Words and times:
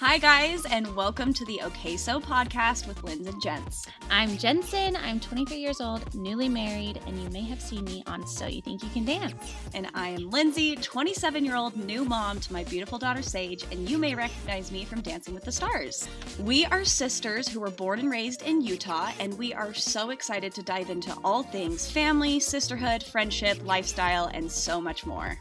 Hi, 0.00 0.16
guys, 0.16 0.64
and 0.64 0.96
welcome 0.96 1.34
to 1.34 1.44
the 1.44 1.60
OK 1.60 1.98
So 1.98 2.18
podcast 2.18 2.88
with 2.88 3.04
Linz 3.04 3.26
and 3.26 3.42
Jens. 3.42 3.86
I'm 4.10 4.38
Jensen. 4.38 4.96
I'm 4.96 5.20
23 5.20 5.58
years 5.58 5.82
old, 5.82 6.14
newly 6.14 6.48
married, 6.48 7.02
and 7.06 7.22
you 7.22 7.28
may 7.28 7.42
have 7.42 7.60
seen 7.60 7.84
me 7.84 8.02
on 8.06 8.26
So 8.26 8.46
You 8.46 8.62
Think 8.62 8.82
You 8.82 8.88
Can 8.88 9.04
Dance. 9.04 9.54
And 9.74 9.90
I 9.92 10.08
am 10.08 10.30
Lindsay, 10.30 10.74
27 10.74 11.44
year 11.44 11.56
old 11.56 11.76
new 11.76 12.06
mom 12.06 12.40
to 12.40 12.52
my 12.54 12.64
beautiful 12.64 12.96
daughter 12.96 13.20
Sage, 13.20 13.66
and 13.70 13.86
you 13.86 13.98
may 13.98 14.14
recognize 14.14 14.72
me 14.72 14.86
from 14.86 15.02
Dancing 15.02 15.34
with 15.34 15.44
the 15.44 15.52
Stars. 15.52 16.08
We 16.38 16.64
are 16.64 16.82
sisters 16.82 17.46
who 17.46 17.60
were 17.60 17.70
born 17.70 17.98
and 17.98 18.10
raised 18.10 18.40
in 18.40 18.62
Utah, 18.62 19.12
and 19.20 19.36
we 19.36 19.52
are 19.52 19.74
so 19.74 20.10
excited 20.10 20.54
to 20.54 20.62
dive 20.62 20.88
into 20.88 21.14
all 21.22 21.42
things 21.42 21.90
family, 21.90 22.40
sisterhood, 22.40 23.02
friendship, 23.02 23.58
lifestyle, 23.66 24.30
and 24.32 24.50
so 24.50 24.80
much 24.80 25.04
more. 25.04 25.38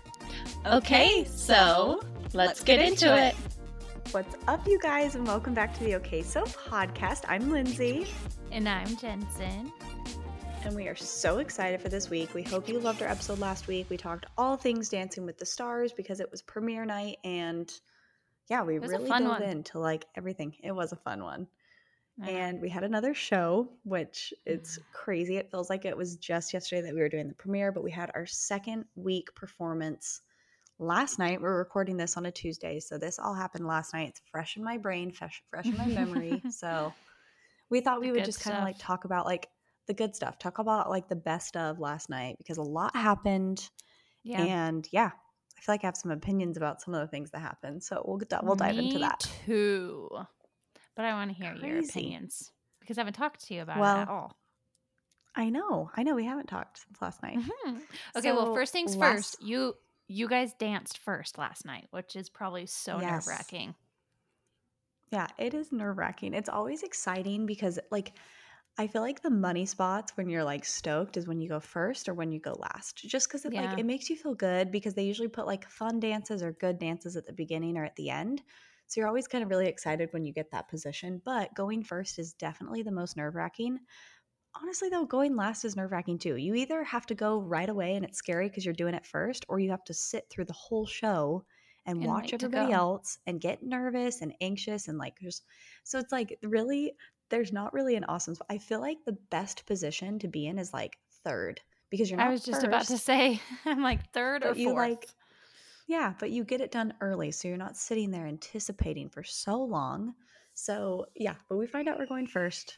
Okay, 0.65 1.23
so 1.23 2.03
let's, 2.33 2.61
get, 2.61 2.81
into 2.81 3.15
it. 3.15 3.35
What's 4.13 4.35
up, 4.47 4.67
you 4.67 4.77
guys, 4.77 5.15
and 5.15 5.25
welcome 5.25 5.55
back 5.55 5.73
to 5.73 5.83
the 5.83 5.95
OK 5.95 6.21
So 6.21 6.43
podcast. 6.43 7.23
I'm 7.27 7.49
Lindsay. 7.49 8.05
And 8.51 8.69
I'm 8.69 8.95
Jensen. 8.95 9.73
And 10.63 10.75
we 10.75 10.87
are 10.87 10.95
so 10.95 11.39
excited 11.39 11.81
for 11.81 11.89
this 11.89 12.11
week. 12.11 12.31
We 12.35 12.43
hope 12.43 12.69
you 12.69 12.79
loved 12.79 13.01
our 13.01 13.07
episode 13.07 13.39
last 13.39 13.67
week. 13.67 13.89
We 13.89 13.97
talked 13.97 14.27
all 14.37 14.55
things 14.55 14.87
Dancing 14.87 15.25
with 15.25 15.39
the 15.39 15.47
Stars 15.47 15.93
because 15.93 16.19
it 16.19 16.29
was 16.29 16.43
premiere 16.43 16.85
night. 16.85 17.17
And 17.23 17.73
yeah, 18.51 18.61
we 18.61 18.77
really 18.77 19.09
dove 19.09 19.23
one. 19.23 19.41
into 19.41 19.79
like 19.79 20.05
everything. 20.15 20.53
It 20.63 20.73
was 20.73 20.91
a 20.91 20.97
fun 20.97 21.23
one. 21.23 21.47
Uh-huh. 22.21 22.29
And 22.29 22.61
we 22.61 22.69
had 22.69 22.83
another 22.83 23.15
show, 23.15 23.67
which 23.83 24.31
it's 24.45 24.77
crazy. 24.93 25.37
It 25.37 25.49
feels 25.49 25.71
like 25.71 25.85
it 25.85 25.97
was 25.97 26.17
just 26.17 26.53
yesterday 26.53 26.83
that 26.83 26.93
we 26.93 27.01
were 27.01 27.09
doing 27.09 27.29
the 27.29 27.33
premiere, 27.33 27.71
but 27.71 27.83
we 27.83 27.89
had 27.89 28.11
our 28.13 28.27
second 28.27 28.85
week 28.93 29.33
performance 29.33 30.21
last 30.79 31.19
night. 31.19 31.41
We're 31.41 31.57
recording 31.57 31.97
this 31.97 32.17
on 32.17 32.25
a 32.25 32.31
Tuesday, 32.31 32.79
so 32.79 32.97
this 32.97 33.19
all 33.19 33.33
happened 33.33 33.67
last 33.67 33.93
night. 33.93 34.09
It's 34.09 34.21
fresh 34.31 34.57
in 34.57 34.63
my 34.63 34.77
brain, 34.77 35.11
fresh, 35.11 35.43
fresh 35.49 35.65
in 35.65 35.77
my 35.77 35.85
memory. 35.85 36.41
so 36.51 36.93
we 37.69 37.81
thought 37.81 38.01
we 38.01 38.07
the 38.07 38.13
would 38.13 38.25
just 38.25 38.41
kind 38.41 38.57
of 38.57 38.63
like 38.63 38.77
talk 38.77 39.05
about 39.05 39.25
like 39.25 39.47
the 39.87 39.93
good 39.93 40.15
stuff, 40.15 40.39
talk 40.39 40.59
about 40.59 40.89
like 40.89 41.09
the 41.09 41.15
best 41.15 41.57
of 41.57 41.79
last 41.79 42.09
night 42.09 42.35
because 42.37 42.57
a 42.57 42.63
lot 42.63 42.95
happened. 42.95 43.69
Yeah. 44.23 44.41
And 44.41 44.87
yeah, 44.91 45.11
I 45.57 45.61
feel 45.61 45.73
like 45.73 45.83
I 45.83 45.87
have 45.87 45.97
some 45.97 46.11
opinions 46.11 46.57
about 46.57 46.81
some 46.81 46.93
of 46.93 47.01
the 47.01 47.07
things 47.07 47.31
that 47.31 47.39
happened. 47.39 47.83
So 47.83 48.03
we'll 48.05 48.17
get 48.17 48.43
we'll 48.43 48.55
dive 48.55 48.75
Me 48.75 48.87
into 48.87 48.99
that 48.99 49.19
too. 49.45 50.09
But 50.95 51.05
I 51.05 51.13
want 51.13 51.31
to 51.31 51.35
hear 51.35 51.51
Crazy. 51.51 51.67
your 51.67 51.79
opinions 51.79 52.51
because 52.79 52.97
I 52.97 53.01
haven't 53.01 53.15
talked 53.15 53.45
to 53.47 53.53
you 53.53 53.61
about 53.61 53.79
well, 53.79 53.97
it 53.97 54.01
at 54.01 54.09
all. 54.09 54.37
I 55.35 55.49
know, 55.49 55.89
I 55.97 56.03
know. 56.03 56.13
We 56.13 56.25
haven't 56.25 56.47
talked 56.47 56.77
since 56.77 57.01
last 57.01 57.23
night. 57.23 57.39
Mm-hmm. 57.39 57.77
Okay, 58.15 58.29
so 58.29 58.35
well, 58.35 58.53
first 58.53 58.71
things 58.71 58.95
last... 58.95 59.15
first. 59.15 59.43
You 59.43 59.73
you 60.07 60.27
guys 60.27 60.53
danced 60.53 60.97
first 60.97 61.37
last 61.37 61.65
night, 61.65 61.87
which 61.91 62.15
is 62.15 62.29
probably 62.29 62.65
so 62.65 62.99
yes. 62.99 63.11
nerve 63.11 63.27
wracking. 63.27 63.75
Yeah, 65.11 65.27
it 65.37 65.53
is 65.53 65.71
nerve 65.71 65.97
wracking. 65.97 66.33
It's 66.33 66.49
always 66.49 66.83
exciting 66.83 67.45
because, 67.45 67.79
like, 67.91 68.13
I 68.77 68.87
feel 68.87 69.03
like 69.03 69.21
the 69.21 69.29
money 69.29 69.67
spots 69.67 70.17
when 70.17 70.27
you're 70.27 70.43
like 70.43 70.65
stoked 70.65 71.17
is 71.17 71.27
when 71.27 71.39
you 71.39 71.47
go 71.47 71.59
first 71.59 72.09
or 72.09 72.15
when 72.15 72.31
you 72.31 72.39
go 72.39 72.53
last. 72.53 72.97
Just 72.97 73.27
because 73.27 73.45
it 73.45 73.53
yeah. 73.53 73.69
like 73.69 73.79
it 73.79 73.85
makes 73.85 74.09
you 74.09 74.15
feel 74.15 74.33
good 74.33 74.71
because 74.71 74.95
they 74.95 75.03
usually 75.03 75.27
put 75.27 75.45
like 75.45 75.69
fun 75.69 75.99
dances 75.99 76.41
or 76.41 76.53
good 76.53 76.79
dances 76.79 77.15
at 77.15 77.25
the 77.25 77.33
beginning 77.33 77.77
or 77.77 77.85
at 77.85 77.95
the 77.95 78.09
end. 78.09 78.41
So 78.87 78.99
you're 78.99 79.07
always 79.07 79.27
kind 79.27 79.43
of 79.43 79.49
really 79.51 79.67
excited 79.67 80.09
when 80.11 80.25
you 80.25 80.33
get 80.33 80.49
that 80.51 80.69
position. 80.69 81.21
But 81.23 81.53
going 81.53 81.83
first 81.83 82.17
is 82.17 82.33
definitely 82.33 82.81
the 82.81 82.91
most 82.91 83.15
nerve 83.15 83.35
wracking 83.35 83.79
honestly 84.61 84.89
though 84.89 85.05
going 85.05 85.35
last 85.35 85.65
is 85.65 85.75
nerve-wracking 85.75 86.19
too. 86.19 86.35
You 86.35 86.55
either 86.55 86.83
have 86.83 87.05
to 87.07 87.15
go 87.15 87.39
right 87.39 87.69
away 87.69 87.95
and 87.95 88.05
it's 88.05 88.17
scary 88.17 88.49
because 88.49 88.65
you're 88.65 88.73
doing 88.73 88.93
it 88.93 89.05
first 89.05 89.45
or 89.49 89.59
you 89.59 89.71
have 89.71 89.83
to 89.85 89.93
sit 89.93 90.29
through 90.29 90.45
the 90.45 90.53
whole 90.53 90.85
show 90.85 91.43
and, 91.85 91.97
and 91.97 92.07
watch 92.07 92.33
everybody 92.33 92.71
else 92.71 93.19
and 93.27 93.41
get 93.41 93.63
nervous 93.63 94.21
and 94.21 94.33
anxious 94.41 94.87
and 94.87 94.97
like 94.97 95.19
just 95.21 95.43
so 95.83 95.99
it's 95.99 96.11
like 96.11 96.37
really 96.43 96.93
there's 97.29 97.51
not 97.51 97.73
really 97.73 97.95
an 97.95 98.05
awesome 98.05 98.35
spot. 98.35 98.47
i 98.49 98.57
feel 98.57 98.79
like 98.79 98.97
the 99.05 99.17
best 99.29 99.65
position 99.65 100.19
to 100.19 100.27
be 100.27 100.47
in 100.47 100.57
is 100.57 100.73
like 100.73 100.97
third 101.23 101.59
because 101.89 102.09
you're 102.09 102.17
not 102.17 102.27
i 102.27 102.31
was 102.31 102.43
just 102.43 102.63
about 102.63 102.85
to 102.85 102.97
say 102.97 103.39
i'm 103.65 103.81
like 103.81 104.11
third 104.13 104.43
or 104.43 104.47
fourth 104.47 104.57
you 104.57 104.73
like 104.73 105.07
yeah 105.87 106.13
but 106.19 106.31
you 106.31 106.43
get 106.43 106.61
it 106.61 106.71
done 106.71 106.93
early 107.01 107.31
so 107.31 107.47
you're 107.47 107.57
not 107.57 107.75
sitting 107.75 108.11
there 108.11 108.27
anticipating 108.27 109.09
for 109.09 109.23
so 109.23 109.61
long. 109.61 110.13
So 110.53 111.07
yeah 111.15 111.35
but 111.49 111.57
we 111.57 111.67
find 111.67 111.89
out 111.89 111.99
we're 111.99 112.05
going 112.05 112.27
first. 112.27 112.77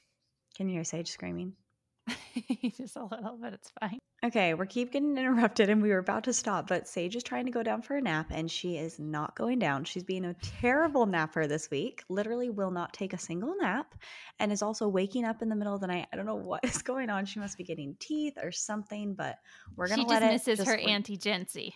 Can 0.56 0.68
you 0.70 0.76
hear 0.76 0.84
sage 0.84 1.12
screaming 1.12 1.54
just 2.78 2.96
a 2.96 3.04
little, 3.04 3.38
but 3.42 3.54
it's 3.54 3.72
fine. 3.80 4.00
Okay, 4.24 4.54
we're 4.54 4.66
keep 4.66 4.92
getting 4.92 5.18
interrupted 5.18 5.70
and 5.70 5.82
we 5.82 5.90
were 5.90 6.00
about 6.00 6.24
to 6.24 6.34
stop, 6.34 6.68
but 6.68 6.88
Sage 6.88 7.16
is 7.16 7.24
trying 7.24 7.46
to 7.46 7.52
go 7.52 7.64
down 7.64 7.82
for 7.82 7.96
a 7.96 8.02
nap 8.02 8.28
and 8.32 8.50
she 8.50 8.78
is 8.78 9.00
not 9.00 9.36
going 9.36 9.60
down. 9.60 9.84
She's 9.84 10.04
being 10.04 10.26
a 10.26 10.36
terrible 10.62 11.06
napper 11.06 11.48
this 11.48 11.70
week. 11.70 12.04
Literally 12.10 12.50
will 12.50 12.72
not 12.72 12.94
take 12.94 13.14
a 13.14 13.18
single 13.18 13.56
nap 13.60 13.94
and 14.40 14.52
is 14.52 14.62
also 14.62 14.88
waking 14.88 15.26
up 15.26 15.42
in 15.42 15.50
the 15.50 15.56
middle 15.56 15.76
of 15.76 15.82
the 15.82 15.88
night. 15.88 16.08
I 16.12 16.16
don't 16.16 16.26
know 16.26 16.36
what 16.36 16.64
is 16.64 16.82
going 16.82 17.10
on. 17.10 17.26
She 17.26 17.40
must 17.40 17.58
be 17.58 17.64
getting 17.64 17.96
teeth 18.00 18.38
or 18.42 18.52
something, 18.52 19.14
but 19.14 19.38
we're 19.76 19.88
gonna 19.88 20.04
she 20.04 20.08
let 20.08 20.22
just 20.22 20.48
it. 20.48 20.52
Misses 20.52 20.68
her 20.68 20.78
Auntie 20.78 21.18
Jency. 21.18 21.74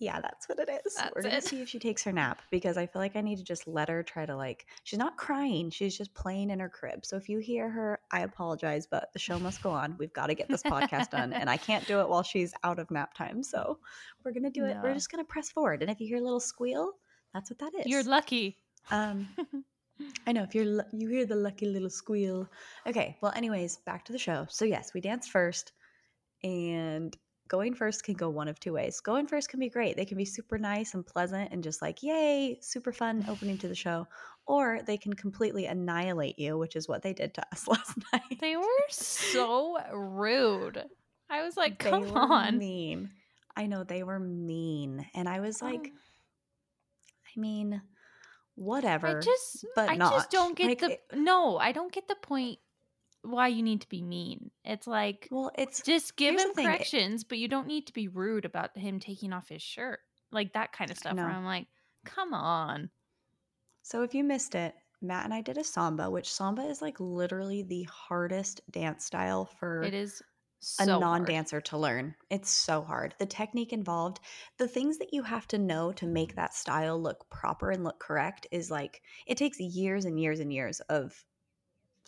Yeah, 0.00 0.20
that's 0.20 0.48
what 0.48 0.60
it 0.60 0.68
is. 0.68 0.94
That's 0.94 1.12
We're 1.14 1.22
gonna 1.22 1.40
see 1.40 1.60
if 1.60 1.68
she 1.68 1.78
takes 1.88 2.04
her 2.04 2.12
nap 2.12 2.40
because 2.50 2.76
I 2.76 2.86
feel 2.86 3.02
like 3.02 3.16
I 3.16 3.20
need 3.20 3.36
to 3.38 3.44
just 3.44 3.66
let 3.66 3.88
her 3.88 4.02
try 4.02 4.26
to 4.26 4.36
like. 4.36 4.66
She's 4.84 4.98
not 4.98 5.16
crying; 5.16 5.70
she's 5.70 5.96
just 5.96 6.14
playing 6.14 6.50
in 6.50 6.60
her 6.60 6.68
crib. 6.68 7.04
So 7.04 7.16
if 7.16 7.28
you 7.28 7.38
hear 7.38 7.68
her, 7.68 7.98
I 8.12 8.20
apologize, 8.20 8.86
but 8.86 9.12
the 9.12 9.18
show 9.18 9.38
must 9.38 9.62
go 9.62 9.70
on. 9.70 9.96
We've 9.98 10.12
got 10.12 10.28
to 10.28 10.34
get 10.34 10.48
this 10.48 10.62
podcast 10.62 11.10
done, 11.10 11.32
and 11.32 11.50
I 11.50 11.56
can't 11.56 11.86
do 11.86 12.00
it 12.00 12.08
while 12.08 12.22
she's 12.22 12.54
out 12.62 12.78
of 12.78 12.90
nap 12.90 13.14
time. 13.14 13.42
So 13.42 13.78
we're 14.24 14.32
gonna 14.32 14.50
do 14.50 14.64
it. 14.64 14.76
We're 14.82 14.94
just 14.94 15.10
gonna 15.10 15.24
press 15.24 15.50
forward, 15.50 15.82
and 15.82 15.90
if 15.90 16.00
you 16.00 16.06
hear 16.06 16.18
a 16.18 16.22
little 16.22 16.40
squeal, 16.40 16.92
that's 17.34 17.50
what 17.50 17.58
that 17.58 17.72
is. 17.74 17.86
You're 17.86 18.04
lucky. 18.04 18.56
Um, 18.90 19.28
I 20.26 20.32
know 20.32 20.44
if 20.44 20.54
you're 20.54 20.84
you 20.92 21.08
hear 21.08 21.26
the 21.26 21.34
lucky 21.34 21.66
little 21.66 21.90
squeal. 21.90 22.48
Okay. 22.86 23.16
Well, 23.20 23.32
anyways, 23.34 23.78
back 23.78 24.04
to 24.04 24.12
the 24.12 24.18
show. 24.18 24.46
So 24.48 24.64
yes, 24.64 24.94
we 24.94 25.00
danced 25.00 25.30
first, 25.30 25.72
and 26.44 27.16
going 27.48 27.74
first 27.74 28.04
can 28.04 28.14
go 28.14 28.28
one 28.28 28.48
of 28.48 28.60
two 28.60 28.72
ways. 28.72 29.00
Going 29.00 29.26
first 29.26 29.48
can 29.48 29.60
be 29.60 29.68
great. 29.68 29.96
They 29.96 30.04
can 30.04 30.16
be 30.16 30.24
super 30.24 30.58
nice 30.58 30.94
and 30.94 31.06
pleasant 31.06 31.50
and 31.52 31.62
just 31.62 31.82
like, 31.82 32.02
yay, 32.02 32.58
super 32.60 32.92
fun 32.92 33.24
opening 33.28 33.58
to 33.58 33.68
the 33.68 33.74
show. 33.74 34.06
Or 34.46 34.80
they 34.86 34.96
can 34.96 35.12
completely 35.14 35.66
annihilate 35.66 36.38
you, 36.38 36.56
which 36.56 36.76
is 36.76 36.88
what 36.88 37.02
they 37.02 37.12
did 37.12 37.34
to 37.34 37.46
us 37.52 37.66
last 37.68 37.98
night. 38.12 38.38
They 38.40 38.56
were 38.56 38.64
so 38.90 39.78
rude. 39.92 40.84
I 41.30 41.42
was 41.42 41.56
like, 41.56 41.78
come 41.78 42.04
they 42.04 42.10
on. 42.10 42.58
Mean. 42.58 43.10
I 43.56 43.66
know 43.66 43.84
they 43.84 44.02
were 44.02 44.20
mean. 44.20 45.06
And 45.14 45.28
I 45.28 45.40
was 45.40 45.60
like, 45.60 45.90
oh. 45.92 45.98
I 47.36 47.40
mean, 47.40 47.82
whatever. 48.54 49.18
I 49.18 49.20
just 49.20 49.66
but 49.74 49.90
I 49.90 49.96
not. 49.96 50.12
just 50.12 50.30
don't 50.30 50.56
get 50.56 50.66
like, 50.66 50.80
the 50.80 50.92
it, 50.92 51.02
no, 51.14 51.58
I 51.58 51.72
don't 51.72 51.92
get 51.92 52.08
the 52.08 52.16
point 52.16 52.58
why 53.22 53.48
you 53.48 53.62
need 53.62 53.80
to 53.82 53.88
be 53.88 54.02
mean. 54.02 54.50
It's 54.64 54.86
like, 54.86 55.28
well, 55.30 55.50
it's 55.56 55.82
just 55.82 56.16
give 56.16 56.38
him 56.38 56.54
corrections, 56.54 57.24
but 57.24 57.38
you 57.38 57.48
don't 57.48 57.66
need 57.66 57.86
to 57.88 57.92
be 57.92 58.08
rude 58.08 58.44
about 58.44 58.76
him 58.76 59.00
taking 59.00 59.32
off 59.32 59.48
his 59.48 59.62
shirt, 59.62 60.00
like 60.32 60.52
that 60.52 60.72
kind 60.72 60.90
of 60.90 60.98
stuff. 60.98 61.14
No. 61.14 61.24
Where 61.24 61.32
I'm 61.32 61.44
like, 61.44 61.66
come 62.04 62.32
on. 62.32 62.90
So 63.82 64.02
if 64.02 64.14
you 64.14 64.24
missed 64.24 64.54
it, 64.54 64.74
Matt 65.00 65.24
and 65.24 65.34
I 65.34 65.40
did 65.40 65.58
a 65.58 65.64
samba, 65.64 66.10
which 66.10 66.32
samba 66.32 66.62
is 66.62 66.82
like 66.82 66.98
literally 66.98 67.62
the 67.62 67.84
hardest 67.84 68.60
dance 68.70 69.04
style 69.04 69.48
for 69.58 69.82
it 69.82 69.94
is 69.94 70.22
so 70.60 70.96
a 70.96 71.00
non-dancer 71.00 71.60
to 71.60 71.78
learn. 71.78 72.14
It's 72.30 72.50
so 72.50 72.82
hard. 72.82 73.14
The 73.18 73.26
technique 73.26 73.72
involved, 73.72 74.18
the 74.58 74.66
things 74.66 74.98
that 74.98 75.14
you 75.14 75.22
have 75.22 75.46
to 75.48 75.58
know 75.58 75.92
to 75.92 76.06
make 76.06 76.34
that 76.34 76.52
style 76.52 77.00
look 77.00 77.30
proper 77.30 77.70
and 77.70 77.84
look 77.84 78.00
correct 78.00 78.48
is 78.50 78.70
like 78.70 79.00
it 79.26 79.38
takes 79.38 79.60
years 79.60 80.04
and 80.04 80.18
years 80.18 80.40
and 80.40 80.52
years 80.52 80.80
of 80.88 81.24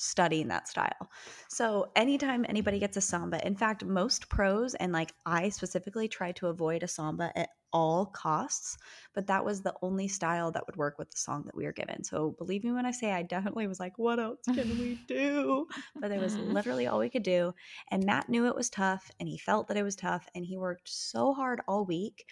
studying 0.01 0.49
that 0.49 0.69
style. 0.69 1.11
So 1.49 1.91
anytime 1.95 2.47
anybody 2.49 2.79
gets 2.79 2.97
a 2.97 3.01
samba, 3.01 3.45
in 3.47 3.55
fact, 3.55 3.85
most 3.85 4.29
pros 4.29 4.75
and 4.75 4.93
like 4.93 5.13
I 5.27 5.49
specifically 5.51 6.09
try 6.09 6.33
to 6.33 6.49
avoid 6.49 6.83
a 6.83 6.89
samba 6.89 7.33
at 7.37 7.51
all 7.73 8.07
costs, 8.07 8.79
but 9.15 9.27
that 9.29 9.45
was 9.45 9.63
the 9.63 9.75
only 9.83 10.09
style 10.09 10.51
that 10.51 10.67
would 10.67 10.77
work 10.77 10.99
with 10.99 11.11
the 11.11 11.19
song 11.19 11.45
that 11.47 11.57
we 11.57 11.65
were 11.65 11.73
given. 11.73 12.03
So 12.03 12.35
believe 12.39 12.65
me 12.65 12.73
when 12.73 12.87
I 12.87 12.91
say 12.91 13.13
I 13.13 13.23
definitely 13.23 13.67
was 13.67 13.79
like, 13.79 13.99
what 13.99 14.19
else 14.19 14.41
can 14.45 14.79
we 14.79 14.99
do? 15.09 15.67
But 16.01 16.11
it 16.11 16.21
was 16.21 16.37
literally 16.39 16.87
all 16.87 16.99
we 16.99 17.11
could 17.11 17.23
do. 17.23 17.55
And 17.91 18.05
Matt 18.05 18.29
knew 18.29 18.47
it 18.47 18.57
was 18.57 18.71
tough 18.71 19.11
and 19.21 19.29
he 19.29 19.39
felt 19.39 19.69
that 19.69 19.77
it 19.77 19.85
was 19.85 19.97
tough 19.97 20.29
and 20.35 20.45
he 20.45 20.57
worked 20.57 20.89
so 20.89 21.33
hard 21.33 21.61
all 21.69 21.85
week 21.85 22.25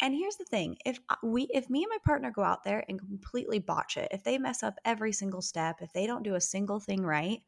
and 0.00 0.14
here's 0.14 0.36
the 0.36 0.44
thing: 0.44 0.76
if 0.84 0.98
we, 1.22 1.48
if 1.52 1.70
me 1.70 1.82
and 1.82 1.90
my 1.90 1.98
partner 2.04 2.30
go 2.30 2.42
out 2.42 2.64
there 2.64 2.84
and 2.88 2.98
completely 2.98 3.58
botch 3.58 3.96
it, 3.96 4.08
if 4.10 4.22
they 4.24 4.38
mess 4.38 4.62
up 4.62 4.78
every 4.84 5.12
single 5.12 5.42
step, 5.42 5.76
if 5.80 5.92
they 5.92 6.06
don't 6.06 6.22
do 6.22 6.34
a 6.34 6.40
single 6.40 6.80
thing 6.80 7.02
right, 7.02 7.42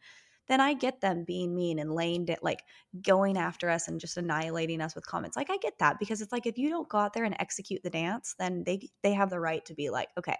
then 0.49 0.61
I 0.61 0.75
get 0.75 1.00
them 1.00 1.25
being 1.25 1.55
mean 1.55 1.79
and 1.79 1.93
laying 1.93 2.27
it, 2.29 2.43
like 2.43 2.65
going 3.03 3.37
after 3.37 3.69
us 3.69 3.87
and 3.87 4.00
just 4.00 4.17
annihilating 4.17 4.81
us 4.81 4.95
with 4.95 5.06
comments. 5.06 5.37
Like 5.37 5.50
I 5.50 5.59
get 5.59 5.79
that 5.79 5.99
because 5.99 6.23
it's 6.23 6.33
like 6.33 6.47
if 6.47 6.59
you 6.59 6.71
don't 6.71 6.89
go 6.89 6.99
out 6.99 7.12
there 7.12 7.25
and 7.25 7.37
execute 7.39 7.83
the 7.83 7.91
dance, 7.91 8.35
then 8.39 8.65
they 8.65 8.89
they 9.03 9.12
have 9.12 9.31
the 9.31 9.41
right 9.41 9.65
to 9.67 9.75
be 9.75 9.91
like, 9.91 10.09
okay. 10.19 10.39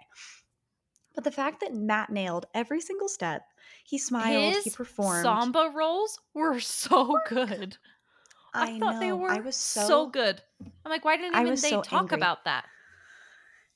But 1.15 1.23
the 1.23 1.31
fact 1.31 1.61
that 1.61 1.73
Matt 1.73 2.09
nailed 2.09 2.45
every 2.53 2.81
single 2.81 3.09
step, 3.09 3.43
he 3.83 3.97
smiled, 3.97 4.53
His 4.55 4.63
he 4.63 4.69
performed. 4.69 5.23
Samba 5.23 5.71
rolls 5.73 6.19
were 6.33 6.59
so 6.59 7.19
good. 7.27 7.77
I, 8.53 8.63
I 8.75 8.79
thought 8.79 8.95
know. 8.95 8.99
they 8.99 9.11
were 9.11 9.29
I 9.29 9.39
was 9.39 9.55
so, 9.55 9.87
so 9.87 10.07
good. 10.07 10.41
I'm 10.85 10.91
like, 10.91 11.05
why 11.05 11.17
didn't 11.17 11.35
even 11.39 11.49
they 11.49 11.55
so 11.55 11.81
talk 11.81 12.01
angry. 12.01 12.17
about 12.17 12.45
that? 12.45 12.65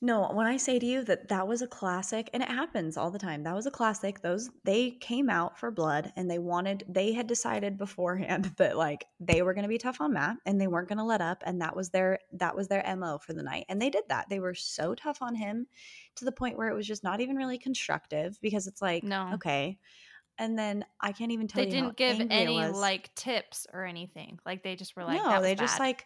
No, 0.04 0.28
when 0.34 0.46
I 0.46 0.58
say 0.58 0.78
to 0.78 0.84
you 0.84 1.02
that 1.04 1.28
that 1.28 1.48
was 1.48 1.62
a 1.62 1.66
classic, 1.66 2.28
and 2.34 2.42
it 2.42 2.48
happens 2.50 2.98
all 2.98 3.10
the 3.10 3.18
time. 3.18 3.42
That 3.42 3.54
was 3.54 3.64
a 3.64 3.70
classic. 3.70 4.20
Those 4.20 4.50
they 4.62 4.90
came 4.90 5.30
out 5.30 5.58
for 5.58 5.70
blood, 5.70 6.12
and 6.16 6.30
they 6.30 6.38
wanted. 6.38 6.84
They 6.86 7.14
had 7.14 7.26
decided 7.26 7.78
beforehand 7.78 8.52
that 8.58 8.76
like 8.76 9.06
they 9.18 9.40
were 9.40 9.54
going 9.54 9.62
to 9.62 9.68
be 9.68 9.78
tough 9.78 10.02
on 10.02 10.12
Matt, 10.12 10.36
and 10.44 10.60
they 10.60 10.66
weren't 10.66 10.88
going 10.88 10.98
to 10.98 11.04
let 11.04 11.22
up, 11.22 11.42
and 11.46 11.58
that 11.62 11.74
was 11.74 11.88
their 11.88 12.18
that 12.34 12.54
was 12.54 12.68
their 12.68 12.84
mo 12.96 13.16
for 13.18 13.32
the 13.32 13.42
night, 13.42 13.64
and 13.70 13.80
they 13.80 13.88
did 13.88 14.04
that. 14.10 14.28
They 14.28 14.40
were 14.40 14.54
so 14.54 14.94
tough 14.94 15.22
on 15.22 15.34
him 15.34 15.66
to 16.16 16.26
the 16.26 16.32
point 16.32 16.58
where 16.58 16.68
it 16.68 16.74
was 16.74 16.86
just 16.86 17.02
not 17.02 17.20
even 17.20 17.36
really 17.36 17.56
constructive 17.58 18.38
because 18.42 18.66
it's 18.66 18.82
like, 18.82 19.04
No. 19.04 19.30
okay, 19.34 19.78
and 20.38 20.58
then 20.58 20.84
I 21.00 21.12
can't 21.12 21.32
even 21.32 21.48
tell 21.48 21.62
They 21.62 21.68
you 21.68 21.72
They 21.72 21.80
didn't 21.80 21.96
give 21.96 22.26
any 22.30 22.58
like 22.58 23.14
tips 23.14 23.66
or 23.72 23.84
anything. 23.84 24.38
Like 24.44 24.62
they 24.62 24.76
just 24.76 24.96
were 24.96 25.04
like, 25.04 25.22
no, 25.22 25.40
they 25.40 25.54
just 25.54 25.78
like 25.80 26.04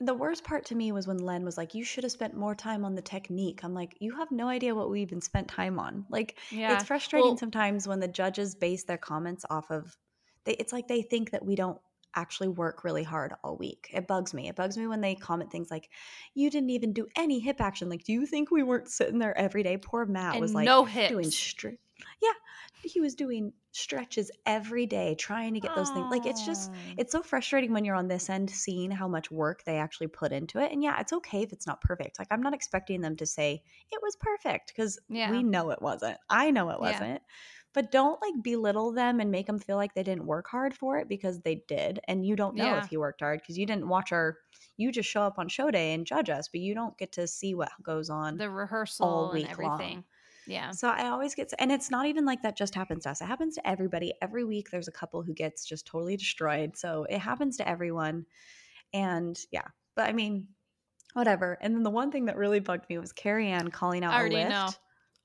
the 0.00 0.14
worst 0.14 0.44
part 0.44 0.66
to 0.66 0.74
me 0.74 0.92
was 0.92 1.08
when 1.08 1.18
Len 1.18 1.44
was 1.44 1.56
like, 1.56 1.74
"You 1.74 1.82
should 1.82 2.04
have 2.04 2.12
spent 2.12 2.36
more 2.36 2.54
time 2.54 2.84
on 2.84 2.94
the 2.94 3.02
technique." 3.02 3.64
I'm 3.64 3.74
like, 3.74 3.96
"You 4.00 4.16
have 4.16 4.30
no 4.30 4.48
idea 4.48 4.74
what 4.74 4.90
we 4.90 5.02
even 5.02 5.20
spent 5.20 5.48
time 5.48 5.78
on." 5.78 6.06
Like, 6.08 6.38
yeah. 6.50 6.74
it's 6.74 6.84
frustrating 6.84 7.30
Well- 7.30 7.36
sometimes 7.36 7.88
when 7.88 7.98
the 8.00 8.08
judges 8.08 8.54
base 8.54 8.84
their 8.84 8.98
comments 8.98 9.44
off 9.50 9.70
of. 9.70 9.96
They, 10.44 10.52
it's 10.54 10.72
like 10.72 10.86
they 10.86 11.02
think 11.02 11.32
that 11.32 11.44
we 11.44 11.56
don't 11.56 11.78
actually 12.14 12.48
work 12.48 12.84
really 12.84 13.02
hard 13.02 13.34
all 13.42 13.56
week. 13.56 13.90
It 13.92 14.06
bugs 14.06 14.32
me. 14.32 14.48
It 14.48 14.56
bugs 14.56 14.78
me 14.78 14.86
when 14.86 15.00
they 15.00 15.16
comment 15.16 15.50
things 15.50 15.68
like, 15.70 15.90
"You 16.32 16.48
didn't 16.48 16.70
even 16.70 16.92
do 16.92 17.08
any 17.16 17.40
hip 17.40 17.60
action." 17.60 17.88
Like, 17.88 18.04
do 18.04 18.12
you 18.12 18.24
think 18.24 18.52
we 18.52 18.62
weren't 18.62 18.88
sitting 18.88 19.18
there 19.18 19.36
every 19.36 19.64
day? 19.64 19.78
Poor 19.78 20.06
Matt 20.06 20.34
and 20.34 20.40
was 20.40 20.54
like 20.54 20.64
no 20.64 20.84
hips. 20.84 21.08
doing 21.10 21.26
stri- 21.26 21.78
Yeah, 22.22 22.30
he 22.82 23.00
was 23.00 23.14
doing 23.14 23.52
stretches 23.72 24.30
every 24.46 24.86
day 24.86 25.14
trying 25.14 25.54
to 25.54 25.60
get 25.60 25.74
those 25.74 25.90
things. 25.90 26.08
Like, 26.10 26.26
it's 26.26 26.44
just 26.44 26.70
it's 26.96 27.12
so 27.12 27.22
frustrating 27.22 27.72
when 27.72 27.84
you're 27.84 27.94
on 27.96 28.08
this 28.08 28.30
end 28.30 28.50
seeing 28.50 28.90
how 28.90 29.08
much 29.08 29.30
work 29.30 29.64
they 29.64 29.76
actually 29.76 30.06
put 30.08 30.32
into 30.32 30.58
it. 30.58 30.72
And 30.72 30.82
yeah, 30.82 30.98
it's 31.00 31.12
okay 31.12 31.42
if 31.42 31.52
it's 31.52 31.66
not 31.66 31.80
perfect. 31.80 32.18
Like 32.18 32.28
I'm 32.30 32.42
not 32.42 32.54
expecting 32.54 33.00
them 33.00 33.16
to 33.16 33.26
say 33.26 33.62
it 33.90 34.00
was 34.02 34.16
perfect 34.20 34.68
because 34.74 34.98
Yeah. 35.08 35.30
we 35.30 35.42
know 35.42 35.70
it 35.70 35.82
wasn't. 35.82 36.18
I 36.30 36.50
know 36.50 36.70
it 36.70 36.80
wasn't. 36.80 37.20
But 37.74 37.92
don't 37.92 38.20
like 38.22 38.42
belittle 38.42 38.92
them 38.92 39.20
and 39.20 39.30
make 39.30 39.46
them 39.46 39.58
feel 39.58 39.76
like 39.76 39.94
they 39.94 40.02
didn't 40.02 40.26
work 40.26 40.48
hard 40.48 40.74
for 40.74 40.98
it 40.98 41.08
because 41.08 41.40
they 41.40 41.62
did. 41.68 42.00
And 42.08 42.24
you 42.24 42.34
don't 42.34 42.56
know 42.56 42.64
Yeah. 42.64 42.78
if 42.84 42.90
you 42.90 42.98
worked 43.00 43.20
hard 43.20 43.40
because 43.40 43.58
you 43.58 43.66
didn't 43.66 43.88
watch 43.88 44.10
our 44.10 44.38
you 44.76 44.90
just 44.92 45.08
show 45.08 45.22
up 45.22 45.38
on 45.38 45.48
show 45.48 45.70
day 45.70 45.92
and 45.92 46.06
judge 46.06 46.30
us, 46.30 46.48
but 46.48 46.60
you 46.60 46.74
don't 46.74 46.96
get 46.96 47.12
to 47.12 47.26
see 47.28 47.54
what 47.54 47.70
goes 47.82 48.08
on. 48.10 48.36
the 48.38 48.48
rehearsal 48.50 49.30
and 49.30 49.42
week 49.42 49.58
long. 49.58 49.80
everything. 49.80 50.04
Yeah. 50.48 50.70
So 50.72 50.88
I 50.88 51.08
always 51.08 51.34
get, 51.34 51.52
and 51.58 51.70
it's 51.70 51.90
not 51.90 52.06
even 52.06 52.24
like 52.24 52.42
that 52.42 52.56
just 52.56 52.74
happens 52.74 53.04
to 53.04 53.10
us. 53.10 53.20
It 53.20 53.26
happens 53.26 53.54
to 53.56 53.68
everybody. 53.68 54.14
Every 54.22 54.44
week 54.44 54.70
there's 54.70 54.88
a 54.88 54.92
couple 54.92 55.22
who 55.22 55.34
gets 55.34 55.64
just 55.66 55.86
totally 55.86 56.16
destroyed. 56.16 56.76
So 56.76 57.04
it 57.08 57.18
happens 57.18 57.58
to 57.58 57.68
everyone. 57.68 58.24
And 58.94 59.38
yeah, 59.52 59.66
but 59.94 60.08
I 60.08 60.12
mean, 60.12 60.48
whatever. 61.12 61.58
And 61.60 61.74
then 61.74 61.82
the 61.82 61.90
one 61.90 62.10
thing 62.10 62.24
that 62.26 62.36
really 62.38 62.60
bugged 62.60 62.88
me 62.88 62.98
was 62.98 63.12
Carrie 63.12 63.48
Ann 63.48 63.68
calling 63.70 64.02
out 64.04 64.14
I 64.14 64.18
already 64.20 64.36
a 64.36 64.38
lift. 64.38 64.50
know. 64.50 64.70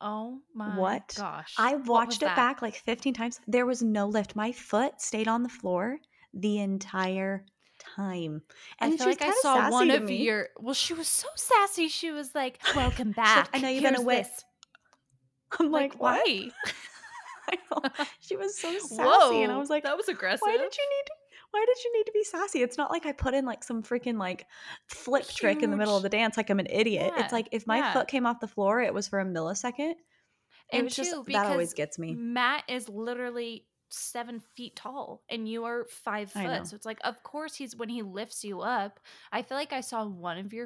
Oh 0.02 0.42
my 0.54 0.78
What? 0.78 1.14
gosh. 1.18 1.54
I 1.58 1.76
watched 1.76 2.22
it 2.22 2.26
that? 2.26 2.36
back 2.36 2.62
like 2.62 2.76
15 2.76 3.14
times. 3.14 3.40
There 3.48 3.66
was 3.66 3.82
no 3.82 4.08
lift. 4.08 4.36
My 4.36 4.52
foot 4.52 5.00
stayed 5.02 5.30
on 5.30 5.44
the 5.44 5.50
floor 5.50 6.00
the 6.34 6.60
entire 6.60 7.46
time. 7.96 8.42
I 8.82 8.88
And 8.88 8.98
feel 8.98 9.06
she 9.06 9.10
like 9.12 9.22
I 9.22 9.32
saw 9.42 9.70
one 9.70 9.90
of 9.92 10.10
your. 10.12 10.50
Well, 10.60 10.74
she 10.74 10.94
was 10.94 11.08
so 11.08 11.30
sassy. 11.36 11.88
She 11.88 12.12
was 12.12 12.36
like, 12.36 12.60
"Welcome 12.76 13.12
back. 13.16 13.50
I 13.54 13.60
know 13.60 13.70
you've 13.70 13.84
been 13.84 13.94
Here's 13.94 14.04
away. 14.04 14.18
this." 14.24 14.44
I'm 15.60 15.72
like, 15.72 15.94
what? 15.96 16.22
why? 16.26 16.50
I 17.50 17.58
know. 17.72 18.06
She 18.22 18.36
was 18.38 18.58
so 18.58 18.72
sassy. 18.80 18.96
Whoa, 18.96 19.44
and 19.44 19.52
I 19.52 19.58
was 19.58 19.70
like, 19.70 19.84
that 19.84 19.98
was 19.98 20.08
aggressive. 20.08 20.42
why 20.44 20.54
did 20.54 20.62
you 20.78 20.84
need 20.90 21.06
to 21.08 21.14
why 21.52 21.64
did 21.68 21.84
you 21.84 21.94
need 21.98 22.06
to 22.06 22.12
be 22.14 22.24
sassy 22.24 22.64
it's 22.64 22.80
not 22.80 22.90
like 22.90 23.06
i 23.06 23.12
put 23.12 23.36
in 23.36 23.46
like 23.46 23.64
some 23.64 23.84
freaking 23.84 24.18
like 24.18 24.48
flip 24.88 25.28
trick 25.28 25.62
in 25.62 25.70
the 25.70 25.78
middle 25.78 25.96
of 25.96 26.02
the 26.02 26.10
dance 26.10 26.36
like 26.36 26.50
i'm 26.50 26.60
an 26.60 26.66
idiot 26.68 27.14
Yeah, 27.16 27.24
it's 27.24 27.32
like 27.32 27.48
if 27.52 27.68
my 27.68 27.78
yeah. 27.78 27.94
foot 27.94 28.08
came 28.08 28.26
off 28.26 28.40
the 28.40 28.48
floor 28.48 28.82
it 28.82 28.92
was 28.92 29.08
for 29.08 29.20
a 29.20 29.26
millisecond 29.26 29.92
it 29.92 29.98
And 30.72 30.84
was 30.86 30.96
just 30.96 31.12
that 31.28 31.46
always 31.46 31.76
gets 31.76 32.00
me 32.00 32.16
Matt 32.16 32.64
is 32.68 32.90
literally 32.90 33.68
seven 33.90 34.40
feet 34.56 34.76
tall, 34.76 35.22
and 35.30 35.48
you 35.48 35.66
are 35.66 35.86
five 35.86 36.32
foot. 36.32 36.66
So 36.66 36.76
it's 36.76 36.86
like, 36.88 36.98
of 37.04 37.22
course, 37.22 37.54
he's 37.54 37.76
when 37.76 37.90
he 37.90 38.02
lifts 38.02 38.44
you 38.44 38.62
up. 38.62 39.00
I 39.32 39.44
feel 39.44 39.56
like 39.56 39.72
I 39.74 39.82
saw 39.82 40.04
one 40.08 40.40
of 40.40 40.52
your 40.52 40.66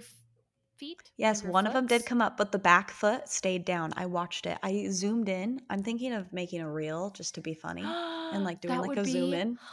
feet. 0.78 1.12
yes 1.18 1.44
one 1.44 1.66
of 1.68 1.74
them 1.74 1.88
did 1.88 2.06
come 2.06 2.22
up 2.22 2.38
but 2.38 2.52
the 2.52 2.60
back 2.60 2.92
foot 2.92 3.28
stayed 3.28 3.66
down 3.66 3.92
i 3.98 4.06
watched 4.06 4.46
it 4.46 4.58
i 4.64 4.88
zoomed 4.90 5.28
in 5.30 5.60
i'm 5.70 5.82
thinking 5.84 6.14
of 6.14 6.32
making 6.32 6.62
a 6.62 6.72
reel 6.72 7.10
just 7.12 7.36
to 7.36 7.42
be 7.42 7.54
funny 7.54 7.84
and 7.84 8.44
like 8.50 8.62
doing 8.62 8.80
like 8.80 8.98
a 8.98 9.06
zoom 9.06 9.34
in 9.34 9.58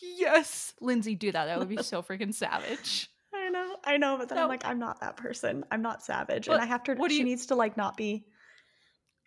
Yes, 0.00 0.74
Lindsay, 0.80 1.16
do 1.16 1.32
that. 1.32 1.46
That 1.46 1.58
would 1.58 1.68
be 1.68 1.82
so 1.82 2.02
freaking 2.02 2.32
savage. 2.32 3.08
i 3.34 3.48
know 3.50 3.76
i 3.84 3.96
know 3.96 4.16
but 4.18 4.28
then 4.28 4.36
That- 4.36 4.42
i'm 4.44 4.48
like 4.48 4.64
i'm 4.64 4.78
not 4.78 5.00
that 5.00 5.16
person 5.16 5.64
i'm 5.70 5.82
not 5.82 6.02
savage 6.04 6.48
What- 6.48 6.54
and 6.54 6.62
i 6.62 6.66
have 6.66 6.82
to 6.84 6.94
what 6.94 7.08
do 7.08 7.14
she 7.14 7.20
you- 7.20 7.24
needs 7.24 7.46
to 7.46 7.54
like 7.54 7.76
not 7.76 7.96
be 7.96 8.24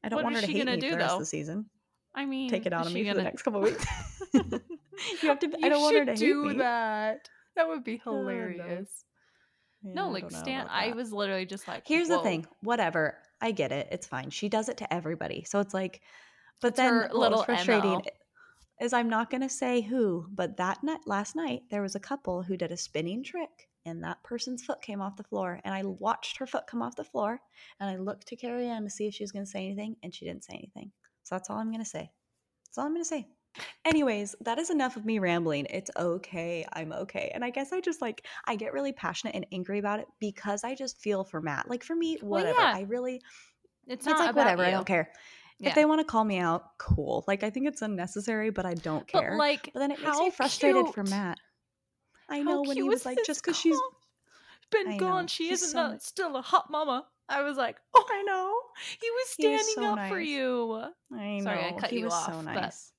i 0.04 0.10
don't 0.10 0.18
What 0.18 0.24
want 0.26 0.36
her 0.36 0.42
to 0.42 0.48
hate 0.48 0.60
gonna 0.66 0.76
me 0.76 0.82
do, 0.82 0.90
for 0.90 0.96
the 0.96 1.02
rest 1.02 1.14
of 1.14 1.20
the 1.20 1.26
season 1.26 1.66
I 2.14 2.26
mean, 2.26 2.50
take 2.50 2.66
it 2.66 2.74
out 2.74 2.88
she 2.88 2.94
me 2.94 3.08
for 3.08 3.14
the 3.16 3.24
next 3.24 3.44
couple 3.44 3.62
weeks 3.62 3.86
you 4.34 5.28
have 5.30 5.40
to 5.40 5.48
i 5.48 5.58
You 5.60 5.70
don't 5.70 5.82
want 5.82 5.96
her 5.98 6.06
to 6.06 6.16
do 6.16 6.54
that. 6.56 7.30
That 7.56 7.68
would 7.70 7.84
be 7.86 8.02
Oh, 8.06 8.12
no. 8.14 8.18
hilarious. 8.20 9.06
Yeah, 9.84 9.94
no, 9.94 10.10
like 10.10 10.30
don't 10.30 10.40
Stan, 10.40 10.68
I 10.70 10.94
was 10.94 11.12
literally 11.12 11.46
just 11.46 11.68
like, 11.68 11.88
Here's 11.88 12.08
the 12.08 12.20
thing. 12.20 12.46
Whatever. 12.62 13.18
I 13.42 13.52
get 13.52 13.72
it. 13.72 13.88
It's 13.92 14.06
fine. 14.06 14.30
She 14.30 14.50
does 14.50 14.70
it 14.70 14.78
to 14.78 14.94
everybody. 14.94 15.44
So 15.48 15.60
it's 15.60 15.74
like, 15.74 16.02
but 16.62 16.70
It's 16.70 16.78
then 16.78 17.10
little 17.12 17.44
frustrating 17.44 17.92
MO. 17.92 18.02
is 18.80 18.94
I'm 18.94 19.10
not 19.10 19.32
to 19.42 19.50
say 19.50 19.82
who, 19.82 20.28
but 20.30 20.58
that 20.58 20.84
night, 20.84 21.02
last 21.08 21.36
night, 21.36 21.64
there 21.72 21.82
was 21.82 21.96
a 21.96 22.00
couple 22.00 22.44
who 22.44 22.56
did 22.56 22.72
a 22.72 22.78
spinning 22.78 23.24
trick 23.24 23.50
and 23.86 24.04
that 24.04 24.24
person's 24.24 24.64
foot 24.64 24.82
came 24.82 25.02
off 25.02 25.18
the 25.18 25.24
floor. 25.24 25.60
And 25.64 25.74
I 25.74 25.84
watched 25.84 26.38
her 26.38 26.46
foot 26.46 26.68
come 26.68 26.84
off 26.84 26.96
the 26.96 27.04
floor 27.04 27.40
and 27.80 27.90
I 27.90 27.96
looked 27.96 28.28
to 28.28 28.36
Carrie 28.36 28.68
Ann 28.68 28.84
to 28.84 28.90
see 28.92 29.08
if 29.08 29.16
she 29.16 29.24
was 29.24 29.32
to 29.46 29.52
say 29.52 29.66
anything 29.66 29.96
and 30.04 30.14
she 30.14 30.26
didn't 30.26 30.44
say 30.44 30.54
anything. 30.54 30.92
So 31.24 31.36
that's 31.36 31.50
all 31.50 31.58
I'm 31.58 31.72
to 31.84 31.90
say. 31.90 32.12
That's 32.68 32.78
all 32.78 32.86
I'm 32.86 32.94
to 33.04 33.06
say. 33.06 33.28
Anyways, 33.86 34.36
that 34.42 34.58
is 34.60 34.70
enough 34.70 34.96
of 34.96 35.06
me 35.06 35.20
rambling. 35.20 35.68
It's 35.70 35.92
okay. 35.98 36.66
I'm 36.74 36.92
okay. 36.94 37.32
And 37.34 37.44
I 37.44 37.50
guess 37.50 37.74
I 37.74 37.82
just 37.82 38.02
like, 38.02 38.26
I 38.46 38.56
get 38.56 38.74
really 38.74 38.94
passionate 38.94 39.36
and 39.36 39.46
angry 39.52 39.80
about 39.80 40.00
it 40.00 40.08
because 40.20 40.64
I 40.64 40.76
just 40.76 41.00
feel 41.02 41.24
for 41.24 41.42
Matt. 41.42 41.70
Like 41.70 41.84
for 41.84 41.96
me, 41.96 42.18
Well, 42.22 42.42
whatever. 42.42 42.60
yeah. 42.62 42.74
I 42.76 42.82
really, 42.82 43.22
It's 43.88 44.06
it's, 44.06 44.06
not 44.06 44.20
like 44.20 44.36
whatever. 44.36 44.64
I 44.64 44.72
don't 44.72 44.88
care. 44.88 45.12
Yeah. 45.60 45.70
If 45.70 45.76
they 45.76 45.86
want 45.86 46.00
to 46.00 46.06
call 46.06 46.24
me 46.24 46.40
out, 46.40 46.78
cool. 46.78 47.24
Like 47.28 47.44
I 47.44 47.50
think 47.50 47.68
it's 47.68 47.82
unnecessary, 47.82 48.50
but 48.50 48.66
I 48.66 48.74
don't 48.74 49.06
But 49.12 49.22
care. 49.22 49.38
like, 49.38 49.70
But 49.74 49.80
then 49.80 49.92
it 49.92 50.02
makes 50.02 50.18
me 50.18 50.32
frustrated 50.32 50.88
for. 50.94 51.04
Matt. 51.04 51.38
I 52.30 52.42
know 52.42 52.62
when 52.62 52.78
he 52.78 52.84
was 52.84 53.06
like, 53.06 53.20
just 53.26 53.44
because 53.44 53.58
she's 53.60 53.78
been 54.72 54.98
gone. 54.98 55.28
She 55.28 55.52
isn't 55.52 55.70
so 55.70 55.98
still 56.00 56.38
a 56.38 56.42
hot 56.42 56.70
mama. 56.72 57.06
I 57.28 57.44
was 57.44 57.58
like, 57.58 57.78
oh, 57.94 58.06
I 58.10 58.24
know, 58.24 58.54
he 59.00 59.10
was 59.12 59.36
He 59.38 59.48
was 59.48 59.62
standing 59.62 59.96
so 59.96 60.02
up 60.02 60.10
for 60.10 60.20
you. 60.20 60.84
I 61.14 61.38
know. 61.38 61.44
Sorry, 61.44 61.66
I 61.66 61.72
cut 61.80 61.90
he 61.90 62.00
you 62.00 62.06
was 62.06 62.14
off, 62.14 62.26
so 62.26 62.42
but 62.44 62.56
nice. 62.56 62.92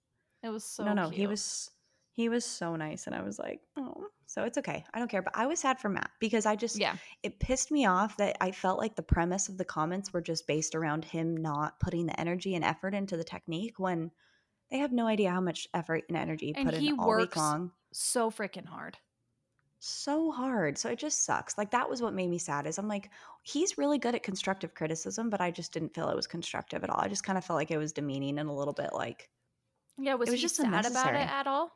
It 0.42 0.48
was 0.50 0.64
so 0.64 0.84
no, 0.84 0.92
no, 0.92 1.08
he 1.08 1.26
was, 1.26 1.70
he 2.12 2.28
was 2.28 2.44
so 2.44 2.76
nice, 2.76 3.06
and 3.06 3.14
I 3.14 3.22
was 3.22 3.38
like, 3.38 3.60
oh, 3.76 4.06
so 4.26 4.44
it's 4.44 4.58
okay. 4.58 4.84
I 4.92 4.98
don't 4.98 5.10
care. 5.10 5.22
But 5.22 5.36
I 5.36 5.46
was 5.46 5.60
sad 5.60 5.78
for 5.78 5.88
Matt 5.88 6.10
because 6.20 6.46
I 6.46 6.56
just, 6.56 6.78
Yeah, 6.78 6.96
it 7.22 7.38
pissed 7.38 7.70
me 7.70 7.86
off 7.86 8.16
that 8.16 8.36
I 8.40 8.50
felt 8.50 8.78
like 8.78 8.96
the 8.96 9.02
premise 9.02 9.48
of 9.48 9.58
the 9.58 9.64
comments 9.64 10.12
were 10.12 10.20
just 10.22 10.46
based 10.46 10.74
around 10.74 11.04
him 11.04 11.36
not 11.36 11.78
putting 11.80 12.06
the 12.06 12.18
energy 12.20 12.54
and 12.54 12.64
effort 12.64 12.94
into 12.94 13.16
the 13.16 13.24
technique 13.24 13.78
when 13.78 14.10
they 14.70 14.78
have 14.78 14.92
no 14.92 15.06
idea 15.06 15.30
how 15.30 15.40
much 15.40 15.68
effort 15.74 16.04
and 16.08 16.16
energy 16.16 16.46
he 16.46 16.54
And 16.54 16.70
put 16.70 16.78
he 16.78 16.88
in 16.88 16.98
all 16.98 17.08
week 17.08 17.18
works 17.18 17.36
long. 17.36 17.72
so 17.92 18.30
freaking 18.30 18.64
hard. 18.66 18.96
so 19.78 20.30
hard. 20.32 20.78
So 20.78 20.88
it 20.88 20.98
just 20.98 21.24
sucks. 21.24 21.58
Like 21.58 21.70
that 21.72 21.90
was 21.90 22.00
what 22.00 22.14
made 22.14 22.30
me 22.30 22.38
sad 22.38 22.66
is 22.66 22.78
I'm 22.78 22.88
like, 22.88 23.10
he's 23.42 23.76
really 23.78 23.98
good 23.98 24.14
at 24.14 24.22
constructive 24.22 24.74
criticism, 24.74 25.28
but 25.28 25.40
I 25.40 25.50
just 25.50 25.72
didn't 25.72 25.94
feel 25.94 26.08
it 26.08 26.16
was 26.16 26.26
constructive 26.26 26.84
at 26.84 26.90
all. 26.90 27.00
I 27.00 27.08
just 27.08 27.24
kind 27.24 27.36
of 27.36 27.44
felt 27.44 27.56
like 27.58 27.70
it 27.70 27.78
was 27.78 27.92
demeaning 27.92 28.38
and 28.38 28.48
a 28.48 28.52
little 28.52 28.74
bit 28.74 28.90
like 28.92 29.28
Yeah, 30.02 30.14
was, 30.14 30.28
was 30.28 30.38
he 30.38 30.42
just 30.42 30.56
sad 30.56 30.86
about 30.86 31.14
it 31.14 31.28
at 31.30 31.46
all? 31.46 31.70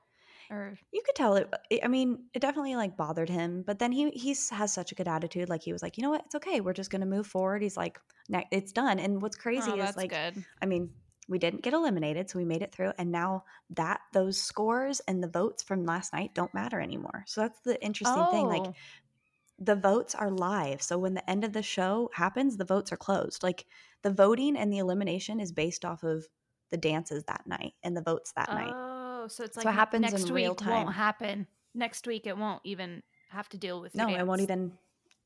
Or 0.50 0.78
you 0.92 1.02
could 1.04 1.14
tell 1.16 1.34
it. 1.36 1.52
it- 1.70 1.84
I 1.84 1.88
mean, 1.88 2.24
it 2.32 2.40
definitely 2.40 2.76
like 2.76 2.96
bothered 2.96 3.28
him, 3.28 3.64
but 3.66 3.78
then 3.78 3.90
he 3.92 4.10
he's 4.10 4.50
has 4.50 4.72
such 4.72 4.92
a 4.92 4.94
good 4.94 5.08
attitude. 5.08 5.48
Like 5.48 5.62
he 5.62 5.72
was 5.72 5.82
like, 5.82 5.96
you 5.96 6.02
know 6.02 6.10
what, 6.10 6.22
it's 6.26 6.34
okay. 6.36 6.60
We're 6.60 6.72
just 6.72 6.90
gonna 6.90 7.06
move 7.06 7.26
forward. 7.26 7.62
He's 7.62 7.76
like, 7.76 7.98
it's 8.50 8.72
done. 8.72 8.98
And 8.98 9.20
what's 9.20 9.36
crazy 9.36 9.72
oh, 9.72 9.80
is 9.80 9.96
like, 9.96 10.10
good. 10.10 10.44
I 10.62 10.66
mean, 10.66 10.90
we 11.28 11.38
didn't 11.40 11.62
get 11.62 11.74
eliminated, 11.74 12.30
so 12.30 12.38
we 12.38 12.44
made 12.44 12.62
it 12.62 12.70
through. 12.72 12.92
And 12.98 13.10
now 13.10 13.42
that 13.70 14.00
those 14.12 14.40
scores 14.40 15.00
and 15.08 15.20
the 15.20 15.28
votes 15.28 15.64
from 15.64 15.84
last 15.84 16.12
night 16.12 16.34
don't 16.34 16.54
matter 16.54 16.80
anymore. 16.80 17.24
So 17.26 17.40
that's 17.40 17.58
the 17.60 17.82
interesting 17.82 18.26
thing. 18.30 18.46
Like 18.46 18.66
Oh. 18.66 18.74
the 19.58 19.74
votes 19.74 20.14
are 20.14 20.30
live. 20.30 20.80
So 20.82 20.96
when 20.98 21.14
the 21.14 21.28
end 21.28 21.42
of 21.42 21.52
the 21.52 21.62
show 21.62 22.10
happens, 22.14 22.56
the 22.56 22.64
votes 22.64 22.92
are 22.92 22.96
closed. 22.96 23.42
Like 23.42 23.66
the 24.02 24.12
voting 24.12 24.56
and 24.56 24.72
the 24.72 24.78
elimination 24.78 25.40
is 25.40 25.50
based 25.50 25.84
off 25.84 26.04
of 26.04 26.28
the 26.70 26.76
dances 26.76 27.24
that 27.24 27.46
night 27.46 27.74
and 27.82 27.96
the 27.96 28.02
votes 28.02 28.32
that 28.36 28.52
night. 28.52 28.74
Oh, 28.74 29.26
so 29.28 29.44
it's 29.44 29.54
So 29.54 29.60
like 29.60 29.68
it 29.68 29.72
happens 29.72 30.02
next 30.02 30.30
real 30.30 30.54
week 30.54 30.60
time. 30.60 30.86
won't 30.86 30.94
happen. 30.94 31.46
Next 31.74 32.06
week 32.06 32.26
it 32.26 32.36
won't 32.36 32.62
even 32.64 33.02
have 33.30 33.48
to 33.50 33.58
deal 33.58 33.80
with. 33.80 33.94
No, 33.94 34.08
your 34.08 34.18
it 34.18 34.26
won't 34.26 34.40
even. 34.40 34.72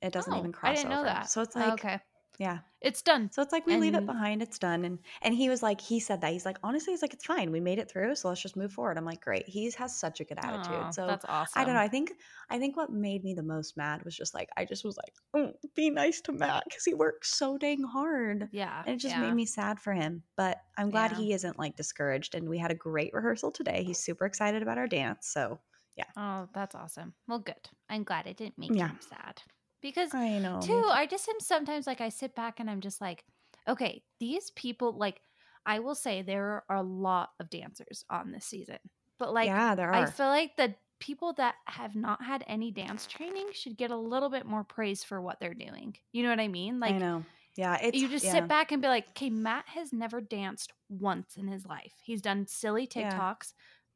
It 0.03 0.13
doesn't 0.13 0.33
Oh, 0.33 0.39
even 0.39 0.53
cross 0.53 0.73
I 0.73 0.75
didn't 0.77 0.91
know 0.91 0.97
over. 1.01 1.07
that. 1.07 1.31
So 1.31 1.43
it's 1.43 1.55
Oh, 1.57 1.61
like 1.61 1.75
okay. 1.75 2.01
Yeah. 2.41 2.61
It's 2.81 3.03
done. 3.03 3.29
So 3.31 3.43
it's 3.43 3.53
like 3.53 3.67
we 3.67 3.77
leave 3.77 3.95
it 3.95 4.07
behind, 4.07 4.41
it's 4.41 4.59
done. 4.59 4.87
And 4.87 4.99
and 5.21 5.35
he 5.35 5.51
was 5.51 5.63
like, 5.63 5.79
he 5.79 6.01
said 6.01 6.23
that. 6.23 6.33
He's 6.33 6.47
like, 6.47 6.57
honestly, 6.63 6.95
he's 6.95 7.03
like, 7.03 7.13
it's 7.13 7.27
fine. 7.27 7.53
We 7.53 7.61
made 7.61 7.79
it 7.79 7.91
through. 7.91 8.15
So 8.15 8.29
let's 8.31 8.41
just 8.41 8.57
move 8.57 8.73
forward. 8.73 8.97
I'm 8.97 9.05
like, 9.05 9.21
great. 9.21 9.47
He 9.47 9.71
has 9.77 9.95
such 10.01 10.21
a 10.21 10.25
good 10.25 10.39
attitude. 10.39 10.73
Aw, 10.73 10.91
so 10.91 11.07
that's 11.07 11.27
awesome. 11.29 11.61
I 11.61 11.67
don't 11.67 11.75
know. 11.75 11.81
I 11.81 11.89
think 11.89 12.13
I 12.49 12.59
think 12.59 12.79
what 12.79 12.91
made 12.91 13.23
me 13.25 13.35
the 13.35 13.43
most 13.43 13.77
mad 13.77 14.03
was 14.07 14.17
just 14.17 14.33
like 14.33 14.49
I 14.57 14.65
just 14.65 14.87
was 14.87 14.97
like, 14.97 15.13
"Mm, 15.37 15.53
be 15.77 15.91
nice 15.91 16.23
to 16.23 16.33
Matt 16.33 16.65
because 16.67 16.83
he 16.87 16.95
works 16.95 17.37
so 17.37 17.59
dang 17.59 17.83
hard. 17.83 18.49
Yeah. 18.53 18.83
And 18.87 18.95
it 18.95 19.01
just 19.01 19.15
yeah. 19.15 19.21
made 19.21 19.35
me 19.35 19.45
sad 19.45 19.79
for 19.79 19.93
him. 19.93 20.23
But 20.39 20.57
I'm 20.79 20.89
glad 20.89 21.11
Yeah. 21.11 21.19
he 21.19 21.33
isn't 21.35 21.59
like 21.59 21.77
discouraged. 21.77 22.35
And 22.35 22.49
we 22.49 22.57
had 22.57 22.71
a 22.71 22.75
great 22.75 23.13
rehearsal 23.13 23.51
today. 23.51 23.85
He's 23.85 23.99
super 23.99 24.25
excited 24.25 24.63
about 24.63 24.79
our 24.79 24.89
dance. 24.89 25.29
So 25.31 25.61
yeah. 25.99 26.05
Oh, 26.17 26.49
that's 26.55 26.75
awesome. 26.75 27.13
Well, 27.29 27.41
good. 27.41 27.69
I'm 27.91 28.05
glad 28.05 28.27
it 28.27 28.39
didn't 28.39 28.57
make 28.57 28.75
Yeah. 28.75 28.89
him 28.89 28.99
sad. 29.07 29.43
Because 29.83 30.15
I 30.15 30.39
know. 30.39 30.61
too, 30.61 30.85
I 30.91 31.07
just 31.07 31.29
am 31.29 31.41
sometimes 31.41 31.87
like 31.87 32.01
I 32.01 32.09
sit 32.09 32.35
back 32.35 32.61
and 32.61 32.71
I'm 32.71 32.81
just 32.81 33.01
like, 33.01 33.25
okay, 33.67 34.03
these 34.19 34.51
people 34.51 34.93
like 34.93 35.21
I 35.67 35.79
will 35.79 35.95
say 35.95 36.23
there 36.23 36.65
are 36.69 36.77
a 36.77 36.83
lot 36.83 37.31
of 37.39 37.51
dancers 37.51 38.05
on 38.11 38.33
this 38.33 38.45
season. 38.45 38.79
But 39.19 39.33
like 39.33 39.47
yeah, 39.47 39.75
there 39.75 39.89
are. 39.89 39.95
I 39.95 40.07
feel 40.07 40.27
like 40.27 40.57
the 40.57 40.75
people 40.99 41.33
that 41.35 41.55
have 41.65 41.97
not 41.97 42.23
had 42.23 42.45
any 42.47 42.71
dance 42.71 43.07
training 43.07 43.49
should 43.53 43.77
get 43.77 43.91
a 43.91 43.97
little 43.97 44.29
bit 44.29 44.47
more 44.47 44.65
praise 44.65 45.03
for 45.03 45.21
what 45.21 45.41
they're 45.41 45.55
doing. 45.55 45.97
You 46.13 46.23
know 46.23 46.31
what 46.31 46.41
I 46.41 46.49
mean? 46.49 46.81
Like 46.81 46.95
I 46.95 46.99
know. 46.99 47.25
Yeah, 47.57 47.79
it's 47.83 47.99
you 47.99 48.09
just 48.09 48.25
yeah. 48.25 48.33
sit 48.33 48.49
back 48.49 48.73
and 48.73 48.81
be 48.81 48.89
like, 48.89 49.09
okay, 49.11 49.29
Matt 49.29 49.65
has 49.69 49.93
never 49.93 50.21
danced 50.21 50.73
once 50.89 51.37
in 51.37 51.49
his 51.49 51.67
life. 51.67 51.93
He's 52.03 52.23
done 52.23 52.47
silly 52.47 52.87
Yeah. 52.95 53.19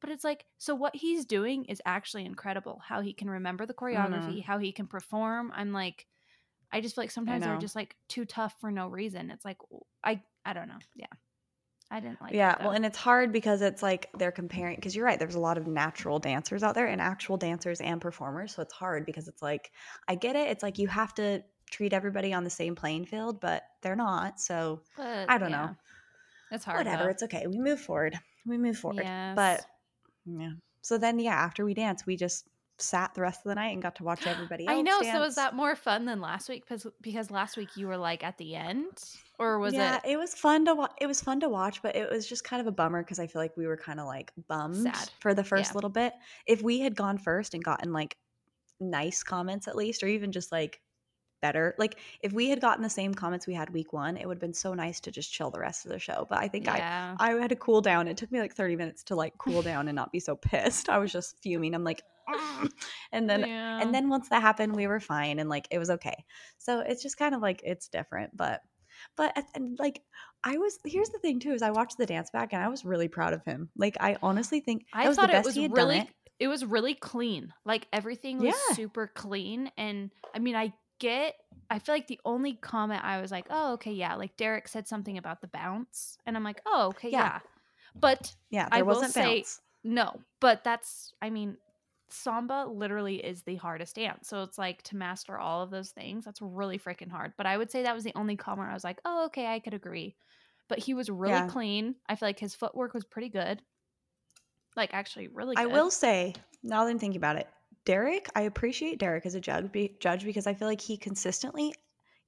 But 0.04 0.12
it's 0.12 0.23
like, 0.23 0.44
so 0.58 0.75
what 0.75 0.94
he's 0.94 1.25
doing 1.25 1.64
is 1.64 1.80
actually 1.87 2.26
incredible. 2.26 2.78
How 2.87 3.00
he 3.00 3.14
can 3.14 3.30
remember 3.30 3.64
the 3.64 3.73
choreography, 3.73 4.37
mm. 4.37 4.44
how 4.44 4.58
he 4.58 4.70
can 4.70 4.87
perform. 4.87 5.50
I'm 5.56 5.73
like, 5.73 6.04
I 6.70 6.82
just 6.82 6.94
feel 6.94 7.04
like 7.04 7.11
sometimes 7.11 7.42
they're 7.42 7.56
just 7.56 7.75
like 7.75 7.96
too 8.06 8.26
tough 8.26 8.54
for 8.61 8.70
no 8.70 8.88
reason. 8.88 9.30
It's 9.30 9.46
like, 9.46 9.56
I, 10.04 10.20
I 10.44 10.52
don't 10.52 10.68
know. 10.68 10.76
Yeah. 10.94 11.06
I 11.90 12.00
didn't 12.00 12.20
like 12.20 12.34
yeah, 12.34 12.52
it, 12.52 12.58
well, 12.61 12.73
and 12.73 12.84
it's 12.84 12.99
hard 12.99 13.32
because 13.32 13.62
it's 13.62 13.82
like 13.82 14.11
they're 14.18 14.30
comparing 14.30 14.76
because 14.76 14.94
you're 14.94 15.06
right. 15.06 15.18
There's 15.18 15.37
a 15.37 15.40
lot 15.40 15.56
of 15.56 15.66
natural 15.66 16.18
dancers 16.18 16.62
out 16.62 16.75
there 16.75 16.88
and 16.88 17.00
actual 17.00 17.38
dancers 17.38 17.80
and 17.80 17.99
performers. 17.99 18.54
So 18.54 18.61
it's 18.61 18.75
hard 18.75 19.06
because 19.06 19.26
it's 19.26 19.40
like 19.40 19.70
I 20.06 20.16
get 20.16 20.37
it. 20.37 20.49
It's 20.49 20.62
like 20.62 20.78
you 20.78 20.88
have 20.88 21.14
to 21.14 21.42
treat 21.70 21.94
everybody 21.94 22.34
on 22.34 22.44
the 22.44 22.50
same 22.50 22.75
playing 22.75 23.06
field, 23.06 23.40
but 23.40 23.62
they're 23.80 23.96
not. 23.96 24.38
So 24.38 24.82
But, 24.99 25.30
I 25.30 25.38
don't 25.38 25.50
know. 25.50 25.75
It's 26.50 26.64
hard. 26.64 26.78
whatever. 26.78 27.04
though. 27.04 27.11
It's 27.11 27.23
okay. 27.23 27.46
We 27.46 27.58
move 27.58 27.80
forward. 27.80 28.18
We 28.46 28.58
move 28.58 28.76
forward. 28.76 29.04
Yes. 29.04 29.34
But 29.34 29.64
yeah. 30.26 30.52
So 30.83 30.99
then 30.99 31.19
yeah, 31.19 31.35
after 31.35 31.64
we 31.64 31.75
danced, 31.75 32.07
we 32.07 32.16
just 32.16 32.47
sat 32.78 33.14
the 33.14 33.21
rest 33.23 33.40
of 33.40 33.49
the 33.50 33.54
night 33.54 33.73
and 33.73 33.83
got 33.83 33.97
to 33.97 34.04
watch 34.04 34.26
everybody 34.26 34.66
else. 34.66 34.78
I 34.78 34.83
know. 34.83 35.02
So 35.02 35.21
was 35.21 35.35
that 35.37 35.54
more 35.54 35.76
fun 35.76 36.04
than 36.04 36.21
last 36.21 36.49
week? 36.49 36.64
Because 36.64 36.87
because 37.00 37.31
last 37.31 37.57
week 37.57 37.76
you 37.76 37.87
were 37.87 37.97
like 37.97 38.25
at 38.25 38.38
the 38.38 38.54
end, 38.54 39.02
or 39.38 39.59
was 39.59 39.75
it 39.75 39.78
yeah, 39.78 40.00
it? 40.04 40.16
was 40.16 40.35
fun 40.35 40.64
to 40.66 40.75
watch. 40.75 40.93
It 41.00 41.07
was 41.07 41.21
fun 41.21 41.40
to 41.40 41.49
watch, 41.49 41.83
but 41.83 41.97
it 41.97 42.11
was 42.11 42.26
just 42.26 42.45
kind 42.45 42.61
of 42.61 42.66
a 42.66 42.73
bummer 42.73 43.02
because 43.02 43.19
I 43.19 43.26
feel 43.26 43.40
like 43.43 43.57
we 43.57 43.66
were 43.66 43.76
kind 43.76 44.00
of 44.00 44.07
like 44.07 44.33
bummed 44.49 44.97
Sad. 44.97 45.11
for 45.21 45.35
the 45.35 45.45
first 45.45 45.71
Yeah. 45.71 45.75
little 45.75 45.90
bit. 45.90 46.14
If 46.47 46.62
we 46.62 46.81
had 46.81 46.95
gone 46.97 47.19
first 47.19 47.54
and 47.54 47.62
gotten 47.64 47.93
like 47.93 48.16
nice 48.81 49.23
comments 49.23 49.69
at 49.69 49.76
least, 49.76 50.02
or 50.02 50.09
even 50.09 50.33
just 50.33 50.52
like 50.52 50.81
better, 51.44 51.74
like 51.78 51.98
if 52.22 52.32
we 52.32 52.48
had 52.48 52.58
gotten 52.62 52.82
the 52.82 52.88
same 52.88 53.12
comments 53.12 53.46
we 53.46 53.52
had 53.52 53.68
week 53.68 53.92
one, 53.92 54.16
it 54.16 54.26
would 54.26 54.36
have 54.36 54.40
been 54.40 54.54
so 54.54 54.72
nice 54.72 54.98
to 55.00 55.10
just 55.10 55.30
chill 55.30 55.50
the 55.50 55.60
rest 55.60 55.84
of 55.84 55.92
the 55.92 55.98
show. 55.98 56.26
But 56.30 56.38
I 56.38 56.48
think 56.48 56.68
I 56.68 56.78
Yeah. 56.78 57.16
I 57.20 57.30
had 57.32 57.50
to 57.50 57.56
cool 57.56 57.82
down. 57.82 58.08
It 58.08 58.16
took 58.16 58.32
me 58.32 58.40
like 58.40 58.54
30 58.54 58.76
minutes 58.76 59.02
to 59.04 59.14
like 59.14 59.36
cool 59.36 59.60
down 59.70 59.88
and 59.88 59.94
not 59.94 60.10
be 60.10 60.20
so 60.20 60.36
pissed. 60.36 60.88
I 60.88 60.96
was 60.96 61.12
just 61.12 61.36
fuming. 61.42 61.74
I'm 61.74 61.84
like, 61.84 62.00
"Mm." 62.30 62.70
and 63.12 63.28
then 63.28 63.40
Yeah. 63.40 63.80
and 63.82 63.94
then 63.94 64.08
once 64.08 64.30
that 64.30 64.40
happened, 64.40 64.74
we 64.74 64.86
were 64.86 65.00
fine 65.00 65.38
and 65.38 65.50
like 65.50 65.68
it 65.70 65.78
was 65.78 65.90
okay. 65.90 66.24
So 66.56 66.80
it's 66.80 67.02
just 67.02 67.18
kind 67.18 67.34
of 67.34 67.42
like 67.42 67.60
it's 67.62 67.88
different, 67.88 68.34
but 68.34 68.62
but 69.16 69.36
and 69.54 69.78
like 69.78 70.00
I 70.44 70.56
was 70.56 70.78
here's 70.84 71.10
the 71.10 71.18
thing 71.18 71.40
too 71.40 71.52
is 71.52 71.62
I 71.62 71.72
watched 71.72 71.98
the 71.98 72.06
dance 72.06 72.30
back 72.30 72.52
and 72.54 72.62
I 72.62 72.68
was 72.68 72.84
really 72.86 73.08
proud 73.08 73.34
of 73.34 73.44
him. 73.44 73.68
Like 73.76 73.96
I 74.00 74.16
honestly 74.22 74.60
think 74.60 74.86
I 74.94 75.08
was 75.08 75.16
thought 75.16 75.28
it 75.30 75.44
was 75.44 75.56
really 75.56 75.68
done 75.68 75.90
it. 76.40 76.46
was 76.48 76.64
really 76.64 76.94
clean. 76.94 77.52
Like 77.64 77.86
everything 77.92 78.38
was 78.38 78.54
Yeah. 78.54 78.74
super 78.74 79.10
clean. 79.14 79.70
And 79.76 80.10
I 80.34 80.38
mean, 80.38 80.56
I 80.56 80.72
get. 81.08 81.34
I 81.70 81.78
feel 81.78 81.94
like 81.94 82.06
the 82.08 82.20
only 82.25 82.54
comment 82.54 83.02
I 83.04 83.20
was 83.20 83.30
like, 83.30 83.46
oh, 83.50 83.73
okay, 83.75 83.92
yeah. 83.92 84.14
Like 84.16 84.37
Derek 84.37 84.68
said 84.68 84.87
something 84.87 85.16
about 85.18 85.40
the 85.40 85.49
bounce, 85.49 86.18
and 86.26 86.37
I'm 86.37 86.44
like, 86.44 86.61
oh, 86.66 86.88
okay, 86.88 87.11
Yeah. 87.11 87.25
yeah. 87.25 87.38
But 87.94 88.34
Yeah, 88.50 88.68
I 88.73 88.82
will 88.82 88.94
wasn't 88.96 89.12
say- 89.14 89.37
bounce. 89.38 89.61
no, 89.82 90.20
but 90.40 90.64
that's. 90.64 91.12
I 91.23 91.30
mean. 91.30 91.56
Samba 92.11 92.66
literally 92.70 93.16
is 93.16 93.42
the 93.42 93.56
hardest 93.56 93.96
dance. 93.96 94.28
So 94.28 94.42
it's 94.44 94.58
like 94.58 94.82
to 94.82 94.96
master 94.96 95.37
all 95.37 95.62
of 95.62 95.70
those 95.70 95.90
things, 95.90 96.25
that's 96.25 96.40
really 96.40 96.78
freaking 96.78 97.11
hard. 97.11 97.32
But 97.37 97.46
I 97.46 97.56
would 97.56 97.73
say 97.73 97.82
that 97.82 97.94
was 97.94 98.04
the 98.04 98.12
only 98.14 98.37
comment 98.37 98.68
I 98.70 98.75
was 98.75 98.84
like, 98.84 99.00
oh, 99.04 99.25
okay, 99.26 99.46
I 99.46 99.58
could 99.58 99.75
agree. 99.75 100.14
But 100.68 100.78
he 100.78 100.94
was 100.94 101.08
really 101.11 101.32
Yeah. 101.32 101.49
clean. 101.49 101.96
I 102.08 102.14
feel 102.14 102.28
like 102.28 102.38
his 102.38 102.54
footwork 102.54 102.94
was 102.94 103.04
pretty 103.04 103.30
good. 103.30 103.62
Like 104.76 104.92
actually 104.92 105.26
really 105.28 105.56
good. 105.56 105.62
I 105.62 105.66
will 105.66 105.90
say, 105.90 106.34
now 106.62 106.84
that 106.84 106.90
I'm 106.90 106.99
thinking 107.00 107.16
about 107.16 107.37
it, 107.37 107.49
Derek, 107.84 108.28
I 108.34 108.42
appreciate 108.42 108.98
Derek 108.98 109.26
as 109.26 109.34
a 109.34 109.40
judge, 109.40 109.70
be, 109.70 109.96
judge 110.00 110.24
because 110.24 110.46
I 110.46 110.54
feel 110.54 110.68
like 110.68 110.80
he 110.80 110.96
consistently 110.96 111.74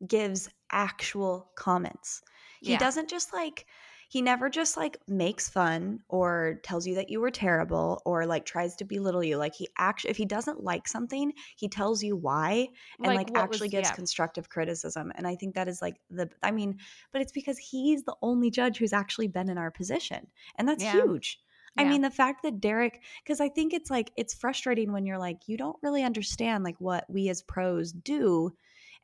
gives 0.07 0.49
actual 0.71 1.51
comments. 1.57 2.23
He 2.61 2.73
Yeah. 2.73 2.79
doesn't 2.79 3.09
just 3.09 3.33
like 3.33 3.67
he 4.09 4.23
never 4.23 4.49
just 4.49 4.77
like 4.77 4.99
makes 5.09 5.49
fun 5.49 6.01
or 6.09 6.61
tells 6.63 6.87
you 6.87 6.95
that 6.95 7.11
you 7.11 7.21
were 7.21 7.31
terrible 7.31 8.01
or 8.05 8.25
like 8.25 8.45
tries 8.45 8.77
to 8.77 8.85
belittle 8.85 9.25
you. 9.25 9.37
Like 9.37 9.55
he 9.55 9.67
actually 9.79 10.11
if 10.11 10.17
he 10.17 10.25
doesn't 10.25 10.63
like 10.63 10.87
something, 10.87 11.33
he 11.57 11.69
tells 11.69 12.03
you 12.05 12.15
why 12.17 12.69
and 13.03 13.15
like, 13.17 13.31
what 13.31 13.41
actually 13.45 13.67
was- 13.67 13.73
gives 13.73 13.89
yeah. 13.89 13.95
constructive 13.95 14.49
criticism. 14.49 15.13
And 15.17 15.27
I 15.27 15.35
think 15.35 15.55
that 15.57 15.67
is 15.69 15.83
like 15.83 15.97
the 16.11 16.31
I 16.43 16.53
mean, 16.53 16.79
but 17.13 17.21
it's 17.23 17.33
because 17.33 17.59
he's 17.59 18.05
the 18.05 18.15
only 18.23 18.51
judge 18.51 18.79
who's 18.79 18.93
actually 18.93 19.29
been 19.29 19.49
in 19.49 19.59
our 19.59 19.71
position. 19.73 20.29
And 20.57 20.69
that's 20.69 20.85
Yeah. 20.85 20.93
huge. 20.93 21.41
I 21.77 21.83
Yeah. 21.83 21.91
mean, 21.91 22.03
the 22.03 22.11
fact 22.11 22.43
that 22.43 22.61
Derek, 22.61 23.03
because 23.23 23.41
I 23.41 23.49
think 23.49 23.73
it's 23.75 23.91
like, 23.91 24.13
it's 24.17 24.35
frustrating 24.35 24.93
when 24.93 25.07
you're 25.07 25.19
like, 25.19 25.49
you 25.49 25.57
don't 25.57 25.77
really 25.83 26.03
understand 26.03 26.65
like 26.65 26.77
what 26.81 27.05
we 27.09 27.29
as 27.29 27.43
pros 27.43 27.93
do. 27.93 28.53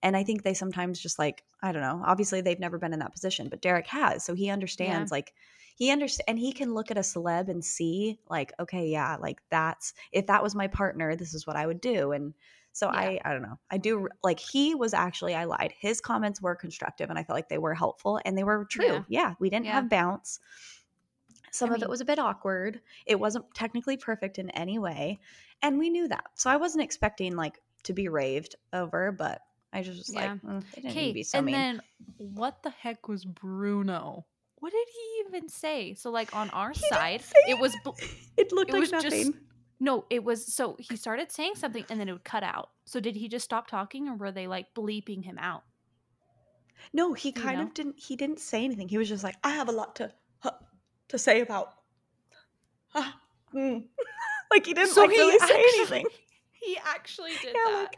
And 0.02 0.16
I 0.16 0.24
think 0.24 0.42
they 0.42 0.54
sometimes 0.54 0.98
just 1.00 1.18
like, 1.18 1.44
I 1.62 1.70
don't 1.72 1.82
know, 1.82 2.02
obviously 2.04 2.40
they've 2.40 2.58
never 2.58 2.78
been 2.78 2.92
in 2.92 2.98
that 3.00 3.12
position, 3.12 3.48
but 3.48 3.60
Derek 3.62 3.86
has. 3.86 4.24
So 4.24 4.34
he 4.34 4.50
understands 4.50 5.12
like, 5.12 5.32
he 5.76 5.90
understands 5.90 6.24
and 6.28 6.38
he 6.38 6.52
can 6.52 6.74
look 6.74 6.90
at 6.90 6.98
a 6.98 7.02
celeb 7.02 7.48
and 7.48 7.64
see 7.64 8.18
like, 8.28 8.52
okay, 8.58 8.88
yeah, 8.88 9.16
like 9.20 9.40
that's, 9.50 9.94
if 10.10 10.26
that 10.26 10.42
was 10.42 10.54
my 10.54 10.66
partner, 10.66 11.14
this 11.14 11.34
is 11.34 11.46
what 11.46 11.56
I 11.56 11.66
would 11.66 11.80
do. 11.80 12.12
And 12.12 12.34
so 12.72 12.86
Yeah. 12.86 12.98
I, 12.98 13.20
I 13.24 13.32
don't 13.32 13.42
know. 13.42 13.58
I 13.70 13.78
do 13.78 14.08
like 14.24 14.40
he 14.40 14.74
was 14.74 14.92
actually, 14.94 15.34
I 15.34 15.44
lied. 15.44 15.72
His 15.78 16.00
comments 16.00 16.40
were 16.42 16.56
constructive 16.56 17.10
and 17.10 17.18
I 17.18 17.22
felt 17.22 17.36
like 17.36 17.48
they 17.48 17.58
were 17.58 17.74
helpful 17.74 18.18
and 18.24 18.36
they 18.36 18.44
were 18.44 18.64
true. 18.64 18.86
Yeah. 18.86 19.02
Yeah. 19.08 19.34
we 19.38 19.50
didn't 19.50 19.66
Yeah. 19.66 19.72
have 19.74 19.88
bounce. 19.90 20.40
Some 21.52 21.70
I 21.70 21.74
of 21.76 21.82
it 21.82 21.88
was 21.88 22.00
a 22.00 22.04
bit 22.04 22.18
awkward. 22.18 22.80
It 23.06 23.20
wasn't 23.20 23.44
technically 23.54 23.96
perfect 23.96 24.38
in 24.38 24.50
any 24.50 24.78
way. 24.78 25.20
And 25.62 25.78
we 25.78 25.90
knew 25.90 26.08
that. 26.08 26.24
So 26.34 26.50
I 26.50 26.56
wasn't 26.56 26.82
expecting 26.82 27.36
like 27.36 27.60
to 27.84 27.92
be 27.92 28.08
raved 28.08 28.56
over, 28.72 29.12
but 29.12 29.40
I 29.72 29.82
just 29.82 29.98
was 29.98 30.14
Yeah. 30.14 30.32
like, 30.32 30.42
mm, 30.42 30.64
they 30.74 30.80
didn't 30.82 30.90
Okay, 30.90 31.12
be 31.12 31.22
so 31.22 31.38
and 31.38 31.46
mean. 31.46 31.54
then 31.54 31.80
what 32.16 32.62
the 32.62 32.70
heck 32.70 33.06
was 33.08 33.24
Bruno? 33.24 34.26
What 34.60 34.72
did 34.72 34.86
he 34.92 35.24
even 35.28 35.48
say? 35.48 35.94
So 35.94 36.10
like 36.10 36.34
on 36.34 36.50
our 36.50 36.70
He 36.70 36.80
side, 36.88 37.22
it 37.48 37.58
was 37.58 37.74
bl- 37.84 37.90
it 38.36 38.50
looked 38.52 38.70
it 38.70 38.74
like 38.74 38.80
was 38.80 38.90
just- 38.90 39.04
nothing. 39.04 39.34
no, 39.80 40.04
it 40.10 40.22
was 40.24 40.46
so 40.52 40.76
he 40.78 40.96
started 40.96 41.30
saying 41.32 41.54
something 41.56 41.84
and 41.90 42.00
then 42.00 42.08
it 42.08 42.12
would 42.12 42.24
cut 42.24 42.42
out. 42.42 42.70
So 42.86 42.98
did 43.00 43.16
he 43.16 43.28
just 43.28 43.44
stop 43.44 43.66
talking 43.66 44.08
or 44.08 44.14
were 44.16 44.32
they 44.32 44.46
like 44.46 44.72
bleeping 44.74 45.24
him 45.24 45.38
out? 45.38 45.64
no, 46.92 47.12
he 47.12 47.30
do 47.30 47.40
you 47.40 47.46
kind 47.46 47.58
know? 47.60 47.64
of 47.66 47.74
didn't. 47.74 47.98
He 47.98 48.16
didn't 48.16 48.40
say 48.40 48.64
anything. 48.64 48.88
He 48.88 48.98
was 48.98 49.08
just 49.08 49.22
like, 49.24 49.36
I 49.44 49.50
have 49.50 49.68
a 49.68 49.72
lot 49.72 49.96
to 49.96 50.12
to 51.12 51.18
say 51.18 51.40
about. 51.40 51.74
ah, 52.94 53.16
mm." 53.54 53.84
like 54.50 54.66
he 54.66 54.74
didn't 54.74 54.96
like 54.96 55.08
really 55.10 55.38
say 55.38 55.64
anything. 55.76 56.06
He 56.64 56.78
actually 56.84 57.32
did 57.42 57.56
Yeah, 57.56 57.72
that. 57.72 57.88
like, 57.90 57.96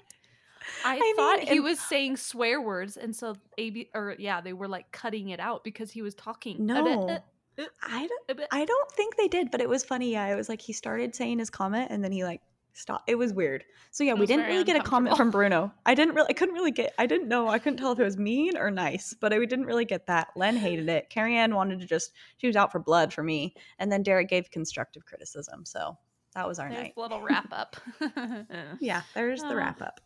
I, 0.87 0.95
I 0.97 1.13
thought 1.17 1.39
mean, 1.41 1.47
he 1.49 1.57
and- 1.57 1.65
was 1.65 1.79
saying 1.79 2.17
swear 2.17 2.63
words, 2.63 2.97
and 2.97 3.15
so 3.15 3.37
AB 3.59 3.91
or 3.95 4.17
yeah, 4.19 4.41
they 4.41 4.55
were 4.55 4.69
like 4.69 4.91
cutting 4.91 5.29
it 5.29 5.39
out 5.41 5.65
because 5.65 5.91
he 5.91 6.01
was 6.01 6.15
talking. 6.15 6.65
No. 6.65 7.09
uh, 7.09 7.19
uh, 7.59 7.65
I 7.83 8.07
don't. 8.07 8.41
I 8.51 8.65
don't 8.65 8.91
think 8.93 9.17
they 9.17 9.29
did, 9.29 9.51
but 9.51 9.61
it 9.61 9.69
was 9.69 9.85
funny. 9.85 10.13
Yeah, 10.13 10.33
it 10.33 10.35
was 10.37 10.49
like 10.49 10.63
he 10.63 10.73
started 10.73 11.15
saying 11.15 11.41
his 11.41 11.51
comment 11.51 11.89
and 11.91 12.03
then 12.03 12.11
he 12.11 12.25
like 12.25 12.41
stopped. 12.75 13.09
It 13.09 13.15
was 13.15 13.33
weird. 13.33 13.65
So 13.91 14.05
yeah, 14.05 14.15
we 14.15 14.27
didn't 14.27 14.47
really 14.47 14.65
get 14.65 14.77
a 14.77 14.83
comment 14.83 15.17
from 15.17 15.31
Bruno. 15.31 15.73
I 15.87 15.95
didn't 15.95 16.15
really. 16.15 16.29
I 16.31 16.33
couldn't 16.35 16.55
really 16.55 16.71
get. 16.71 16.93
I 16.99 17.07
didn't 17.07 17.29
know. 17.29 17.49
I 17.49 17.59
couldn't 17.59 17.79
tell 17.79 17.93
if 17.93 17.99
it 17.99 18.05
was 18.05 18.17
mean 18.17 18.57
or 18.57 18.71
nice, 18.71 19.15
but 19.21 19.33
I 19.33 19.39
we 19.39 19.47
didn't 19.47 19.67
really 19.67 19.85
get 19.85 20.07
that. 20.07 20.29
Len 20.37 20.57
hated 20.57 20.89
it. 20.89 21.11
Carrie 21.11 21.37
Ann 21.37 21.55
wanted 21.55 21.81
to 21.81 21.87
just. 21.87 22.13
She 22.39 22.47
was 22.47 22.57
out 22.57 22.73
for 22.73 22.79
blood 22.79 23.13
for 23.13 23.23
me, 23.23 23.55
and 23.79 23.91
then 23.91 24.03
Derek 24.03 24.29
gave 24.29 24.51
constructive 24.51 25.07
criticism. 25.07 25.65
So 25.65 25.97
that 26.35 26.47
was 26.49 26.59
our 26.59 26.69
There's 26.69 26.83
night. 26.83 26.95
little 26.97 27.23
wrap 27.23 27.49
up. 27.53 27.77
Yeah, 28.81 29.03
there's 29.15 29.41
the 29.43 29.49
Oh. 29.51 29.55
wrap 29.55 29.81
up. 29.81 30.01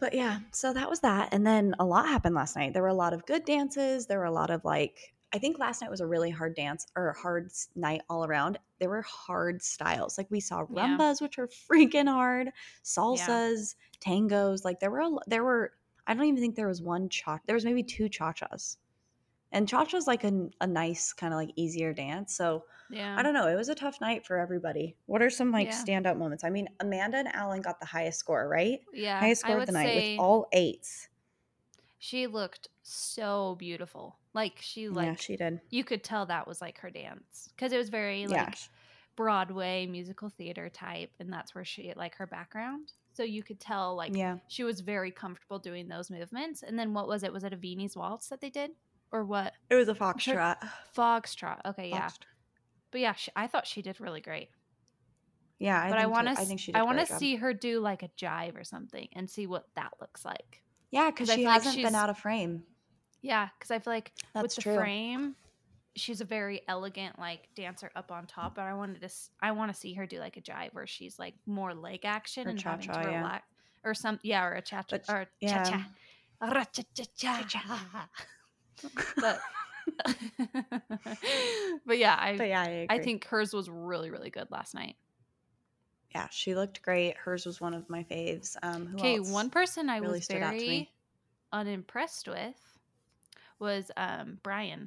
But 0.00 0.12
yeah, 0.12 0.40
so 0.52 0.72
that 0.74 0.90
was 0.90 1.00
that. 1.00 1.32
And 1.32 1.46
then 1.46 1.74
a 1.78 1.84
lot 1.84 2.06
happened 2.08 2.34
last 2.34 2.56
night. 2.56 2.72
There 2.74 2.82
were 2.82 2.88
a 2.88 2.94
lot 2.94 3.14
of 3.14 3.24
good 3.26 3.44
dances. 3.44 4.06
There 4.06 4.18
were 4.18 4.24
a 4.26 4.32
lot 4.32 4.50
of 4.50 4.64
like, 4.64 5.13
I 5.34 5.38
think 5.38 5.58
last 5.58 5.82
night 5.82 5.90
was 5.90 6.00
a 6.00 6.06
really 6.06 6.30
hard 6.30 6.54
dance 6.54 6.86
or 6.94 7.08
a 7.08 7.18
hard 7.18 7.50
night 7.74 8.02
all 8.08 8.24
around. 8.24 8.56
There 8.78 8.88
were 8.88 9.02
hard 9.02 9.60
styles. 9.62 10.16
Like 10.16 10.30
we 10.30 10.38
saw 10.40 10.60
Yeah. 10.70 10.96
rumbas, 10.96 11.20
which 11.20 11.38
are 11.40 11.48
freaking 11.48 12.08
hard, 12.08 12.50
salsas, 12.84 13.74
tangos. 14.00 14.64
Like 14.64 14.78
there 14.78 14.90
were, 14.92 15.00
a, 15.00 15.10
there 15.26 15.42
were, 15.42 15.72
I 16.06 16.14
don't 16.14 16.24
even 16.26 16.40
think 16.40 16.54
there 16.54 16.68
was 16.68 16.80
one 16.82 17.08
cha. 17.08 17.40
There 17.46 17.54
was 17.54 17.64
maybe 17.64 17.82
two 17.82 18.08
cha 18.08 18.32
chas, 18.32 18.78
and 19.50 19.68
cha 19.68 19.84
cha's 19.84 20.06
like 20.06 20.22
a, 20.24 20.48
a 20.60 20.66
nice 20.66 21.12
kind 21.12 21.34
of 21.34 21.38
like 21.38 21.50
easier 21.56 21.92
dance. 21.92 22.34
So 22.36 22.64
Yeah. 22.90 23.16
I 23.18 23.22
don't 23.24 23.34
know. 23.34 23.48
It 23.48 23.56
was 23.56 23.68
a 23.70 23.74
tough 23.74 24.00
night 24.00 24.24
for 24.24 24.38
everybody. 24.38 24.94
What 25.06 25.20
are 25.20 25.30
some 25.30 25.50
like 25.50 25.66
Yeah. 25.68 25.82
standout 25.82 26.16
moments? 26.16 26.44
I 26.44 26.50
mean, 26.50 26.68
Amanda 26.78 27.16
and 27.18 27.34
Alan 27.34 27.60
got 27.60 27.80
the 27.80 27.86
highest 27.86 28.20
score, 28.20 28.46
right? 28.48 28.80
Yeah. 28.92 29.18
highest 29.18 29.40
score 29.40 29.58
of 29.58 29.66
the 29.66 29.72
night 29.72 29.96
with 29.96 30.20
all 30.20 30.46
eights. 30.52 31.08
she 31.98 32.26
looked 32.28 32.68
so 32.82 33.56
beautiful. 33.58 34.18
Like 34.34 34.58
she 34.60 34.88
like 34.88 35.06
yeah, 35.06 35.14
she 35.14 35.36
did. 35.36 35.60
you 35.70 35.84
could 35.84 36.02
tell 36.02 36.26
that 36.26 36.48
was 36.48 36.60
like 36.60 36.78
her 36.78 36.90
dance 36.90 37.48
because 37.54 37.72
it 37.72 37.78
was 37.78 37.88
very 37.88 38.26
like 38.26 38.36
yeah, 38.36 38.54
Broadway 39.16 39.86
musical 39.86 40.28
theater 40.28 40.68
type, 40.68 41.10
and 41.20 41.32
that's 41.32 41.54
where 41.54 41.64
she 41.64 41.92
like 41.96 42.16
her 42.16 42.26
background. 42.26 42.92
So 43.12 43.22
you 43.22 43.44
could 43.44 43.60
tell 43.60 43.94
like 43.94 44.16
yeah. 44.16 44.38
she 44.48 44.64
was 44.64 44.80
very 44.80 45.12
comfortable 45.12 45.60
doing 45.60 45.86
those 45.86 46.10
movements. 46.10 46.64
And 46.64 46.76
then 46.76 46.94
what 46.94 47.06
was 47.06 47.22
it? 47.22 47.32
Was 47.32 47.44
it 47.44 47.52
a 47.52 47.56
Viennese 47.56 47.96
waltz 47.96 48.28
that 48.28 48.40
they 48.40 48.50
did, 48.50 48.72
or 49.12 49.24
what? 49.24 49.52
It 49.70 49.76
was 49.76 49.88
a 49.88 49.94
foxtrot. 49.94 50.56
Foxtrot. 50.96 51.60
Okay, 51.64 51.90
yeah. 51.90 52.06
Foxtrot. 52.08 52.26
But 52.90 53.00
yeah, 53.00 53.12
she, 53.14 53.30
I 53.36 53.46
thought 53.46 53.66
she 53.68 53.82
did 53.82 54.00
really 54.00 54.20
great. 54.20 54.48
Yeah, 55.60 55.80
I 55.80 55.90
but 55.90 55.98
I 55.98 56.06
want 56.06 56.26
to. 56.26 56.32
I 56.32 56.44
think 56.44 56.58
she. 56.58 56.72
Did 56.72 56.78
I 56.78 56.82
want 56.82 56.98
to 56.98 57.06
see 57.06 57.36
her 57.36 57.54
do 57.54 57.78
like 57.78 58.02
a 58.02 58.08
jive 58.20 58.58
or 58.58 58.64
something 58.64 59.08
and 59.12 59.30
see 59.30 59.46
what 59.46 59.66
that 59.76 59.92
looks 60.00 60.24
like. 60.24 60.62
Yeah, 60.90 61.10
because 61.10 61.30
she 61.30 61.44
hasn't 61.44 61.76
been 61.76 61.94
out 61.94 62.10
of 62.10 62.18
frame. 62.18 62.64
Yeah, 63.24 63.48
because 63.58 63.70
I 63.70 63.78
feel 63.78 63.92
like 63.94 64.12
That's 64.34 64.42
with 64.42 64.54
the 64.56 64.62
true. 64.62 64.74
frame, 64.74 65.36
she's 65.96 66.20
a 66.20 66.24
very 66.26 66.60
elegant 66.68 67.18
like 67.18 67.48
dancer 67.54 67.90
up 67.96 68.12
on 68.12 68.26
top. 68.26 68.54
But 68.56 68.62
I 68.62 68.74
wanted 68.74 69.00
to, 69.00 69.06
s- 69.06 69.30
I 69.40 69.52
want 69.52 69.72
to 69.72 69.78
see 69.78 69.94
her 69.94 70.06
do 70.06 70.18
like 70.18 70.36
a 70.36 70.42
jive 70.42 70.74
where 70.74 70.86
she's 70.86 71.18
like 71.18 71.34
more 71.46 71.74
leg 71.74 72.00
action 72.04 72.46
Or 72.46 72.50
and 72.50 72.60
having 72.60 72.90
to 72.90 73.02
yeah. 73.02 73.16
relax, 73.16 73.46
or 73.84 73.94
some 73.94 74.20
yeah, 74.22 74.44
or 74.44 74.52
a 74.52 74.62
cha 74.62 74.82
cha 74.82 74.98
or 75.08 75.26
cha 75.46 75.58
cha, 75.62 75.86
but 79.20 79.40
but 81.86 81.98
yeah, 81.98 82.16
I 82.18 82.36
But 82.36 82.48
yeah, 82.48 82.60
I, 82.62 82.86
I 82.88 82.98
think 82.98 83.24
hers 83.26 83.54
was 83.54 83.68
really 83.70 84.10
really 84.10 84.30
good 84.30 84.50
last 84.50 84.74
night. 84.74 84.96
yeah, 86.14 86.28
she 86.30 86.54
looked 86.54 86.82
great. 86.82 87.16
Hers 87.16 87.44
was 87.44 87.60
one 87.60 87.74
of 87.74 87.88
my 87.90 88.04
faves. 88.04 88.56
Um, 88.62 88.94
Okay, 88.94 89.18
one 89.20 89.50
person 89.50 89.88
I 89.88 89.98
really 89.98 90.18
was 90.18 90.24
stood 90.24 90.42
out 90.42 90.58
to 90.60 90.64
very 90.66 90.90
unimpressed 91.52 92.28
with 92.28 92.73
was 93.64 93.90
um 93.96 94.38
Brian. 94.42 94.82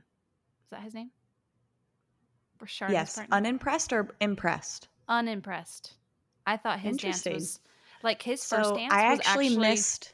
Is 0.65 0.69
that 0.71 0.81
his 0.83 0.93
name? 0.93 1.11
Rashard's 2.61 2.93
Yes, 2.93 3.15
partner? 3.15 3.35
unimpressed 3.35 3.93
or 3.93 4.15
impressed. 4.19 4.87
unimpressed. 5.09 5.93
I 6.45 6.57
thought 6.57 6.79
his 6.79 6.97
dance 6.97 7.25
was 7.25 7.59
like 8.03 8.21
his 8.21 8.43
first 8.45 8.69
So 8.69 8.75
dance 8.75 8.93
I 8.93 9.09
was 9.09 9.19
actually, 9.19 9.47
actually 9.47 9.59
missed. 9.69 10.13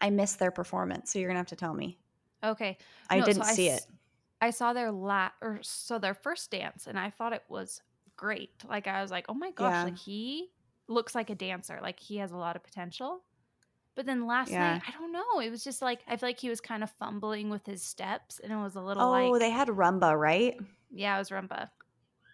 I 0.00 0.10
missed 0.10 0.38
their 0.38 0.50
performance, 0.50 1.12
so 1.12 1.18
you're 1.18 1.28
gonna 1.28 1.38
have 1.38 1.46
to 1.48 1.56
tell 1.56 1.74
me. 1.74 1.98
okay. 2.42 2.78
I 3.10 3.18
No, 3.20 3.26
didn't 3.26 3.44
see 3.44 3.68
s- 3.68 3.84
it. 3.86 3.92
I 4.40 4.50
saw 4.50 4.72
their 4.72 4.92
la 4.92 5.30
or 5.40 5.58
so 5.62 5.98
their 5.98 6.14
first 6.14 6.50
dance, 6.50 6.86
and 6.86 6.98
I 6.98 7.10
thought 7.10 7.32
it 7.32 7.44
was 7.48 7.82
great. 8.16 8.50
Like 8.68 8.86
I 8.86 9.02
was 9.02 9.10
like, 9.10 9.26
oh 9.28 9.34
my 9.34 9.50
gosh, 9.50 9.72
Yeah. 9.72 9.84
like 9.84 9.98
he 9.98 10.50
looks 10.88 11.14
like 11.14 11.30
a 11.30 11.34
dancer. 11.34 11.78
Like 11.82 11.98
he 12.00 12.16
has 12.18 12.32
a 12.32 12.36
lot 12.36 12.54
of 12.56 12.62
potential. 12.62 13.22
But 13.98 14.06
then 14.06 14.28
last 14.28 14.52
Yeah. 14.52 14.74
night, 14.74 14.82
I 14.86 14.92
don't 14.92 15.10
know. 15.10 15.40
It 15.40 15.50
was 15.50 15.64
just 15.64 15.82
like 15.82 16.02
I 16.06 16.16
feel 16.16 16.28
like 16.28 16.38
he 16.38 16.48
was 16.48 16.60
kind 16.60 16.84
of 16.84 16.90
fumbling 17.00 17.50
with 17.50 17.66
his 17.66 17.82
steps, 17.82 18.38
and 18.38 18.52
it 18.52 18.56
was 18.56 18.76
a 18.76 18.80
little 18.80 19.02
Oh, 19.02 19.32
like 19.32 19.40
they 19.40 19.50
had 19.50 19.66
rumba, 19.66 20.16
right? 20.16 20.56
yeah, 20.88 21.16
it 21.16 21.18
was 21.18 21.30
rumba. 21.30 21.70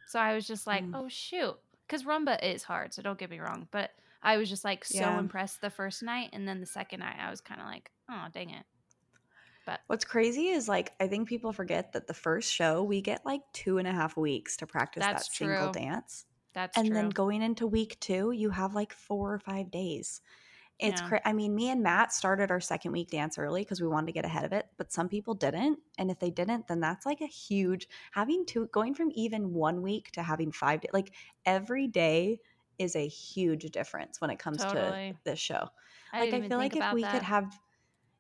So 0.05 0.19
I 0.21 0.35
was 0.35 0.47
just 0.47 0.67
like, 0.67 0.85
Mm. 0.85 0.93
oh 0.93 1.09
shoot, 1.09 1.57
because 1.87 2.05
rumba 2.05 2.39
is 2.45 2.65
hard. 2.65 2.93
So 2.93 3.01
don't 3.01 3.19
get 3.19 3.31
me 3.31 3.39
wrong, 3.41 3.67
but 3.71 3.93
I 4.23 4.37
was 4.37 4.51
just 4.51 4.63
like 4.63 4.85
so 4.85 5.07
Yeah. 5.07 5.19
impressed 5.21 5.63
the 5.63 5.71
first 5.71 6.03
night, 6.03 6.29
and 6.35 6.47
then 6.47 6.61
the 6.61 6.67
second 6.67 7.01
night, 7.01 7.17
I 7.19 7.31
was 7.31 7.41
kind 7.41 7.63
of 7.63 7.67
like, 7.67 7.91
oh 8.11 8.27
dang 8.31 8.51
it. 8.51 8.67
But 9.65 9.81
what's 9.87 10.05
crazy 10.05 10.49
is 10.49 10.69
like 10.69 10.93
I 11.01 11.09
think 11.09 11.31
people 11.31 11.53
forget 11.55 11.95
that 11.95 12.07
the 12.09 12.13
first 12.13 12.53
show 12.53 12.83
we 12.83 13.01
get 13.01 13.25
like 13.25 13.41
two 13.55 13.79
and 13.79 13.89
a 13.89 13.93
half 13.93 14.19
weeks 14.19 14.59
to 14.59 14.67
practice 14.67 15.07
that 15.07 15.25
single 15.33 15.71
dance, 15.71 16.27
That's 16.53 16.77
true 16.77 16.83
and 16.83 16.91
true. 16.91 16.97
then 16.99 17.09
going 17.09 17.41
into 17.41 17.67
week 17.67 17.99
two, 18.01 18.33
you 18.33 18.51
have 18.51 18.75
like 18.75 18.93
four 18.93 19.33
or 19.33 19.39
five 19.39 19.71
days. 19.71 20.21
It's 20.79 21.01
Yeah. 21.01 21.09
cra- 21.09 21.23
I 21.25 21.33
mean, 21.33 21.55
me 21.55 21.71
and 21.71 21.83
Matt 21.83 22.13
started 22.13 22.51
our 22.51 22.61
second 22.61 22.93
week 22.93 23.11
dance 23.11 23.39
early 23.39 23.63
because 23.63 23.81
we 23.81 23.87
wanted 23.87 24.07
to 24.07 24.13
get 24.13 24.25
ahead 24.25 24.45
of 24.45 24.53
it, 24.53 24.69
but 24.77 24.93
some 24.93 25.09
people 25.09 25.35
didn't, 25.35 25.79
and 25.99 26.11
if 26.11 26.19
they 26.19 26.31
didn't, 26.31 26.67
then 26.67 26.81
that's 26.81 27.07
like 27.07 27.21
a 27.21 27.27
huge 27.27 27.89
having 28.13 28.45
to 28.47 28.67
going 28.69 28.95
from 28.95 29.11
even 29.15 29.53
one 29.55 29.83
week 29.83 30.11
to 30.13 30.23
having 30.23 30.51
five 30.53 30.81
days. 30.81 30.91
Like 30.93 31.13
every 31.47 31.87
day 31.87 32.41
is 32.79 32.97
a 32.97 33.07
huge 33.07 33.71
difference 33.71 34.21
when 34.21 34.31
it 34.31 34.39
comes 34.39 34.59
Totally. 34.65 35.13
to 35.13 35.19
this 35.25 35.39
show. 35.39 35.69
I 36.13 36.21
like 36.21 36.35
I 36.35 36.49
feel 36.49 36.59
like 36.59 36.77
if 36.77 36.93
we 36.93 37.03
that. 37.03 37.13
could 37.13 37.23
have 37.23 37.59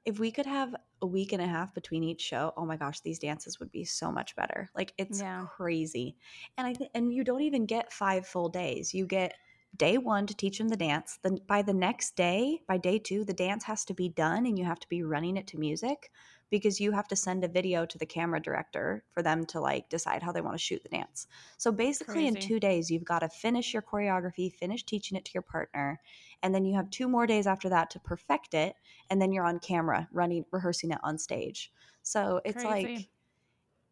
if 0.04 0.18
we 0.18 0.30
could 0.30 0.46
have 0.46 0.74
a 1.02 1.06
week 1.06 1.32
and 1.32 1.42
a 1.42 1.46
half 1.46 1.74
between 1.74 2.02
each 2.04 2.20
show 2.20 2.52
oh 2.56 2.64
my 2.64 2.76
gosh 2.76 3.00
these 3.00 3.18
dances 3.18 3.58
would 3.58 3.70
be 3.70 3.84
so 3.84 4.10
much 4.12 4.36
better 4.36 4.70
like 4.74 4.92
it's 4.98 5.20
Yeah. 5.20 5.46
crazy 5.46 6.16
and 6.56 6.66
i 6.66 6.72
th- 6.72 6.90
and 6.94 7.12
you 7.12 7.24
don't 7.24 7.42
even 7.42 7.66
get 7.66 7.92
five 7.92 8.26
full 8.26 8.48
days 8.48 8.94
you 8.94 9.06
get 9.06 9.34
day 9.76 9.98
one 9.98 10.26
to 10.26 10.34
teach 10.34 10.58
them 10.58 10.68
the 10.68 10.76
dance 10.76 11.18
then 11.22 11.38
by 11.46 11.62
the 11.62 11.72
next 11.72 12.16
day 12.16 12.60
by 12.68 12.76
day 12.76 12.98
two 12.98 13.24
the 13.24 13.32
dance 13.32 13.64
has 13.64 13.84
to 13.84 13.94
be 13.94 14.08
done 14.08 14.46
and 14.46 14.58
you 14.58 14.64
have 14.64 14.80
to 14.80 14.88
be 14.88 15.02
running 15.02 15.36
it 15.36 15.46
to 15.46 15.58
music 15.58 16.10
because 16.50 16.78
you 16.78 16.92
have 16.92 17.08
to 17.08 17.16
send 17.16 17.42
a 17.42 17.48
video 17.48 17.84
to 17.84 17.98
the 17.98 18.06
camera 18.06 18.40
director 18.40 19.02
for 19.10 19.22
them 19.22 19.44
to 19.44 19.60
like 19.60 19.88
decide 19.88 20.22
how 20.22 20.30
they 20.30 20.40
want 20.40 20.54
to 20.54 20.62
shoot 20.62 20.82
the 20.82 20.88
dance 20.88 21.26
so 21.56 21.72
basically 21.72 22.26
in 22.26 22.34
two 22.34 22.60
days 22.60 22.90
you've 22.90 23.04
got 23.04 23.20
to 23.20 23.28
finish 23.28 23.72
your 23.72 23.82
choreography 23.82 24.52
finish 24.52 24.84
teaching 24.84 25.16
it 25.16 25.24
to 25.24 25.32
your 25.34 25.42
partner 25.42 26.00
and 26.42 26.54
then 26.54 26.64
you 26.64 26.74
have 26.74 26.88
two 26.90 27.08
more 27.08 27.26
days 27.26 27.46
after 27.46 27.68
that 27.68 27.90
to 27.90 27.98
perfect 28.00 28.54
it 28.54 28.74
and 29.10 29.20
then 29.20 29.32
you're 29.32 29.46
on 29.46 29.58
camera 29.58 30.08
running 30.12 30.44
rehearsing 30.52 30.90
it 30.90 30.98
on 31.02 31.18
stage 31.18 31.72
so 32.02 32.40
it's 32.44 32.62
like 32.64 33.08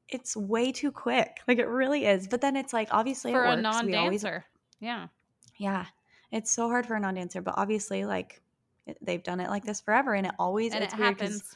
it's 0.09 0.37
way 0.37 0.71
too 0.71 0.93
quick 0.93 1.39
like 1.49 1.59
it 1.59 1.67
really 1.67 2.05
is 2.05 2.29
but 2.29 2.41
then 2.41 2.55
it's 2.55 2.73
like 2.73 2.89
obviously 2.91 3.33
for 3.33 3.45
a 3.45 3.49
works. 3.49 3.57
We 3.57 3.63
non-dancer. 3.63 4.45
Yeah. 4.83 5.07
Yeah 5.63 5.87
it's 6.33 6.51
so 6.51 6.69
hard 6.69 6.85
for 6.87 6.95
a 6.97 7.01
non-dancer 7.01 7.41
but 7.41 7.55
obviously 7.57 8.05
like 8.05 8.43
it- 8.87 8.99
they've 9.01 9.23
done 9.23 9.39
it 9.41 9.49
like 9.49 9.65
this 9.65 9.81
forever 9.81 10.13
and 10.15 10.27
it 10.27 10.35
always 10.39 10.75
And 10.75 10.83
it's 10.85 10.93
it 10.95 10.97
happens. 11.01 11.55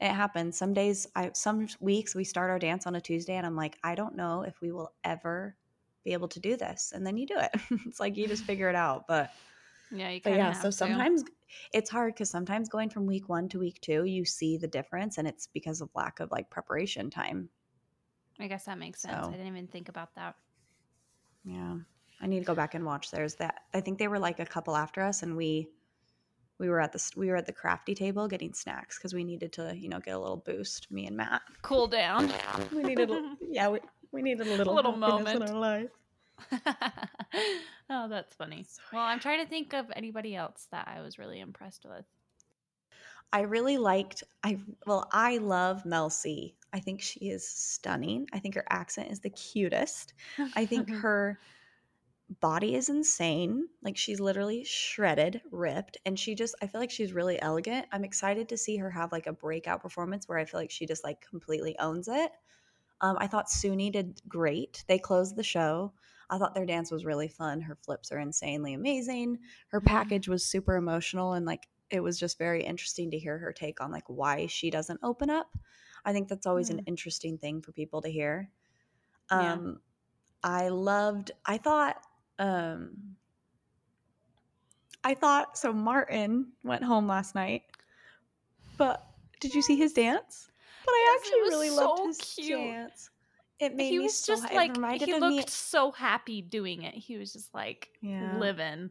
it 0.00 0.12
happens 0.12 0.56
some 0.56 0.72
days 0.72 1.06
i 1.16 1.30
some 1.34 1.66
weeks 1.80 2.14
we 2.14 2.22
start 2.24 2.48
our 2.50 2.58
dance 2.60 2.86
on 2.86 2.94
a 2.94 3.00
tuesday 3.00 3.34
and 3.34 3.44
i'm 3.46 3.56
like 3.56 3.76
i 3.82 3.94
don't 3.96 4.14
know 4.14 4.42
if 4.42 4.60
we 4.60 4.70
will 4.70 4.92
ever 5.04 5.56
be 6.04 6.12
able 6.12 6.28
to 6.28 6.38
do 6.40 6.56
this 6.56 6.92
and 6.94 7.04
then 7.06 7.16
you 7.16 7.26
do 7.26 7.36
it 7.38 7.50
it's 7.86 7.98
like 8.00 8.16
you 8.16 8.28
just 8.28 8.44
figure 8.44 8.68
it 8.70 8.76
out 8.76 9.06
but 9.08 9.30
Yeah, 9.90 10.10
you 10.10 10.20
but 10.20 10.30
kind 10.30 10.42
of 10.42 10.48
yeah 10.48 10.52
so 10.60 10.68
to. 10.68 10.74
sometimes 10.76 11.24
it's 11.72 11.90
hard 11.90 12.14
because 12.14 12.30
sometimes 12.30 12.68
going 12.68 12.90
from 12.90 13.04
week 13.06 13.28
one 13.28 13.48
to 13.48 13.58
week 13.58 13.80
two 13.80 14.04
you 14.04 14.24
see 14.24 14.56
the 14.56 14.68
difference 14.68 15.18
and 15.18 15.26
it's 15.26 15.48
because 15.48 15.80
of 15.80 15.88
lack 15.94 16.20
of 16.20 16.30
like 16.30 16.48
preparation 16.50 17.10
time 17.10 17.48
I 18.40 18.46
guess 18.46 18.66
that 18.66 18.78
makes 18.78 19.02
sense. 19.02 19.26
So- 19.26 19.30
I 19.30 19.32
didn't 19.32 19.48
even 19.48 19.66
think 19.66 19.88
about 19.88 20.14
that. 20.14 20.36
yeah 21.44 21.78
i 22.20 22.26
need 22.26 22.40
to 22.40 22.44
go 22.44 22.54
back 22.54 22.74
and 22.74 22.84
watch 22.84 23.10
theirs 23.10 23.34
that 23.36 23.62
i 23.74 23.80
think 23.80 23.98
they 23.98 24.08
were 24.08 24.18
like 24.18 24.40
a 24.40 24.46
couple 24.46 24.76
after 24.76 25.02
us 25.02 25.22
and 25.22 25.36
we 25.36 25.68
we 26.58 26.68
were 26.68 26.80
at 26.80 26.92
the 26.92 27.12
we 27.16 27.28
were 27.28 27.36
at 27.36 27.46
the 27.46 27.52
crafty 27.52 27.94
table 27.94 28.28
getting 28.28 28.52
snacks 28.52 28.98
because 28.98 29.14
we 29.14 29.24
needed 29.24 29.52
to 29.52 29.74
you 29.76 29.88
know 29.88 30.00
get 30.00 30.14
a 30.14 30.18
little 30.18 30.36
boost 30.36 30.90
me 30.90 31.06
and 31.06 31.16
matt 31.16 31.42
Cool 31.62 31.86
down. 31.86 32.30
we 32.72 32.82
needed 32.82 33.10
yeah 33.48 33.68
we, 33.68 33.80
we 34.12 34.22
needed 34.22 34.46
a 34.46 34.56
little 34.56 34.74
little 34.74 34.98
happiness 35.00 35.34
in 35.34 35.42
our 35.42 35.60
life 35.60 35.90
oh, 37.90 38.08
that's 38.08 38.34
funny. 38.34 38.66
Well, 38.92 39.02
I'm 39.02 39.20
trying 39.20 39.42
to 39.42 39.48
think 39.48 39.72
of 39.72 39.86
anybody 39.94 40.36
else 40.36 40.68
that 40.70 40.88
I 40.88 41.00
was 41.00 41.18
really 41.18 41.40
impressed 41.40 41.84
with. 41.88 42.04
I 43.32 43.42
really 43.42 43.76
liked 43.76 44.22
I 44.42 44.58
well 44.86 45.08
I 45.12 45.38
love 45.38 45.84
Mel 45.84 46.08
C. 46.08 46.54
I 46.72 46.80
think 46.80 47.02
she 47.02 47.20
is 47.30 47.46
stunning. 47.46 48.26
I 48.32 48.38
think 48.38 48.54
her 48.54 48.64
accent 48.70 49.10
is 49.10 49.20
the 49.20 49.30
cutest. 49.30 50.14
I 50.56 50.64
think 50.64 50.90
her 51.02 51.38
body 52.28 52.74
is 52.74 52.88
insane. 52.88 53.68
Like 53.82 53.96
she's 53.96 54.20
literally 54.20 54.64
shredded, 54.64 55.42
ripped, 55.50 55.98
and 56.06 56.18
she 56.18 56.34
just 56.34 56.54
I 56.62 56.66
feel 56.66 56.80
like 56.80 56.90
she's 56.90 57.12
really 57.12 57.40
elegant. 57.40 57.86
I'm 57.92 58.04
excited 58.04 58.48
to 58.50 58.58
see 58.58 58.76
her 58.78 58.90
have 58.90 59.12
like 59.12 59.26
a 59.26 59.32
breakout 59.32 59.80
performance 59.82 60.28
where 60.28 60.38
I 60.38 60.44
feel 60.44 60.60
like 60.60 60.70
she 60.70 60.86
just 60.86 61.04
like 61.04 61.20
completely 61.22 61.78
owns 61.78 62.08
it. 62.08 62.32
Um, 63.00 63.16
I 63.20 63.26
thought 63.28 63.46
Suni 63.48 63.92
did 63.92 64.20
great. 64.28 64.84
They 64.88 64.98
closed 64.98 65.36
the 65.36 65.42
show. 65.44 65.94
I 66.30 66.38
thought 66.38 66.54
their 66.54 66.66
dance 66.66 66.90
was 66.90 67.04
really 67.04 67.28
fun. 67.28 67.60
Her 67.62 67.76
flips 67.76 68.12
are 68.12 68.18
insanely 68.18 68.74
amazing. 68.74 69.38
Her 69.68 69.80
Mhm. 69.80 70.08
package 70.08 70.28
was 70.28 70.44
super 70.44 70.76
emotional 70.76 71.32
and 71.32 71.46
like 71.46 71.68
it 71.90 72.00
was 72.00 72.18
just 72.18 72.38
very 72.38 72.64
interesting 72.64 73.10
to 73.12 73.18
hear 73.18 73.38
her 73.38 73.52
take 73.52 73.80
on 73.80 73.90
like 73.92 74.08
why 74.08 74.46
she 74.46 74.70
doesn't 74.70 75.00
open 75.02 75.30
up. 75.30 75.56
I 76.04 76.12
think 76.12 76.28
that's 76.28 76.46
always 76.46 76.70
an 76.70 76.80
Mm. 76.80 76.86
interesting 76.86 77.38
thing 77.38 77.62
for 77.62 77.72
people 77.72 78.02
to 78.02 78.10
hear. 78.10 78.50
Yeah. 79.32 79.60
Um 79.60 79.80
I 80.44 80.70
loved 80.70 81.32
I 81.46 81.58
thought 81.58 82.04
um 82.38 83.16
I 85.04 85.14
thought 85.14 85.56
so 85.56 85.72
Martin 85.72 86.52
went 86.64 86.84
home 86.84 87.06
last 87.06 87.34
night. 87.34 87.62
But 88.76 89.04
did 89.40 89.54
you 89.54 89.62
see 89.62 89.76
his 89.76 89.92
dance? 89.92 90.50
But 90.84 90.92
I 90.92 91.16
Yes, 91.16 91.22
actually 91.22 91.40
really 91.42 91.68
so 91.68 91.76
loved 91.76 92.06
his 92.06 92.18
cute. 92.18 92.60
dance. 92.60 93.10
It 93.60 93.74
made 93.74 93.90
he 93.90 93.98
me 93.98 94.04
was 94.04 94.14
so 94.14 94.34
just 94.34 94.44
ha- 94.44 94.56
like 94.56 94.76
he 95.00 95.14
looked 95.14 95.30
me 95.30 95.44
so 95.48 95.90
happy 95.90 96.42
doing 96.42 96.82
it. 96.82 96.94
He 96.94 97.16
was 97.18 97.32
just 97.32 97.52
like 97.54 97.88
Yeah. 98.00 98.36
living. 98.38 98.90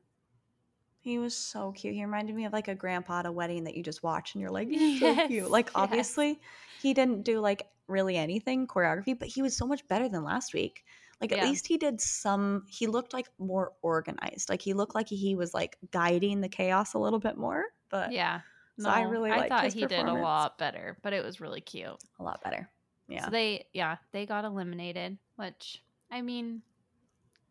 He 0.99 1.19
was 1.19 1.35
so 1.35 1.71
cute. 1.71 1.93
He 1.93 2.03
reminded 2.03 2.35
me 2.35 2.45
of 2.45 2.51
like 2.53 2.67
a 2.67 2.75
grandpa 2.75 3.19
at 3.19 3.25
a 3.25 3.31
wedding 3.31 3.63
that 3.63 3.75
you 3.75 3.83
just 3.83 4.03
watch 4.03 4.33
and 4.35 4.41
you're 4.41 4.51
like, 4.51 4.67
he's 4.71 4.99
so 4.99 5.15
cute. 5.27 5.49
Like 5.49 5.69
yes. 5.69 5.73
obviously 5.75 6.41
he 6.75 6.93
didn't 6.93 7.23
do 7.23 7.39
like 7.39 7.67
really 7.87 8.17
anything 8.17 8.67
choreography, 8.67 9.17
but 9.17 9.29
he 9.29 9.41
was 9.41 9.55
so 9.55 9.65
much 9.65 9.87
better 9.87 10.09
than 10.09 10.23
last 10.23 10.53
week. 10.53 10.83
Like 11.19 11.31
at 11.31 11.39
Yeah. 11.39 11.45
least 11.49 11.67
he 11.67 11.77
did 11.77 11.99
some 11.99 12.65
he 12.67 12.87
looked 12.87 13.13
like 13.13 13.27
more 13.39 13.73
organized. 13.81 14.49
Like 14.49 14.61
he 14.61 14.73
looked 14.73 14.95
like 14.95 15.09
he 15.09 15.35
was 15.35 15.53
like 15.53 15.77
guiding 15.91 16.41
the 16.41 16.49
chaos 16.49 16.93
a 16.93 16.99
little 16.99 17.19
bit 17.19 17.37
more, 17.37 17.65
but 17.89 18.11
Yeah. 18.11 18.41
So 18.79 18.89
I 18.89 19.01
really 19.01 19.31
I 19.31 19.49
thought 19.49 19.73
he 19.73 19.85
did 19.87 20.05
a 20.05 20.13
lot 20.13 20.57
better, 20.59 20.97
but 21.01 21.11
it 21.13 21.23
was 21.23 21.41
really 21.41 21.61
cute. 21.61 21.97
a 22.19 22.23
lot 22.23 22.43
better. 22.43 22.69
Yeah. 23.07 23.25
So 23.25 23.31
they, 23.31 23.65
yeah, 23.73 23.97
they 24.11 24.25
got 24.25 24.45
eliminated, 24.45 25.17
which 25.35 25.81
I 26.11 26.21
mean, 26.21 26.61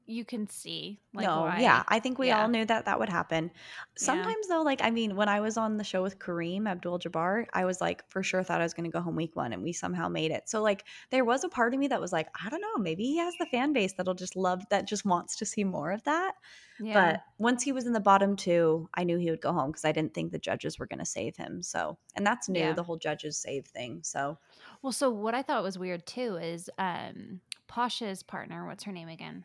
you 0.07 0.25
can 0.25 0.49
see. 0.49 1.01
Like, 1.13 1.27
no, 1.27 1.43
why. 1.43 1.61
yeah, 1.61 1.83
I 1.89 1.99
think 1.99 2.19
we 2.19 2.29
yeah. 2.29 2.43
all 2.43 2.49
knew 2.49 2.65
that 2.65 2.85
that 2.85 2.99
would 2.99 3.09
happen. 3.09 3.51
Yeah. 3.55 3.81
Sometimes 3.97 4.49
though, 4.49 4.63
like 4.63 4.81
I 4.83 4.91
mean, 4.91 5.17
when 5.17 5.29
I 5.29 5.41
was 5.41 5.57
on 5.57 5.77
the 5.77 5.85
show 5.85 6.03
with 6.03 6.19
Kareem 6.19 6.69
Abdul-Jabbar, 6.69 7.47
I 7.53 7.65
was 7.65 7.81
like 7.81 8.09
for 8.09 8.23
sure 8.23 8.43
thought 8.43 8.61
I 8.61 8.65
was 8.65 8.75
going 8.75 8.91
to 8.91 8.95
go 8.95 9.01
home 9.01 9.17
week 9.17 9.35
one, 9.37 9.53
and 9.53 9.63
we 9.63 9.73
somehow 9.73 10.09
made 10.09 10.31
it. 10.31 10.49
So 10.49 10.63
like, 10.63 10.85
there 11.11 11.25
was 11.25 11.45
a 11.45 11.49
part 11.49 11.75
of 11.75 11.81
me 11.81 11.89
that 11.89 12.01
was 12.01 12.13
like, 12.13 12.29
I 12.45 12.49
don't 12.49 12.61
know, 12.61 12.77
maybe 12.79 13.05
he 13.05 13.19
has 13.19 13.35
the 13.39 13.47
fan 13.47 13.73
base 13.73 13.95
that'll 13.97 14.15
just 14.15 14.37
love 14.37 14.63
that, 14.71 14.87
just 14.87 15.05
wants 15.05 15.37
to 15.37 15.47
see 15.47 15.65
more 15.65 15.91
of 15.91 16.03
that. 16.05 16.35
yeah. 16.81 17.13
But 17.13 17.23
once 17.39 17.63
he 17.63 17.73
was 17.73 17.87
in 17.87 17.93
the 17.93 18.01
bottom 18.01 18.37
two, 18.37 18.89
I 18.95 19.05
knew 19.05 19.19
he 19.19 19.31
would 19.31 19.41
go 19.41 19.53
home 19.53 19.71
because 19.71 19.85
I 19.85 19.93
didn't 19.93 20.15
think 20.15 20.33
the 20.33 20.39
judges 20.39 20.79
were 20.79 20.87
going 20.87 20.99
to 21.01 21.07
save 21.07 21.37
him. 21.37 21.63
So, 21.63 21.99
and 22.15 22.27
that's 22.27 22.49
new, 22.49 22.61
Yeah. 22.61 22.73
the 22.75 22.83
whole 22.83 22.99
judges 22.99 23.39
save 23.39 23.67
thing. 23.67 24.01
So, 24.03 24.39
well, 24.83 24.93
so 24.93 25.11
what 25.11 25.35
I 25.35 25.43
thought 25.43 25.63
was 25.63 25.79
weird 25.79 26.07
too 26.07 26.37
is 26.37 26.71
um 26.79 27.41
Pasha's 27.69 28.23
partner. 28.23 28.67
What's 28.67 28.85
her 28.85 28.93
name 28.93 29.09
again? 29.09 29.45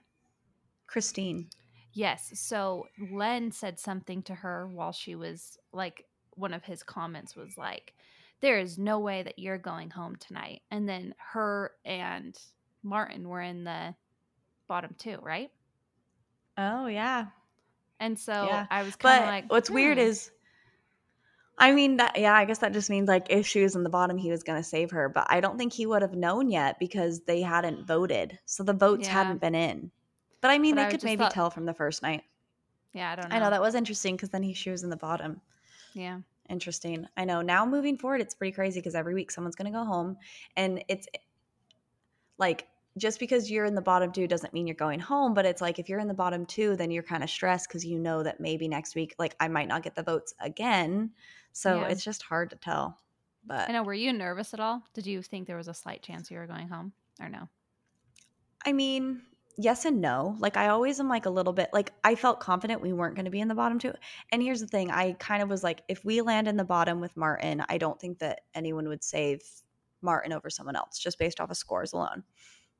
Christine, 0.91 1.47
Yes. 1.93 2.31
So 2.35 2.87
Len 3.11 3.51
said 3.51 3.79
something 3.79 4.23
to 4.23 4.35
her 4.35 4.67
while 4.67 4.91
she 4.91 5.15
was 5.15 5.57
like, 5.73 6.05
one 6.35 6.53
of 6.53 6.63
his 6.63 6.83
comments 6.83 7.35
was 7.35 7.57
like, 7.57 7.93
there 8.39 8.59
is 8.59 8.77
no 8.77 8.99
way 8.99 9.23
that 9.23 9.37
you're 9.37 9.57
going 9.57 9.89
home 9.89 10.15
tonight. 10.15 10.61
And 10.71 10.87
then 10.87 11.13
her 11.17 11.71
and 11.85 12.37
Martin 12.83 13.27
were 13.27 13.41
in 13.41 13.63
the 13.63 13.93
bottom 14.67 14.95
two, 14.97 15.17
right? 15.21 15.51
oh 16.57 16.87
yeah, 16.87 17.27
And 17.99 18.19
so 18.19 18.31
Yeah. 18.45 18.67
I 18.69 18.83
was 18.83 18.95
kind 18.95 19.23
of 19.23 19.29
like, 19.29 19.51
what's 19.51 19.69
weird 19.69 19.97
hmm. 19.97 20.03
is, 20.03 20.31
I 21.57 21.71
mean, 21.71 21.97
that 21.97 22.17
yeah, 22.17 22.33
I 22.33 22.45
guess 22.45 22.59
that 22.59 22.73
just 22.73 22.89
means 22.89 23.07
like 23.07 23.27
if 23.29 23.47
she 23.47 23.63
was 23.63 23.75
in 23.75 23.83
the 23.83 23.89
bottom, 23.89 24.17
he 24.17 24.31
was 24.31 24.43
going 24.43 24.61
to 24.61 24.67
save 24.67 24.91
her. 24.91 25.09
But 25.09 25.27
I 25.29 25.39
don't 25.39 25.57
think 25.57 25.73
he 25.73 25.85
would 25.85 26.01
have 26.01 26.13
known 26.13 26.49
yet 26.49 26.77
because 26.79 27.21
they 27.21 27.41
hadn't 27.41 27.87
voted, 27.87 28.37
so 28.45 28.63
the 28.63 28.73
votes 28.73 29.07
Yeah. 29.07 29.13
hadn't 29.13 29.41
been 29.41 29.55
in. 29.55 29.91
But 30.41 30.51
I 30.51 30.57
mean, 30.57 30.75
But 30.75 30.81
they 30.81 30.87
I 30.87 30.91
could 30.91 31.03
maybe 31.03 31.23
thought- 31.23 31.31
tell 31.31 31.49
from 31.49 31.65
the 31.65 31.73
first 31.73 32.01
night. 32.03 32.23
yeah, 32.93 33.11
I 33.11 33.15
don't 33.15 33.29
know. 33.29 33.35
I 33.35 33.39
know 33.39 33.49
that 33.51 33.61
was 33.61 33.75
interesting 33.75 34.15
because 34.15 34.29
then 34.29 34.43
he 34.43 34.53
she 34.53 34.69
was 34.71 34.83
in 34.83 34.89
the 34.89 34.97
bottom. 34.97 35.39
Yeah. 35.93 36.19
Interesting. 36.49 37.07
I 37.15 37.23
know. 37.25 37.41
Now 37.41 37.65
moving 37.65 37.97
forward, 37.97 38.19
it's 38.21 38.35
pretty 38.35 38.51
crazy 38.51 38.79
because 38.79 38.95
every 38.95 39.13
week 39.13 39.31
someone's 39.31 39.55
going 39.55 39.71
to 39.71 39.77
go 39.77 39.85
home, 39.85 40.17
and 40.57 40.83
it's 40.89 41.07
like 42.37 42.67
just 42.97 43.19
because 43.19 43.49
you're 43.49 43.63
in 43.65 43.75
the 43.75 43.81
bottom 43.81 44.11
two 44.11 44.27
doesn't 44.27 44.53
mean 44.53 44.67
you're 44.67 44.75
going 44.75 44.99
home. 44.99 45.33
But 45.33 45.45
it's 45.45 45.61
like 45.61 45.79
if 45.79 45.87
you're 45.87 45.99
in 45.99 46.07
the 46.09 46.13
bottom 46.13 46.45
two, 46.45 46.75
then 46.75 46.91
you're 46.91 47.03
kind 47.03 47.23
of 47.23 47.29
stressed 47.29 47.69
because 47.69 47.85
you 47.85 47.97
know 47.99 48.23
that 48.23 48.39
maybe 48.41 48.67
next 48.67 48.95
week, 48.95 49.15
like 49.17 49.35
I 49.39 49.47
might 49.47 49.67
not 49.69 49.83
get 49.83 49.95
the 49.95 50.03
votes 50.03 50.33
again. 50.41 51.11
So 51.53 51.81
Yeah. 51.81 51.87
it's 51.87 52.03
just 52.03 52.23
hard 52.23 52.49
to 52.49 52.55
tell. 52.57 52.97
But 53.45 53.69
I 53.69 53.71
know. 53.71 53.83
Were 53.83 53.93
you 53.93 54.11
nervous 54.11 54.53
at 54.53 54.59
all? 54.59 54.83
Did 54.93 55.05
you 55.07 55.21
think 55.21 55.47
there 55.47 55.57
was 55.57 55.67
a 55.69 55.73
slight 55.73 56.01
chance 56.01 56.29
you 56.29 56.37
were 56.37 56.47
going 56.47 56.67
home 56.67 56.91
or 57.19 57.29
no? 57.29 57.47
I 58.65 58.73
mean, 58.73 59.21
yes 59.57 59.85
and 59.85 60.01
no. 60.01 60.35
Like 60.39 60.57
I 60.57 60.69
always 60.69 60.99
am 60.99 61.09
like 61.09 61.25
a 61.25 61.29
little 61.29 61.53
bit 61.53 61.69
like 61.73 61.91
I 62.03 62.15
felt 62.15 62.39
confident 62.39 62.81
we 62.81 62.93
weren't 62.93 63.15
going 63.15 63.25
to 63.25 63.31
be 63.31 63.39
in 63.41 63.47
the 63.47 63.55
bottom 63.55 63.79
two. 63.79 63.93
And 64.31 64.41
here's 64.41 64.61
the 64.61 64.67
thing, 64.67 64.91
I 64.91 65.13
kind 65.13 65.41
of 65.43 65.49
was 65.49 65.63
like 65.63 65.83
if 65.87 66.03
we 66.05 66.21
land 66.21 66.47
in 66.47 66.57
the 66.57 66.63
bottom 66.63 66.99
with 67.01 67.15
Martin, 67.17 67.63
I 67.69 67.77
don't 67.77 67.99
think 67.99 68.19
that 68.19 68.41
anyone 68.53 68.87
would 68.87 69.03
save 69.03 69.41
Martin 70.01 70.33
over 70.33 70.49
someone 70.49 70.75
else 70.75 70.97
just 70.97 71.19
based 71.19 71.39
off 71.39 71.51
of 71.51 71.57
scores 71.57 71.93
alone. 71.93 72.23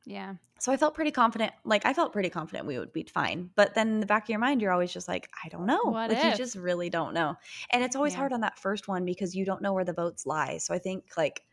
Yeah. 0.05 0.36
So 0.60 0.71
I 0.71 0.77
felt 0.77 0.95
pretty 0.95 1.12
confident. 1.12 1.53
Like 1.63 1.86
I 1.86 1.93
felt 1.93 2.13
pretty 2.13 2.29
confident 2.29 2.65
we 2.65 2.79
would 2.79 2.91
be 2.93 3.03
fine. 3.03 3.51
But 3.55 3.75
then 3.75 3.88
in 3.89 3.99
the 3.99 4.05
back 4.07 4.23
of 4.23 4.29
your 4.29 4.39
mind, 4.39 4.62
you're 4.62 4.71
always 4.71 4.91
just 4.91 5.07
like, 5.07 5.29
I 5.43 5.49
don't 5.49 5.67
know. 5.67 5.81
What 5.84 6.10
like 6.10 6.23
you 6.23 6.36
just 6.36 6.55
really 6.55 6.89
don't 6.89 7.13
know. 7.13 7.36
And 7.71 7.84
it's 7.84 7.95
always 7.95 8.13
Yeah. 8.13 8.19
hard 8.19 8.34
on 8.34 8.41
that 8.41 8.57
first 8.57 8.88
one 8.88 9.05
because 9.05 9.36
you 9.36 9.45
don't 9.45 9.62
know 9.62 9.73
where 9.73 9.86
the 9.86 9.93
votes 9.93 10.25
lie. 10.25 10.57
So 10.57 10.73
I 10.73 10.79
think 10.79 11.05
like 11.17 11.43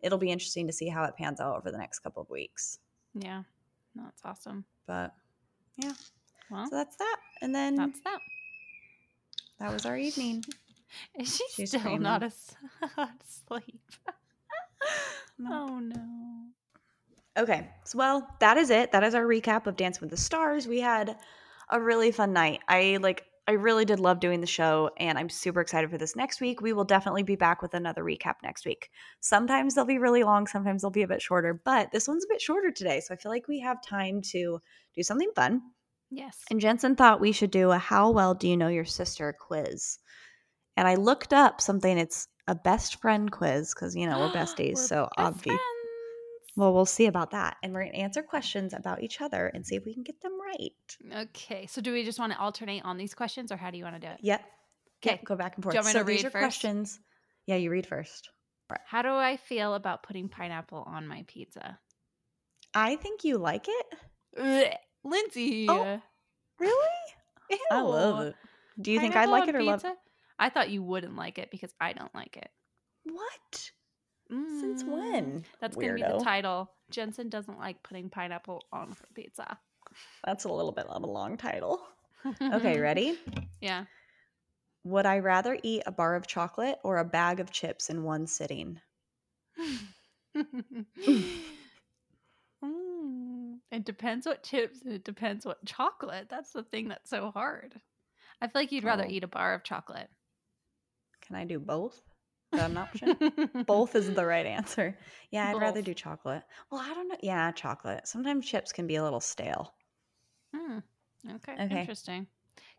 it'll 0.00 0.18
be 0.18 0.30
interesting 0.30 0.66
to 0.66 0.72
see 0.74 0.88
how 0.88 1.04
it 1.04 1.16
pans 1.16 1.40
out 1.40 1.56
over 1.56 1.70
the 1.70 1.78
next 1.78 2.00
couple 2.00 2.22
of 2.22 2.28
weeks. 2.28 2.78
Yeah. 3.14 3.44
No, 3.96 4.02
that's 4.04 4.22
awesome. 4.24 4.64
But 4.86 5.14
yeah. 5.76 5.92
Well, 6.50 6.68
So 6.68 6.76
that's 6.76 6.96
that. 6.96 7.16
And 7.42 7.54
then 7.54 7.74
that's 7.76 8.00
that. 8.00 8.18
that 9.58 9.72
was 9.72 9.86
our 9.86 9.96
evening. 9.96 10.44
Is 11.18 11.34
she 11.36 11.44
She's 11.50 11.70
still 11.70 11.98
not 11.98 12.22
screaming. 12.22 12.22
as- 12.98 13.08
asleep? 13.48 13.80
No. 15.38 15.66
Oh 15.68 15.78
no. 15.80 16.44
Okay. 17.36 17.68
So, 17.84 17.98
well, 17.98 18.26
that 18.40 18.56
is 18.56 18.70
it. 18.70 18.92
That 18.92 19.04
is 19.04 19.14
our 19.14 19.24
recap 19.24 19.66
of 19.66 19.76
Dance 19.76 20.00
with 20.00 20.08
the 20.08 20.16
Stars. 20.16 20.66
We 20.66 20.80
had 20.80 21.18
a 21.70 21.78
really 21.78 22.10
fun 22.12 22.32
night. 22.32 22.60
I 22.68 22.98
like 23.02 23.24
I 23.48 23.52
really 23.52 23.84
did 23.84 24.00
love 24.00 24.18
doing 24.18 24.40
the 24.40 24.46
show 24.46 24.90
and 24.98 25.16
I'm 25.16 25.28
super 25.28 25.60
excited 25.60 25.88
for 25.90 25.98
this 25.98 26.16
next 26.16 26.40
week. 26.40 26.60
We 26.60 26.72
will 26.72 26.84
definitely 26.84 27.22
be 27.22 27.36
back 27.36 27.62
with 27.62 27.74
another 27.74 28.02
recap 28.02 28.34
next 28.42 28.66
week. 28.66 28.90
Sometimes 29.20 29.74
they'll 29.74 29.84
be 29.84 29.98
really 29.98 30.24
long, 30.24 30.48
sometimes 30.48 30.82
they'll 30.82 30.90
be 30.90 31.02
a 31.02 31.08
bit 31.08 31.22
shorter, 31.22 31.60
but 31.64 31.92
this 31.92 32.08
one's 32.08 32.24
a 32.24 32.28
bit 32.28 32.40
shorter 32.40 32.72
today. 32.72 33.00
So 33.00 33.14
I 33.14 33.16
feel 33.16 33.30
like 33.30 33.46
we 33.46 33.60
have 33.60 33.80
time 33.82 34.20
to 34.32 34.58
do 34.96 35.02
something 35.02 35.30
fun. 35.36 35.62
Yes. 36.10 36.38
And 36.50 36.60
Jensen 36.60 36.96
thought 36.96 37.20
we 37.20 37.32
should 37.32 37.50
do 37.52 37.70
a 37.70 37.78
how 37.78 38.10
well 38.10 38.34
do 38.34 38.48
you 38.48 38.56
know 38.56 38.68
your 38.68 38.84
sister 38.84 39.32
quiz. 39.38 39.98
And 40.76 40.88
I 40.88 40.96
looked 40.96 41.32
up 41.32 41.60
something 41.60 41.98
it's 41.98 42.28
a 42.48 42.54
best 42.54 43.00
friend 43.00 43.30
quiz 43.30 43.74
because 43.74 43.94
you 43.94 44.06
know 44.06 44.20
we're 44.20 44.28
besties, 44.32 44.74
We're 44.76 44.86
so 44.86 45.08
best 45.16 45.28
obvious. 45.28 45.58
Well, 46.56 46.72
we'll 46.72 46.86
see 46.86 47.06
about 47.06 47.32
that. 47.32 47.58
And 47.62 47.72
we're 47.74 47.82
going 47.82 47.92
to 47.92 47.98
answer 47.98 48.22
questions 48.22 48.72
about 48.72 49.02
each 49.02 49.20
other 49.20 49.46
and 49.48 49.66
see 49.66 49.76
if 49.76 49.84
we 49.84 49.92
can 49.92 50.02
get 50.02 50.20
them 50.22 50.32
right. 50.40 51.22
Okay. 51.28 51.66
So 51.66 51.82
do 51.82 51.92
we 51.92 52.02
just 52.02 52.18
want 52.18 52.32
to 52.32 52.38
alternate 52.38 52.84
on 52.84 52.96
these 52.96 53.14
questions 53.14 53.52
or 53.52 53.56
how 53.56 53.70
do 53.70 53.76
you 53.76 53.84
want 53.84 54.00
to 54.00 54.06
do 54.06 54.12
it? 54.12 54.18
Yep. 54.22 54.40
Okay. 55.04 55.10
Yep. 55.16 55.24
Go 55.24 55.36
back 55.36 55.56
and 55.56 55.62
forth. 55.62 55.74
you 55.74 55.78
want 55.78 55.86
me 55.88 55.92
so 55.92 55.98
to 55.98 56.04
these 56.04 56.24
read 56.24 56.26
are 56.26 56.30
first? 56.30 56.42
questions. 56.42 57.00
Yeah, 57.46 57.56
you 57.56 57.70
read 57.70 57.86
first. 57.86 58.30
How 58.86 59.02
do 59.02 59.10
I 59.10 59.36
feel 59.36 59.74
about 59.74 60.02
putting 60.02 60.28
pineapple 60.28 60.82
on 60.86 61.06
my 61.06 61.24
pizza? 61.28 61.78
I 62.74 62.96
think 62.96 63.22
you 63.22 63.38
like 63.38 63.66
it. 63.68 63.86
Ugh. 64.38 64.74
Lindsay. 65.04 65.66
Oh, 65.68 66.00
Really? 66.58 66.88
I 67.70 67.80
love 67.82 68.26
it. 68.26 68.34
Do 68.80 68.90
you 68.90 68.98
think 68.98 69.14
I'd 69.14 69.28
like 69.28 69.48
it 69.48 69.54
or 69.54 69.62
love 69.62 69.84
it? 69.84 69.96
I 70.38 70.50
thought 70.50 70.70
you 70.70 70.82
wouldn't 70.82 71.16
like 71.16 71.38
it 71.38 71.50
because 71.50 71.72
I 71.80 71.92
don't 71.92 72.14
like 72.14 72.36
it. 72.36 72.48
What? 73.04 73.70
Since 74.28 74.82
Mm, 74.82 74.92
when? 74.92 75.44
That's 75.60 75.76
gonna 75.76 75.94
be 75.94 76.02
the 76.02 76.18
title. 76.22 76.70
Jensen 76.90 77.28
doesn't 77.28 77.58
like 77.58 77.82
putting 77.82 78.10
pineapple 78.10 78.64
on 78.72 78.88
her 78.88 79.08
pizza. 79.14 79.58
That's 80.24 80.44
a 80.44 80.52
little 80.52 80.72
bit 80.72 80.86
of 80.88 81.02
a 81.02 81.06
long 81.06 81.36
title. 81.36 81.80
Okay, 82.52 82.80
ready? 82.80 83.16
Yeah. 83.60 83.84
Would 84.82 85.06
I 85.06 85.18
rather 85.20 85.56
eat 85.62 85.84
a 85.86 85.92
bar 85.92 86.16
of 86.16 86.26
chocolate 86.26 86.78
or 86.82 86.98
a 86.98 87.04
bag 87.04 87.38
of 87.38 87.52
chips 87.52 87.88
in 87.88 88.02
one 88.02 88.26
sitting? 88.26 88.80
Mm, 92.64 93.58
it 93.70 93.84
depends 93.84 94.26
what 94.26 94.42
chips 94.42 94.82
and 94.82 94.92
it 94.92 95.04
depends 95.04 95.44
what 95.46 95.64
chocolate. 95.64 96.28
That's 96.28 96.52
the 96.52 96.62
thing 96.64 96.88
that's 96.88 97.10
so 97.10 97.30
hard. 97.30 97.80
I 98.40 98.48
feel 98.48 98.62
like 98.62 98.72
you'd 98.72 98.84
rather 98.84 99.04
Oh. 99.04 99.08
eat 99.08 99.24
a 99.24 99.28
bar 99.28 99.54
of 99.54 99.62
chocolate. 99.62 100.10
Can 101.20 101.36
I 101.36 101.44
do 101.44 101.58
both? 101.58 102.00
Is 102.52 102.60
that 102.60 102.70
an 102.70 102.76
option? 102.76 103.64
both 103.66 103.94
is 103.96 104.12
the 104.14 104.24
right 104.24 104.46
answer. 104.46 104.96
Yeah, 105.30 105.48
I'd 105.50 105.60
rather 105.60 105.82
do 105.82 105.94
chocolate. 105.94 106.42
Well, 106.70 106.80
I 106.80 106.94
don't 106.94 107.08
know. 107.08 107.16
Yeah, 107.22 107.50
chocolate. 107.52 108.06
Sometimes 108.06 108.46
chips 108.46 108.72
can 108.72 108.86
be 108.86 108.96
a 108.96 109.02
little 109.02 109.20
stale. 109.20 109.74
Hmm. 110.54 110.78
Okay, 111.28 111.54
Okay. 111.54 111.80
Interesting. 111.80 112.26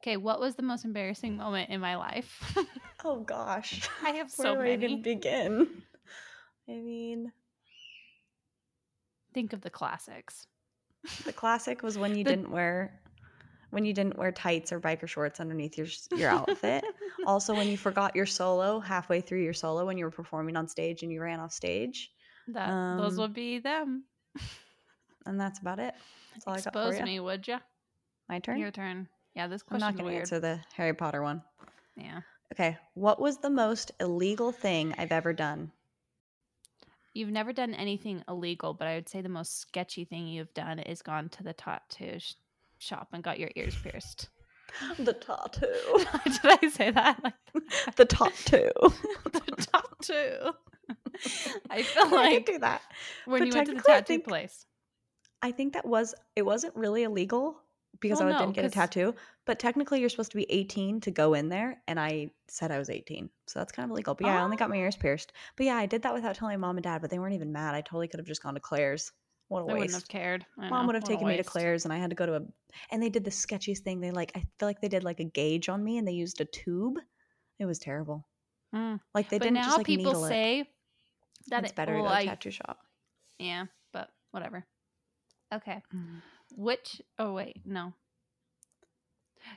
Okay, 0.01 0.15
what 0.17 0.39
was 0.39 0.55
the 0.55 0.63
most 0.63 0.85
embarrassing 0.85 1.37
moment 1.37 1.69
in 1.69 1.81
my 1.81 1.95
life? 1.95 2.41
Oh 3.05 3.19
gosh. 3.19 3.87
I 4.03 4.09
have 4.11 4.31
so 4.31 4.43
Where 4.43 4.53
so 4.53 4.55
do 4.55 4.61
I 4.61 4.71
many. 4.71 4.85
even 4.85 5.01
begin? 5.03 5.67
I 6.67 6.71
mean, 6.73 7.31
Think 9.35 9.53
of 9.53 9.61
the 9.61 9.69
classics. 9.69 10.47
the 11.25 11.31
classic 11.31 11.83
was 11.83 11.95
when 11.97 12.15
you 12.15 12.23
The- 12.23 12.31
didn't 12.31 12.49
wear 12.51 12.99
when 13.69 13.85
you 13.85 13.93
didn't 13.93 14.17
wear 14.17 14.31
tights 14.31 14.71
or 14.71 14.79
biker 14.79 15.07
shorts 15.07 15.39
underneath 15.39 15.77
your 15.77 15.87
your 16.15 16.29
outfit. 16.39 16.83
Also, 17.27 17.53
when 17.53 17.67
you 17.67 17.77
forgot 17.77 18.15
your 18.15 18.25
solo 18.25 18.79
halfway 18.79 19.21
through 19.21 19.43
your 19.43 19.53
solo 19.53 19.85
when 19.85 19.97
you 19.99 20.05
were 20.05 20.11
performing 20.11 20.55
on 20.57 20.67
stage 20.67 21.03
and 21.03 21.11
you 21.11 21.21
ran 21.21 21.39
off 21.39 21.51
stage, 21.51 22.11
that 22.47 22.69
those 22.97 23.13
Um, 23.13 23.21
would 23.21 23.33
be 23.33 23.59
them. 23.59 24.05
and 25.27 25.39
that's 25.39 25.59
about 25.59 25.77
it. 25.79 25.93
That's 26.33 26.47
all 26.47 26.53
I 26.53 26.57
got 26.57 26.63
for 26.63 26.69
Expose 26.69 26.99
you. 26.99 27.05
me, 27.05 27.19
would 27.19 27.47
you? 27.47 27.57
My 28.29 28.39
turn. 28.39 28.57
Your 28.59 28.71
turn. 28.71 29.07
Yeah, 29.35 29.47
this 29.47 29.61
question. 29.61 29.83
I'm 29.87 29.93
not 29.95 30.01
going 30.01 30.13
to 30.13 30.19
answer 30.19 30.39
the 30.39 30.59
Harry 30.73 30.93
Potter 30.93 31.21
one. 31.21 31.43
Yeah. 31.95 32.21
Okay, 32.53 32.77
what 32.95 33.19
was 33.19 33.37
the 33.37 33.49
most 33.49 33.91
illegal 33.99 34.51
thing 34.51 34.95
I've 34.97 35.11
ever 35.11 35.33
done? 35.33 35.71
You've 37.13 37.29
never 37.31 37.51
done 37.51 37.73
anything 37.73 38.23
illegal, 38.29 38.73
but 38.73 38.87
I 38.87 38.95
would 38.95 39.09
say 39.09 39.21
the 39.21 39.27
most 39.29 39.59
sketchy 39.59 40.05
thing 40.05 40.27
you've 40.27 40.53
done 40.53 40.79
is 40.79 41.01
gone 41.01 41.29
to 41.29 41.43
the 41.43 41.51
tattoo 41.53 42.19
sh- 42.19 42.33
shop 42.77 43.09
and 43.11 43.23
got 43.23 43.39
your 43.39 43.49
ears 43.55 43.75
pierced. 43.75 44.29
The 44.99 45.13
tattoo. 45.13 46.05
Did 46.41 46.59
I 46.63 46.69
say 46.69 46.91
that? 46.91 47.21
Like 47.85 47.95
the 47.95 48.05
tattoo. 48.05 48.71
the 49.31 49.67
top 49.71 50.01
two. 50.01 50.51
I 51.69 51.81
feel 51.81 52.11
like 52.11 52.33
I 52.33 52.39
do 52.39 52.59
that. 52.59 52.81
when 53.25 53.41
but 53.41 53.47
you 53.47 53.53
went 53.53 53.67
to 53.67 53.75
the 53.75 53.81
tattoo 53.81 54.05
think- 54.05 54.27
place. 54.27 54.65
I 55.41 55.51
think 55.51 55.73
that 55.73 55.85
was 55.85 56.15
it 56.35 56.43
wasn't 56.43 56.75
really 56.75 57.03
illegal 57.03 57.57
because 57.99 58.19
Well, 58.19 58.29
I 58.29 58.31
no, 58.33 58.39
didn't 58.39 58.53
get 58.53 58.65
a 58.65 58.69
tattoo. 58.69 59.15
But 59.45 59.59
technically 59.59 59.99
you're 59.99 60.09
supposed 60.09 60.31
to 60.31 60.37
be 60.37 60.45
18 60.49 61.01
to 61.01 61.11
go 61.11 61.33
in 61.33 61.49
there 61.49 61.81
and 61.87 61.99
I 61.99 62.31
said 62.47 62.71
I 62.71 62.79
was 62.79 62.89
18. 62.89 63.29
So 63.47 63.59
that's 63.59 63.71
kind 63.71 63.85
of 63.85 63.91
illegal. 63.91 64.15
But 64.15 64.27
yeah, 64.27 64.39
I 64.39 64.43
only 64.43 64.55
oh. 64.55 64.59
got 64.59 64.69
my 64.69 64.77
ears 64.77 64.95
pierced. 64.95 65.33
But 65.55 65.65
yeah, 65.65 65.75
I 65.75 65.85
did 65.85 66.03
that 66.03 66.13
without 66.13 66.35
telling 66.35 66.59
my 66.59 66.67
mom 66.67 66.77
and 66.77 66.83
dad, 66.83 67.01
but 67.01 67.09
they 67.09 67.19
weren't 67.19 67.35
even 67.35 67.51
mad. 67.51 67.75
I 67.75 67.81
totally 67.81 68.07
could 68.07 68.19
have 68.19 68.27
just 68.27 68.43
gone 68.43 68.55
to 68.55 68.59
Claire's. 68.59 69.11
What 69.49 69.59
a 69.59 69.61
I 69.61 69.63
wouldn't 69.65 69.81
waste. 69.81 69.95
have 69.95 70.07
cared. 70.07 70.45
Mom 70.57 70.69
know, 70.69 70.85
would 70.87 70.95
have 70.95 71.03
what 71.03 71.09
taken 71.09 71.27
me 71.27 71.37
to. 71.37 71.43
Claire's 71.43 71.85
and 71.85 71.93
I 71.93 71.97
had 71.97 72.09
to 72.09 72.15
go 72.15 72.25
to 72.25 72.35
a 72.35 72.41
and 72.91 73.01
they 73.01 73.09
did 73.09 73.23
the 73.23 73.31
sketchiest 73.31 73.79
thing. 73.79 74.01
They 74.01 74.11
like 74.11 74.31
I 74.35 74.39
feel 74.39 74.67
like 74.67 74.81
they 74.81 74.89
did 74.89 75.03
like 75.03 75.19
a 75.19 75.25
gauge 75.25 75.69
on 75.69 75.83
me 75.83 75.97
and 75.97 76.07
they 76.07 76.11
used 76.13 76.41
a 76.41 76.45
tube. 76.45 76.95
It 77.59 77.65
was 77.65 77.79
terrible. 77.79 78.27
Mm. 78.75 78.99
Like 79.13 79.29
they 79.29 79.37
but 79.37 79.45
didn't 79.45 79.55
now 79.55 79.63
just 79.63 79.77
like 79.77 79.85
people 79.85 80.05
needle 80.11 80.25
it. 80.25 80.29
say 80.29 80.69
that 81.47 81.63
it's 81.63 81.71
it, 81.71 81.75
better 81.75 81.93
well, 81.93 82.03
to 82.03 82.09
go 82.09 82.13
to 82.13 82.17
I- 82.17 82.21
a 82.21 82.25
tattoo 82.25 82.51
shop. 82.51 82.79
Yeah, 83.39 83.65
but 83.93 84.09
whatever. 84.31 84.65
Okay. 85.53 85.81
Which 86.55 87.01
oh 87.19 87.33
wait, 87.33 87.61
no. 87.65 87.93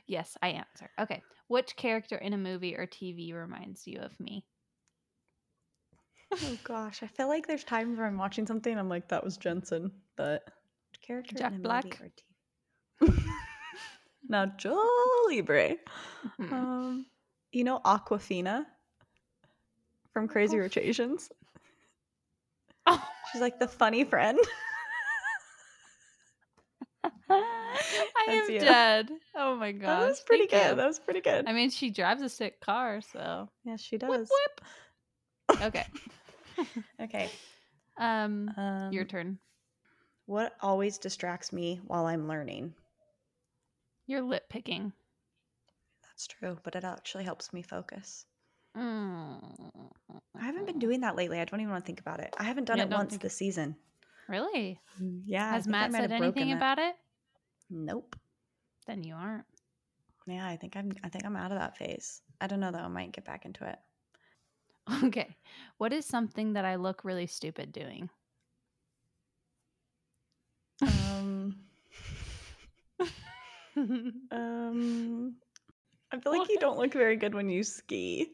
Yes, 0.07 0.37
I 0.41 0.49
answer. 0.49 0.89
Okay. 0.99 1.21
Which 1.47 1.75
character 1.75 2.15
in 2.15 2.31
a 2.33 2.37
movie 2.37 2.75
or 2.77 2.87
TV 2.87 3.33
reminds 3.33 3.85
you 3.85 3.99
of 3.99 4.17
me? 4.19 4.45
Oh 6.33 6.57
gosh, 6.63 7.03
I 7.03 7.07
feel 7.07 7.27
like 7.27 7.47
there's 7.47 7.63
times 7.63 7.97
where 7.97 8.07
I'm 8.07 8.17
watching 8.17 8.45
something 8.47 8.71
and 8.71 8.79
I'm 8.79 8.89
like, 8.89 9.07
that 9.09 9.23
was 9.23 9.37
Jensen, 9.37 9.91
but 10.15 10.43
character 11.05 11.35
Jack 11.35 11.53
Black? 11.61 11.85
movie 11.85 12.11
or 13.01 13.07
TV. 13.09 13.23
now, 14.29 14.45
Jolie 14.45 15.41
Bray. 15.41 15.77
Hmm. 16.37 16.53
Um, 16.53 17.05
you 17.51 17.63
know 17.63 17.79
Awkwafina 17.83 18.65
from 20.13 20.27
Crazy 20.27 20.55
Aquaf- 20.57 20.61
Rich 20.61 20.77
Asians? 20.77 21.29
Oh, 22.85 23.03
She's 23.31 23.41
like 23.41 23.59
the 23.59 23.67
funny 23.67 24.03
friend. 24.05 24.39
I 27.29 28.25
That's 28.27 28.49
am 28.49 28.53
you. 28.53 28.59
dead. 28.59 29.09
Oh 29.35 29.55
my 29.55 29.71
gosh. 29.71 29.87
that 30.01 30.07
was 30.09 30.19
pretty 30.21 30.47
thank 30.47 30.63
good. 30.63 30.69
you. 30.71 30.75
That 30.75 30.87
was 30.87 30.99
pretty 30.99 31.21
good. 31.21 31.47
I 31.47 31.53
mean, 31.53 31.69
she 31.69 31.89
drives 31.89 32.21
a 32.21 32.29
sick 32.29 32.59
car, 32.61 33.01
so 33.01 33.49
yes, 33.63 33.81
she 33.81 33.95
whip 33.97 34.01
does. 34.01 34.29
whip. 34.29 34.61
Okay. 35.63 35.85
Okay. 37.01 37.29
Um, 37.97 38.51
Um, 38.57 38.91
your 38.91 39.05
turn. 39.05 39.39
What 40.25 40.55
always 40.61 40.97
distracts 40.97 41.51
me 41.51 41.81
while 41.85 42.05
I'm 42.05 42.27
learning? 42.27 42.73
You're 44.07 44.21
lip 44.21 44.49
picking. 44.49 44.93
That's 46.03 46.27
true, 46.27 46.57
but 46.63 46.75
it 46.75 46.83
actually 46.83 47.23
helps 47.23 47.51
me 47.53 47.61
focus. 47.61 48.25
Mm. 48.77 49.41
I 50.39 50.43
haven't 50.45 50.65
been 50.65 50.79
doing 50.79 51.01
that 51.01 51.15
lately. 51.15 51.39
I 51.39 51.45
don't 51.45 51.59
even 51.59 51.71
want 51.71 51.83
to 51.83 51.87
think 51.87 51.99
about 51.99 52.19
it. 52.21 52.33
I 52.37 52.43
haven't 52.43 52.65
done 52.65 52.77
Yeah, 52.77 52.85
it 52.85 52.89
once 52.91 53.09
think- 53.11 53.21
this 53.21 53.35
season. 53.35 53.75
Really? 54.29 54.79
Yeah. 55.25 55.51
Has 55.51 55.67
Matt 55.67 55.91
said 55.91 56.11
anything 56.11 56.49
it. 56.49 56.55
about 56.55 56.79
it? 56.79 56.95
Nope. 57.69 58.15
Then 58.87 59.03
you 59.03 59.15
aren't. 59.15 59.43
Yeah, 60.27 60.47
I 60.47 60.55
think 60.55 60.77
I'm. 60.77 60.91
I 61.03 61.09
think 61.09 61.25
I'm 61.25 61.35
out 61.35 61.51
of 61.51 61.57
that 61.59 61.75
phase. 61.77 62.21
I 62.39 62.47
don't 62.47 62.59
know 62.61 62.71
though. 62.71 62.77
I 62.79 62.87
might 62.87 63.11
get 63.11 63.25
back 63.25 63.43
into 63.45 63.67
it. 63.67 63.77
Okay. 65.03 65.35
What 65.77 65.93
is 65.93 66.05
something 66.05 66.53
that 66.53 66.65
I 66.65 66.75
look 66.75 67.03
really 67.03 67.27
stupid 67.27 67.71
doing? 67.71 68.09
Um. 70.81 71.55
um. 74.31 75.35
I 76.11 76.19
feel 76.19 76.37
like 76.37 76.49
you 76.49 76.59
don't 76.59 76.77
look 76.77 76.93
very 76.93 77.15
good 77.15 77.33
when 77.33 77.49
you 77.49 77.63
ski. 77.63 78.31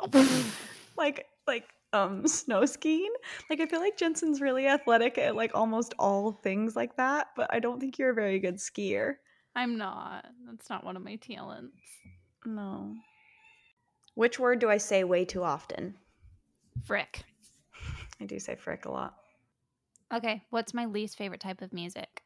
like 0.96 1.26
like 1.46 1.68
um 1.92 2.26
snow 2.26 2.64
skiing. 2.64 3.12
Like 3.50 3.60
I 3.60 3.66
feel 3.66 3.80
like 3.80 3.96
Jensen's 3.96 4.40
really 4.40 4.66
athletic 4.66 5.18
at 5.18 5.36
like 5.36 5.50
almost 5.54 5.94
all 5.98 6.32
things 6.32 6.74
like 6.74 6.96
that, 6.96 7.28
but 7.36 7.52
I 7.52 7.58
don't 7.58 7.80
think 7.80 7.98
you're 7.98 8.10
a 8.10 8.14
very 8.14 8.38
good 8.38 8.56
skier. 8.56 9.14
I'm 9.54 9.76
not. 9.76 10.26
That's 10.46 10.70
not 10.70 10.84
one 10.84 10.96
of 10.96 11.02
my 11.02 11.16
talents. 11.16 11.82
No. 12.44 12.94
Which 14.18 14.40
word 14.40 14.58
do 14.58 14.68
I 14.68 14.78
say 14.78 15.04
way 15.04 15.24
too 15.24 15.44
often? 15.44 15.94
Frick. 16.84 17.22
I 18.20 18.24
do 18.24 18.40
say 18.40 18.56
frick 18.56 18.84
a 18.84 18.90
lot. 18.90 19.14
Okay. 20.12 20.42
What's 20.50 20.74
my 20.74 20.86
least 20.86 21.16
favorite 21.16 21.40
type 21.40 21.62
of 21.62 21.72
music? 21.72 22.24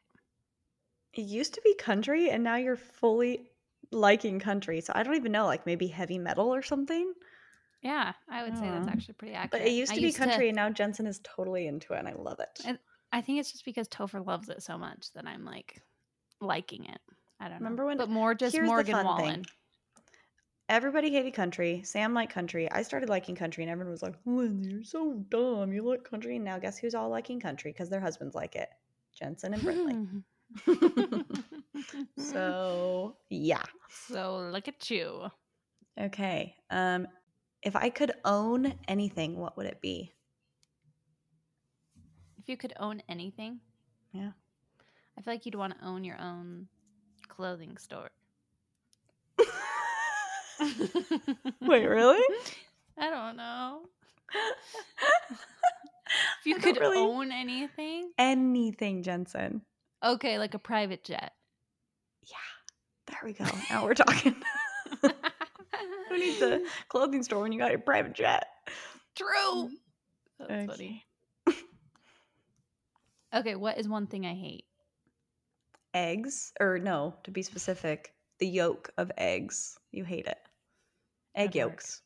It 1.13 1.21
used 1.21 1.53
to 1.53 1.61
be 1.63 1.75
country 1.75 2.31
and 2.31 2.43
now 2.43 2.55
you're 2.55 2.77
fully 2.77 3.51
liking 3.91 4.39
country. 4.39 4.81
So 4.81 4.91
I 4.95 5.03
don't 5.03 5.13
even 5.13 5.31
know, 5.31 5.45
like 5.45 5.67
maybe 5.67 5.85
heavy 5.85 6.17
metal 6.17 6.51
or 6.51 6.63
something. 6.63 7.13
Yeah, 7.83 8.13
I 8.27 8.41
would 8.41 8.57
say 8.57 8.67
that's 8.71 8.87
hmm. 8.87 8.91
actually 8.91 9.13
pretty 9.13 9.35
accurate. 9.35 9.61
But 9.61 9.69
it 9.69 9.73
used 9.75 9.91
I 9.91 9.95
to 9.97 10.01
be 10.01 10.11
country 10.13 10.49
and 10.49 10.55
now 10.55 10.71
Jensen 10.71 11.05
is 11.05 11.21
totally 11.23 11.67
into 11.67 11.93
it 11.93 11.99
and 11.99 12.07
I 12.07 12.13
love 12.13 12.39
it. 12.39 12.59
And- 12.65 12.79
I 13.11 13.21
think 13.21 13.39
it's 13.39 13.51
just 13.51 13.65
because 13.65 13.87
Topher 13.87 14.25
loves 14.25 14.49
it 14.49 14.63
so 14.63 14.79
much 14.79 15.13
that 15.13 15.27
I'm 15.27 15.45
like 15.45 15.79
liking 16.41 16.85
it. 16.85 17.01
I 17.39 17.49
don't 17.49 17.59
know. 17.59 17.65
Remember 17.65 17.85
when- 17.85 17.97
But 17.97 18.09
more 18.09 18.33
just 18.33 18.55
Here's 18.55 18.65
Morgan 18.65 19.05
Wallen. 19.05 19.43
thing. 19.43 19.45
Everybody 20.69 21.11
hated 21.11 21.33
country. 21.33 21.81
Sam 21.83 22.13
liked 22.13 22.33
country. 22.33 22.71
I 22.71 22.83
started 22.83 23.09
liking 23.09 23.35
country, 23.35 23.63
and 23.63 23.71
everyone 23.71 23.91
was 23.91 24.01
like, 24.01 24.15
"Lindsay, 24.25 24.71
you're 24.71 24.83
so 24.83 25.13
dumb. 25.29 25.73
You 25.73 25.83
like 25.83 26.03
country." 26.03 26.37
And 26.37 26.45
now, 26.45 26.57
guess 26.57 26.77
who's 26.77 26.95
all 26.95 27.09
liking 27.09 27.39
country 27.39 27.71
because 27.71 27.89
their 27.89 27.99
husbands 27.99 28.33
like 28.33 28.55
it? 28.55 28.69
Jensen 29.13 29.53
and 29.53 29.61
Brinley. 29.61 30.23
so 32.17 33.17
yeah. 33.29 33.61
so 33.89 34.49
look 34.51 34.67
at 34.67 34.89
you. 34.89 35.25
Okay. 35.99 36.55
Um, 36.69 37.07
if 37.61 37.75
I 37.75 37.89
could 37.89 38.13
own 38.25 38.73
anything, 38.87 39.37
what 39.37 39.57
would 39.57 39.65
it 39.65 39.81
be? 39.81 40.13
If 42.37 42.49
you 42.49 42.57
could 42.57 42.73
own 42.79 43.01
anything, 43.07 43.59
Yeah. 44.11 44.31
I 45.17 45.21
feel 45.21 45.33
like 45.33 45.45
you'd 45.45 45.55
want 45.55 45.77
to 45.79 45.85
own 45.85 46.03
your 46.03 46.19
own 46.19 46.67
clothing 47.27 47.77
store. 47.77 48.09
Wait, 51.61 51.85
really? 51.85 52.23
I 52.97 53.09
don't 53.09 53.37
know. 53.37 53.81
If 56.39 56.45
you 56.45 56.55
could 56.57 56.77
really- 56.79 56.97
own 56.99 57.31
anything, 57.31 58.11
anything, 58.19 59.01
Jensen. 59.03 59.61
okay, 60.03 60.37
like 60.37 60.53
a 60.53 60.59
private 60.59 61.03
jet. 61.03 61.33
Yeah. 62.27 62.37
There 63.07 63.19
we 63.23 63.33
go. 63.33 63.45
Now 63.69 63.83
we're 63.85 63.95
talking. 63.95 64.35
Who 66.09 66.17
needs 66.19 66.41
a 66.41 66.61
clothing 66.89 67.23
store 67.23 67.41
when 67.41 67.51
you 67.51 67.57
got 67.57 67.71
your 67.71 67.79
private 67.79 68.13
jet? 68.13 68.45
True. 69.15 69.69
Mm. 70.39 70.47
That's 70.47 70.65
funny. 70.71 71.05
Okay, 73.33 73.55
what 73.55 73.79
is 73.79 73.87
one 73.87 74.05
thing 74.07 74.25
I 74.25 74.35
hate? 74.35 74.65
eggs 75.95 76.51
or 76.59 76.77
no 76.79 77.15
to 77.23 77.29
be 77.31 77.41
specific 77.43 78.13
the 78.39 78.47
yolk 78.47 78.89
of 78.97 79.11
eggs 79.17 79.77
you 79.91 80.03
hate 80.03 80.25
it 80.25 80.37
egg 81.35 81.55
yolks 81.55 82.01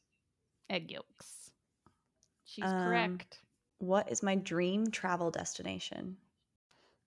Egg 0.69 0.91
yolks. 0.91 1.51
She's 2.43 2.65
Um, 2.65 2.83
correct. 2.83 3.39
what 3.79 4.11
is 4.11 4.21
my 4.23 4.35
dream 4.35 4.89
travel 4.91 5.31
destination 5.31 6.17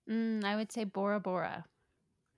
Mm, 0.09 0.43
I 0.43 0.55
would 0.55 0.71
say 0.71 0.83
Bora 0.83 1.19
Bora. 1.19 1.63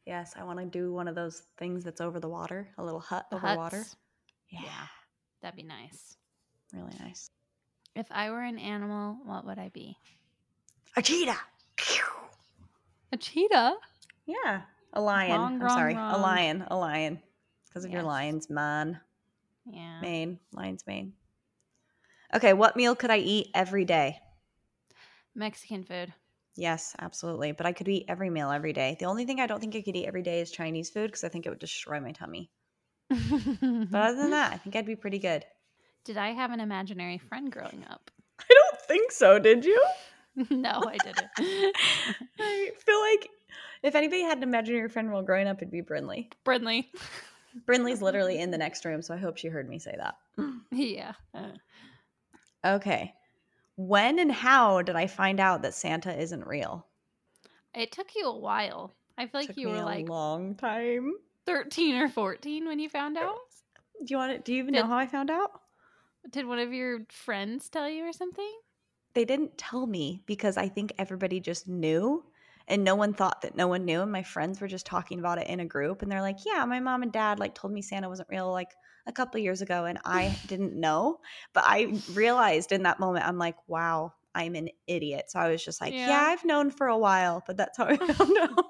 yes 0.05 0.33
i 0.37 0.43
want 0.43 0.59
to 0.59 0.65
do 0.65 0.91
one 0.93 1.07
of 1.07 1.15
those 1.15 1.43
things 1.57 1.83
that's 1.83 2.01
over 2.01 2.19
the 2.19 2.27
water 2.27 2.67
a 2.77 2.83
little 2.83 2.99
hut 2.99 3.25
The 3.29 3.37
over 3.37 3.55
water 3.55 3.83
yeah, 4.49 4.59
Yeah. 4.63 4.87
That'd 5.41 5.55
be 5.57 5.63
nice. 5.63 6.17
really 6.73 6.93
nice 6.99 7.29
If 7.95 8.07
I 8.11 8.29
were 8.29 8.41
an 8.43 8.57
animal, 8.59 9.17
what 9.25 9.45
would 9.45 9.57
I 9.59 9.69
be? 9.69 9.97
a 10.95 11.01
cheetah 11.01 11.39
A 13.11 13.17
cheetah? 13.17 13.75
yeah 14.25 14.61
a 14.93 15.01
lion 15.01 15.31
Wrong, 15.39 15.53
i'm 15.55 15.59
wrong, 15.61 15.69
sorry 15.77 15.95
wrong. 15.95 16.13
a 16.15 16.17
lion 16.17 16.63
a 16.69 16.75
lion 16.75 17.19
because 17.67 17.85
of 17.85 17.91
your 17.91 18.03
lion's 18.03 18.49
man 18.49 18.99
Yeah. 19.65 20.01
mane 20.01 20.39
lion's 20.51 20.85
mane 20.85 21.13
okay 22.33 22.53
what 22.53 22.75
meal 22.75 22.95
could 22.95 23.11
i 23.11 23.17
eat 23.17 23.47
every 23.53 23.85
day 23.85 24.19
Mexican 25.35 25.83
food. 25.83 26.13
Yes, 26.55 26.95
absolutely. 26.99 27.51
But 27.51 27.65
I 27.65 27.73
could 27.73 27.87
eat 27.87 28.05
every 28.07 28.29
meal 28.29 28.51
every 28.51 28.73
day. 28.73 28.95
The 28.99 29.05
only 29.05 29.25
thing 29.25 29.39
I 29.39 29.47
don't 29.47 29.59
think 29.59 29.75
I 29.75 29.81
could 29.81 29.95
eat 29.95 30.05
every 30.05 30.21
day 30.21 30.41
is 30.41 30.51
Chinese 30.51 30.89
food 30.89 31.07
because 31.07 31.23
I 31.23 31.29
think 31.29 31.45
it 31.45 31.49
would 31.49 31.59
destroy 31.59 31.99
my 31.99 32.11
tummy. 32.11 32.51
But 33.09 34.01
other 34.01 34.17
than 34.17 34.31
that, 34.31 34.53
I 34.53 34.57
think 34.57 34.75
I'd 34.75 34.85
be 34.85 34.95
pretty 34.95 35.19
good. 35.19 35.45
Did 36.03 36.17
I 36.17 36.29
have 36.29 36.51
an 36.51 36.59
imaginary 36.59 37.17
friend 37.17 37.51
growing 37.51 37.85
up? 37.89 38.11
I 38.39 38.53
don't 38.53 38.81
think 38.81 39.11
so. 39.11 39.39
Did 39.39 39.65
you? 39.65 39.83
no, 40.49 40.83
I 40.87 40.97
didn't. 40.97 41.29
I 42.39 42.71
feel 42.77 42.99
like 42.99 43.29
if 43.83 43.95
anybody 43.95 44.21
had 44.21 44.37
an 44.37 44.43
imaginary 44.43 44.89
friend 44.89 45.11
while 45.11 45.23
growing 45.23 45.47
up, 45.47 45.57
it'd 45.57 45.71
be 45.71 45.81
Brinley. 45.81 46.29
Brinley. 46.45 46.87
Brinley's 47.65 48.01
literally 48.01 48.39
in 48.39 48.51
the 48.51 48.57
next 48.57 48.83
room, 48.85 49.01
so 49.01 49.13
I 49.13 49.17
hope 49.17 49.37
she 49.37 49.47
heard 49.47 49.69
me 49.69 49.79
say 49.79 49.95
that. 49.97 50.15
yeah. 50.71 51.13
Okay. 52.65 53.13
When 53.75 54.19
and 54.19 54.31
how 54.31 54.81
did 54.81 54.95
I 54.95 55.07
find 55.07 55.39
out 55.39 55.61
that 55.63 55.73
Santa 55.73 56.15
isn't 56.19 56.45
real? 56.47 56.85
It 57.73 57.91
took 57.91 58.15
you 58.15 58.27
a 58.27 58.37
while. 58.37 58.93
I 59.17 59.27
feel 59.27 59.41
like 59.41 59.47
Took 59.47 59.57
you 59.57 59.67
me 59.67 59.73
were 59.73 59.79
a 59.81 59.85
like 59.85 60.09
long 60.09 60.55
time. 60.55 61.13
13 61.45 61.95
or 61.95 62.09
14 62.09 62.65
when 62.67 62.79
you 62.79 62.89
found 62.89 63.17
out? 63.17 63.35
Do 63.99 64.05
you 64.07 64.17
want 64.17 64.31
to, 64.33 64.39
do 64.39 64.53
you 64.53 64.61
even 64.61 64.73
Did- 64.73 64.81
know 64.81 64.87
how 64.87 64.97
I 64.97 65.07
found 65.07 65.29
out? 65.29 65.51
Did 66.29 66.45
one 66.45 66.59
of 66.59 66.71
your 66.71 66.99
friends 67.09 67.67
tell 67.69 67.89
you 67.89 68.05
or 68.05 68.13
something? 68.13 68.49
They 69.13 69.25
didn't 69.25 69.57
tell 69.57 69.85
me 69.85 70.23
because 70.25 70.55
I 70.57 70.69
think 70.69 70.93
everybody 70.97 71.39
just 71.39 71.67
knew 71.67 72.23
and 72.67 72.83
no 72.83 72.95
one 72.95 73.13
thought 73.13 73.41
that 73.41 73.55
no 73.55 73.67
one 73.67 73.85
knew 73.85 74.01
and 74.01 74.11
my 74.11 74.23
friends 74.23 74.61
were 74.61 74.67
just 74.67 74.85
talking 74.85 75.19
about 75.19 75.37
it 75.37 75.47
in 75.47 75.59
a 75.59 75.65
group 75.65 76.01
and 76.01 76.11
they're 76.11 76.21
like, 76.21 76.45
"Yeah, 76.45 76.63
my 76.65 76.79
mom 76.79 77.03
and 77.03 77.11
dad 77.11 77.39
like 77.39 77.55
told 77.55 77.73
me 77.73 77.81
Santa 77.81 78.09
wasn't 78.09 78.29
real 78.29 78.51
like 78.51 78.71
a 79.05 79.11
couple 79.11 79.39
years 79.39 79.61
ago 79.61 79.85
and 79.85 79.99
I 80.05 80.35
didn't 80.47 80.73
know." 80.79 81.19
But 81.53 81.63
I 81.67 81.93
realized 82.13 82.71
in 82.71 82.83
that 82.83 82.99
moment 82.99 83.27
I'm 83.27 83.37
like, 83.37 83.55
"Wow, 83.67 84.13
I'm 84.35 84.55
an 84.55 84.69
idiot." 84.87 85.25
So 85.29 85.39
I 85.39 85.49
was 85.49 85.63
just 85.63 85.81
like, 85.81 85.93
"Yeah, 85.93 86.07
Yeah. 86.07 86.21
I've 86.21 86.45
known 86.45 86.71
for 86.71 86.87
a 86.87 86.97
while, 86.97 87.43
but 87.45 87.57
that's 87.57 87.77
how 87.77 87.85
I 87.85 87.97
found 88.13 88.37
out." 88.37 88.65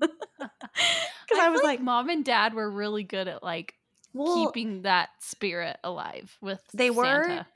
Cuz 0.00 1.38
I, 1.38 1.42
feel 1.44 1.52
was 1.52 1.62
like 1.62 1.64
like, 1.64 1.80
mom 1.80 2.08
and 2.10 2.24
dad 2.24 2.54
were 2.54 2.70
really 2.70 3.04
good 3.04 3.28
at 3.28 3.42
like 3.42 3.74
"Well, 4.12 4.46
keeping 4.52 4.82
that 4.82 5.10
spirit 5.20 5.78
alive 5.84 6.36
with 6.40 6.60
They 6.72 6.90
were, 6.90 7.24
Santa. 7.24 7.46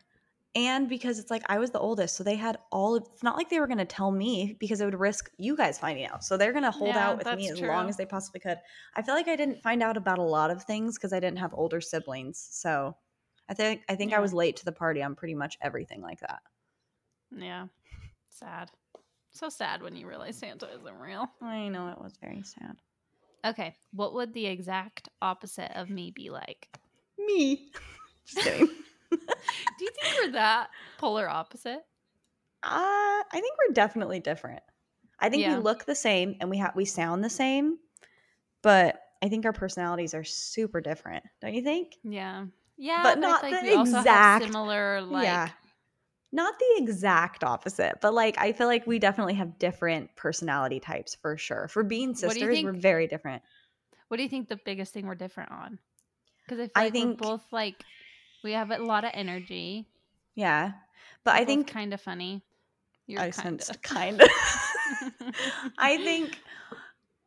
And 0.55 0.89
because 0.89 1.19
it's 1.19 1.31
like 1.31 1.43
I 1.47 1.59
was 1.59 1.71
the 1.71 1.79
oldest, 1.79 2.17
so 2.17 2.25
they 2.25 2.35
had 2.35 2.59
all 2.73 2.97
of 2.97 3.07
it's 3.13 3.23
not 3.23 3.37
like 3.37 3.51
they 3.51 3.61
were 3.61 3.67
going 3.67 3.79
to 3.79 3.85
tell 3.85 4.11
me 4.11 4.57
because 4.59 4.81
it 4.81 4.87
would 4.87 4.99
risk 4.99 5.31
you 5.37 5.57
guys 5.57 5.79
finding 5.79 6.07
out. 6.07 6.25
So 6.25 6.37
they're 6.37 6.53
going 6.53 6.65
to 6.65 6.71
hold 6.71 6.95
Yeah, 6.95 7.11
out 7.11 7.19
with 7.19 7.37
me 7.37 7.51
as 7.51 7.61
long 7.61 7.89
as 7.89 7.97
they 7.97 8.07
possibly 8.07 8.41
could. 8.41 8.59
I 8.97 9.03
feel 9.03 9.15
like 9.15 9.29
I 9.29 9.37
didn't 9.37 9.63
find 9.63 9.83
out 9.83 9.97
about 9.97 10.19
a 10.19 10.23
lot 10.23 10.51
of 10.51 10.65
things 10.65 10.97
because 10.97 11.13
I 11.13 11.21
didn't 11.21 11.39
have 11.39 11.53
older 11.55 11.81
siblings. 11.81 12.49
So 12.51 12.97
I 13.49 13.55
think 13.55 13.83
I 13.89 13.95
think 13.95 14.13
I 14.13 14.21
was 14.21 14.33
late 14.35 14.57
to 14.57 14.65
the 14.65 14.73
party 14.73 15.03
on 15.03 15.15
pretty 15.15 15.35
much 15.35 15.59
everything 15.61 16.01
like 16.03 16.21
that. 16.21 16.41
Yeah. 17.37 17.67
Sad. 18.31 18.71
So 19.31 19.49
sad 19.51 19.83
when 19.83 19.95
you 19.97 20.09
realize 20.09 20.37
Santa 20.39 20.69
isn't 20.75 20.99
real. 20.99 21.31
I 21.43 21.69
know 21.69 21.89
it 21.89 22.01
was 22.01 22.15
very 22.21 22.43
sad. 22.43 22.77
Okay. 23.45 23.77
What 23.93 24.15
would 24.15 24.33
the 24.35 24.47
exact 24.47 25.09
opposite 25.23 25.71
of 25.79 25.91
me 25.91 26.11
be 26.11 26.31
like? 26.31 26.69
Me. 27.19 27.71
Just 28.27 28.45
kidding. 28.45 28.69
Do 29.11 29.85
you 29.85 29.91
think 30.01 30.17
we're 30.27 30.33
that 30.33 30.71
polar 30.99 31.29
opposite? 31.29 31.81
Uh, 32.63 33.23
I 33.23 33.25
think 33.33 33.55
we're 33.59 33.73
definitely 33.75 34.21
different. 34.21 34.63
I 35.21 35.29
think 35.31 35.43
Yeah. 35.43 35.57
we 35.57 35.63
look 35.63 35.85
the 35.85 35.95
same 35.95 36.37
and 36.41 36.51
we 36.51 36.59
have 36.59 36.75
we 36.77 36.85
sound 36.85 37.23
the 37.25 37.31
same, 37.31 37.79
but 38.63 39.01
I 39.23 39.29
think 39.29 39.45
our 39.47 39.53
personalities 39.53 40.15
are 40.15 40.25
super 40.25 40.81
different. 40.81 41.25
Don't 41.41 41.55
you 41.55 41.63
think? 41.63 41.95
Yeah. 42.05 42.47
Yeah. 42.77 43.03
But 43.03 43.19
I 43.19 43.21
not 43.21 43.43
like 43.43 43.65
the 43.65 43.81
exact- 43.81 44.45
similar 44.45 45.01
like 45.03 45.25
yeah. 45.25 45.49
Not 46.31 46.59
the 46.59 46.83
exact 46.83 47.43
opposite, 47.43 48.01
but 48.03 48.13
like 48.13 48.37
I 48.39 48.53
feel 48.53 48.67
like 48.67 48.87
we 48.87 48.99
definitely 48.99 49.35
have 49.35 49.59
different 49.59 50.15
personality 50.15 50.79
types 50.79 51.15
for 51.15 51.37
sure. 51.39 51.69
For 51.69 51.83
being 51.83 52.15
sisters, 52.15 52.63
we're 52.63 52.73
very 52.73 53.07
different. 53.07 53.43
what 54.09 54.19
do 54.19 54.23
you 54.23 54.29
think 54.29 54.49
the 54.49 54.59
biggest 54.65 54.93
thing 54.93 55.07
we're 55.07 55.15
different 55.15 55.51
on? 55.53 55.79
Because 56.45 56.61
I 56.61 56.65
feel 56.65 56.73
I 56.77 56.85
like 56.85 56.93
think- 56.93 57.21
we're 57.21 57.29
both 57.31 57.45
like 57.51 57.83
we 58.43 58.53
have 58.53 58.71
a 58.71 58.79
lot 58.79 59.05
of 59.05 59.11
energy. 59.15 59.87
Yeah. 60.35 60.73
But 61.25 61.35
I 61.35 61.45
think 61.45 61.67
kind 61.67 61.93
of 61.93 62.01
funny. 62.01 62.43
You're 63.07 63.21
I 63.21 63.31
kind 63.31 63.61
sensed 63.61 63.71
of 63.71 63.83
kind 63.83 64.21
of. 64.21 64.29
I 65.79 65.97
think 65.99 66.39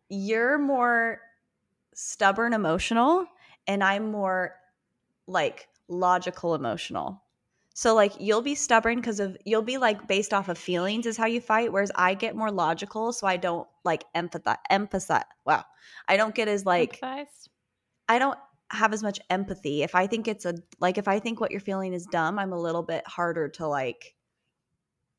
you're 0.10 0.58
more 0.58 1.22
stubborn 1.94 2.54
emotional 2.54 3.26
and 3.68 3.84
I'm 3.84 4.12
more 4.12 4.56
like 5.28 5.68
logical 5.88 6.56
emotional. 6.56 7.22
So 7.74 7.96
like 7.96 8.14
you'll 8.20 8.42
be 8.42 8.56
stubborn 8.56 8.98
because 8.98 9.20
of 9.20 9.38
you'll 9.46 9.62
be 9.62 9.78
like 9.78 10.08
based 10.08 10.34
off 10.34 10.50
of 10.50 10.58
feelings 10.58 11.06
is 11.06 11.18
how 11.18 11.26
you 11.26 11.42
fight, 11.42 11.72
whereas 11.72 11.92
I 11.96 12.14
get 12.14 12.36
more 12.36 12.52
logical, 12.52 13.14
so 13.14 13.28
I 13.28 13.38
don't 13.38 13.68
like 13.84 14.04
empathize 14.14 14.58
empathize. 14.70 15.24
Wow. 15.46 15.64
I 16.08 16.18
don't 16.18 16.36
get 16.36 16.48
as 16.48 16.66
like 16.66 17.00
Empathize? 17.00 17.50
I 18.08 18.20
don't 18.20 18.38
have 18.72 18.94
as 18.94 19.04
much 19.04 19.20
empathy. 19.30 19.84
If 19.84 19.96
I 19.96 20.08
think 20.08 20.28
it's 20.28 20.46
a 20.46 20.56
like 20.80 20.98
if 20.98 21.08
I 21.08 21.20
think 21.20 21.40
what 21.40 21.52
you're 21.52 21.60
feeling 21.60 21.94
is 21.94 22.06
dumb, 22.06 22.40
I'm 22.40 22.54
a 22.54 22.60
little 22.60 22.84
bit 22.84 23.06
harder 23.08 23.50
to 23.50 23.68
like 23.68 24.16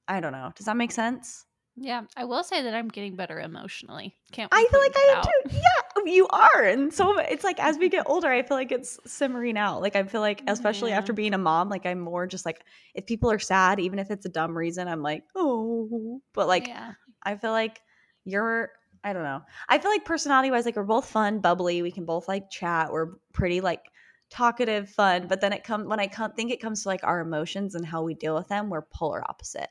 I 0.08 0.20
don't 0.20 0.32
know. 0.32 0.52
Does 0.56 0.66
that 0.66 0.76
make 0.76 0.92
sense? 0.92 1.46
Yeah, 1.76 2.02
I 2.18 2.24
will 2.24 2.44
say 2.44 2.62
that 2.62 2.74
I'm 2.74 2.88
getting 2.88 3.16
better 3.16 3.40
emotionally. 3.40 4.14
Can't 4.30 4.52
I 4.52 4.66
feel 4.70 4.80
like 4.80 4.94
I 4.94 5.14
am 5.16 5.22
too. 5.22 5.56
Yeah, 5.56 6.12
you 6.12 6.26
are. 6.28 6.64
And 6.64 6.92
so 6.92 7.18
it's 7.18 7.44
like 7.44 7.58
as 7.60 7.78
we 7.78 7.88
get 7.96 8.04
older, 8.06 8.28
I 8.28 8.42
feel 8.42 8.56
like 8.58 8.72
it's 8.72 8.98
simmering 9.06 9.56
out. 9.56 9.80
Like 9.80 9.96
I 9.96 10.02
feel 10.02 10.20
like, 10.20 10.42
especially 10.46 10.90
Yeah. 10.90 10.98
after 10.98 11.12
being 11.14 11.32
a 11.32 11.38
mom, 11.38 11.70
like 11.70 11.86
I'm 11.86 12.00
more 12.00 12.26
just 12.26 12.44
like 12.44 12.62
if 12.94 13.06
people 13.06 13.30
are 13.30 13.38
sad, 13.38 13.80
even 13.80 13.98
if 13.98 14.10
it's 14.10 14.26
a 14.26 14.28
dumb 14.28 14.56
reason, 14.56 14.86
I'm 14.86 15.02
like, 15.02 15.24
oh. 15.34 16.20
But 16.34 16.46
like 16.46 16.68
yeah, 16.68 16.92
I 17.22 17.36
feel 17.36 17.52
like 17.52 17.80
you're 18.24 18.72
I 19.04 19.12
don't 19.12 19.24
know. 19.24 19.42
I 19.68 19.78
feel 19.78 19.90
like 19.90 20.04
personality 20.04 20.50
wise, 20.50 20.64
like 20.64 20.76
we're 20.76 20.84
both 20.84 21.06
fun, 21.06 21.40
bubbly. 21.40 21.82
We 21.82 21.90
can 21.90 22.04
both 22.04 22.28
like 22.28 22.50
chat. 22.50 22.92
We're 22.92 23.14
pretty 23.32 23.60
like 23.60 23.90
talkative, 24.30 24.88
fun. 24.90 25.26
But 25.28 25.40
then 25.40 25.52
it 25.52 25.64
comes 25.64 25.86
when 25.88 26.00
I 26.00 26.06
come 26.06 26.32
think 26.32 26.50
it 26.52 26.60
comes 26.60 26.82
to 26.82 26.88
like 26.88 27.04
our 27.04 27.20
emotions 27.20 27.74
and 27.74 27.84
how 27.84 28.02
we 28.02 28.14
deal 28.14 28.34
with 28.34 28.48
them, 28.48 28.70
we're 28.70 28.82
polar 28.82 29.22
opposite. 29.28 29.68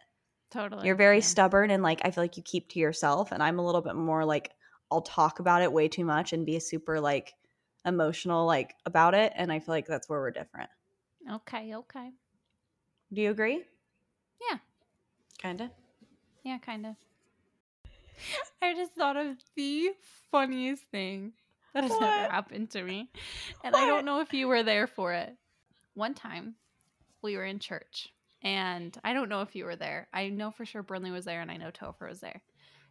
totally. 0.49 0.85
You're 0.87 0.95
very 0.95 1.17
yeah. 1.17 1.21
stubborn 1.21 1.71
and 1.71 1.83
like 1.83 2.01
I 2.03 2.11
feel 2.11 2.23
like 2.23 2.37
you 2.37 2.43
keep 2.43 2.69
to 2.69 2.79
yourself, 2.79 3.31
and 3.31 3.41
I'm 3.41 3.59
a 3.59 3.65
little 3.65 3.81
bit 3.81 3.95
more 3.95 4.25
like 4.25 4.51
I'll 4.91 5.01
talk 5.01 5.39
about 5.39 5.61
it 5.61 5.71
way 5.71 5.87
too 5.87 6.03
much 6.05 6.33
and 6.33 6.45
be 6.45 6.59
super 6.59 6.99
like 6.99 7.33
emotional 7.85 8.45
like 8.45 8.75
about 8.85 9.13
it, 9.13 9.31
and 9.35 9.51
I 9.51 9.59
feel 9.59 9.73
like 9.73 9.87
that's 9.87 10.09
where 10.09 10.19
we're 10.19 10.31
different. 10.31 10.69
Okay, 11.31 11.73
okay. 11.75 12.11
Do 13.13 13.21
you 13.21 13.31
agree? 13.31 13.63
Yeah. 14.49 14.57
Kinda. 15.37 15.71
Yeah, 16.43 16.57
kind 16.59 16.85
of. 16.85 16.95
I 18.61 18.73
just 18.73 18.93
thought 18.93 19.17
of 19.17 19.37
the 19.55 19.89
funniest 20.31 20.83
thing 20.91 21.33
that 21.73 21.83
has 21.83 21.91
What? 21.91 22.03
ever 22.03 22.31
happened 22.31 22.69
to 22.71 22.83
me. 22.83 23.09
And 23.63 23.75
I 23.75 23.85
don't 23.87 24.05
know 24.05 24.21
if 24.21 24.33
you 24.33 24.47
were 24.47 24.63
there 24.63 24.87
for 24.87 25.13
it. 25.13 25.35
One 25.93 26.13
time 26.13 26.55
we 27.21 27.37
were 27.37 27.45
in 27.45 27.59
church 27.59 28.09
and 28.43 28.97
I 29.03 29.13
don't 29.13 29.29
know 29.29 29.41
if 29.41 29.55
you 29.55 29.65
were 29.65 29.75
there. 29.75 30.07
I 30.13 30.29
know 30.29 30.51
for 30.51 30.65
sure 30.65 30.83
Brinley 30.83 31.11
was 31.11 31.25
there 31.25 31.41
and 31.41 31.51
I 31.51 31.57
know 31.57 31.71
Topher 31.71 32.09
was 32.09 32.19
there. 32.21 32.41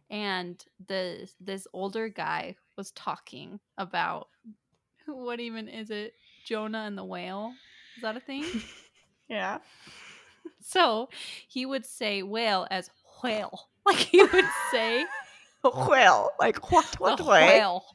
And 0.09 0.63
the 0.87 1.29
this 1.39 1.67
older 1.73 2.09
guy 2.09 2.55
was 2.77 2.91
talking 2.91 3.59
about 3.77 4.27
what 5.07 5.39
even 5.39 5.67
is 5.67 5.89
it? 5.89 6.13
Jonah 6.45 6.83
and 6.85 6.97
the 6.97 7.05
whale? 7.05 7.53
Is 7.97 8.03
that 8.03 8.17
a 8.17 8.21
thing? 8.21 8.45
Yeah. 9.29 9.59
So 10.59 11.07
he 11.47 11.65
would 11.65 11.85
say 11.85 12.21
whale 12.21 12.67
as 12.69 12.89
whale. 13.23 13.67
Like 13.85 13.95
he 13.97 14.21
would 14.21 14.45
say 14.71 15.05
Well, 15.87 16.31
like 16.39 16.71
what? 16.71 16.85
What 16.99 17.21
way? 17.21 17.59
whale. 17.59 17.85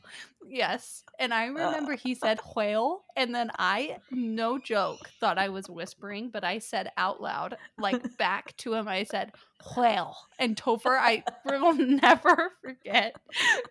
Yes. 0.49 1.03
And 1.19 1.35
I 1.35 1.47
remember 1.47 1.95
he 1.95 2.15
said 2.15 2.39
whale. 2.55 3.03
And 3.17 3.35
then 3.35 3.51
I, 3.59 3.99
no 4.11 4.59
joke, 4.59 5.11
thought 5.19 5.39
I 5.39 5.49
was 5.49 5.69
whispering, 5.69 6.31
but 6.31 6.45
I 6.45 6.59
said 6.59 6.93
out 6.97 7.21
loud, 7.21 7.57
like 7.79 8.17
back 8.19 8.57
to 8.59 8.75
him, 8.75 8.87
I 8.87 9.05
said 9.05 9.33
whale. 9.77 10.17
And 10.39 10.57
Topher, 10.57 10.97
I 10.99 11.23
will 11.47 11.75
never 11.75 12.53
forget 12.63 13.17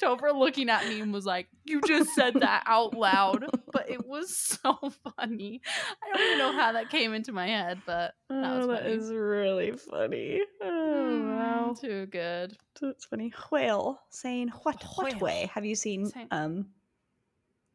Topher 0.01 0.37
looking 0.37 0.69
at 0.69 0.87
me 0.87 0.99
and 1.01 1.13
was 1.13 1.25
like, 1.25 1.47
You 1.65 1.81
just 1.81 2.13
said 2.15 2.35
that 2.35 2.63
out 2.65 2.93
loud. 2.95 3.45
But 3.71 3.89
it 3.89 4.05
was 4.07 4.35
so 4.37 4.77
funny. 5.17 5.61
I 6.03 6.13
don't 6.17 6.25
even 6.27 6.37
know 6.39 6.53
how 6.53 6.71
that 6.73 6.89
came 6.89 7.13
into 7.13 7.31
my 7.31 7.47
head, 7.47 7.81
but 7.85 8.13
that 8.29 8.55
was 8.57 8.65
Oh, 8.65 8.67
that 8.71 8.85
is 8.87 9.11
really 9.11 9.71
funny. 9.73 10.41
Oh 10.61 11.25
wow, 11.27 11.73
Mm, 11.73 11.79
too 11.81 12.05
good. 12.07 12.57
that's 12.81 13.05
funny. 13.05 13.33
Whale 13.51 13.99
saying 14.09 14.49
what? 14.63 14.81
What 14.95 15.13
Whale. 15.13 15.19
way? 15.19 15.51
Have 15.53 15.65
you 15.65 15.75
seen 15.75 16.11
um, 16.31 16.67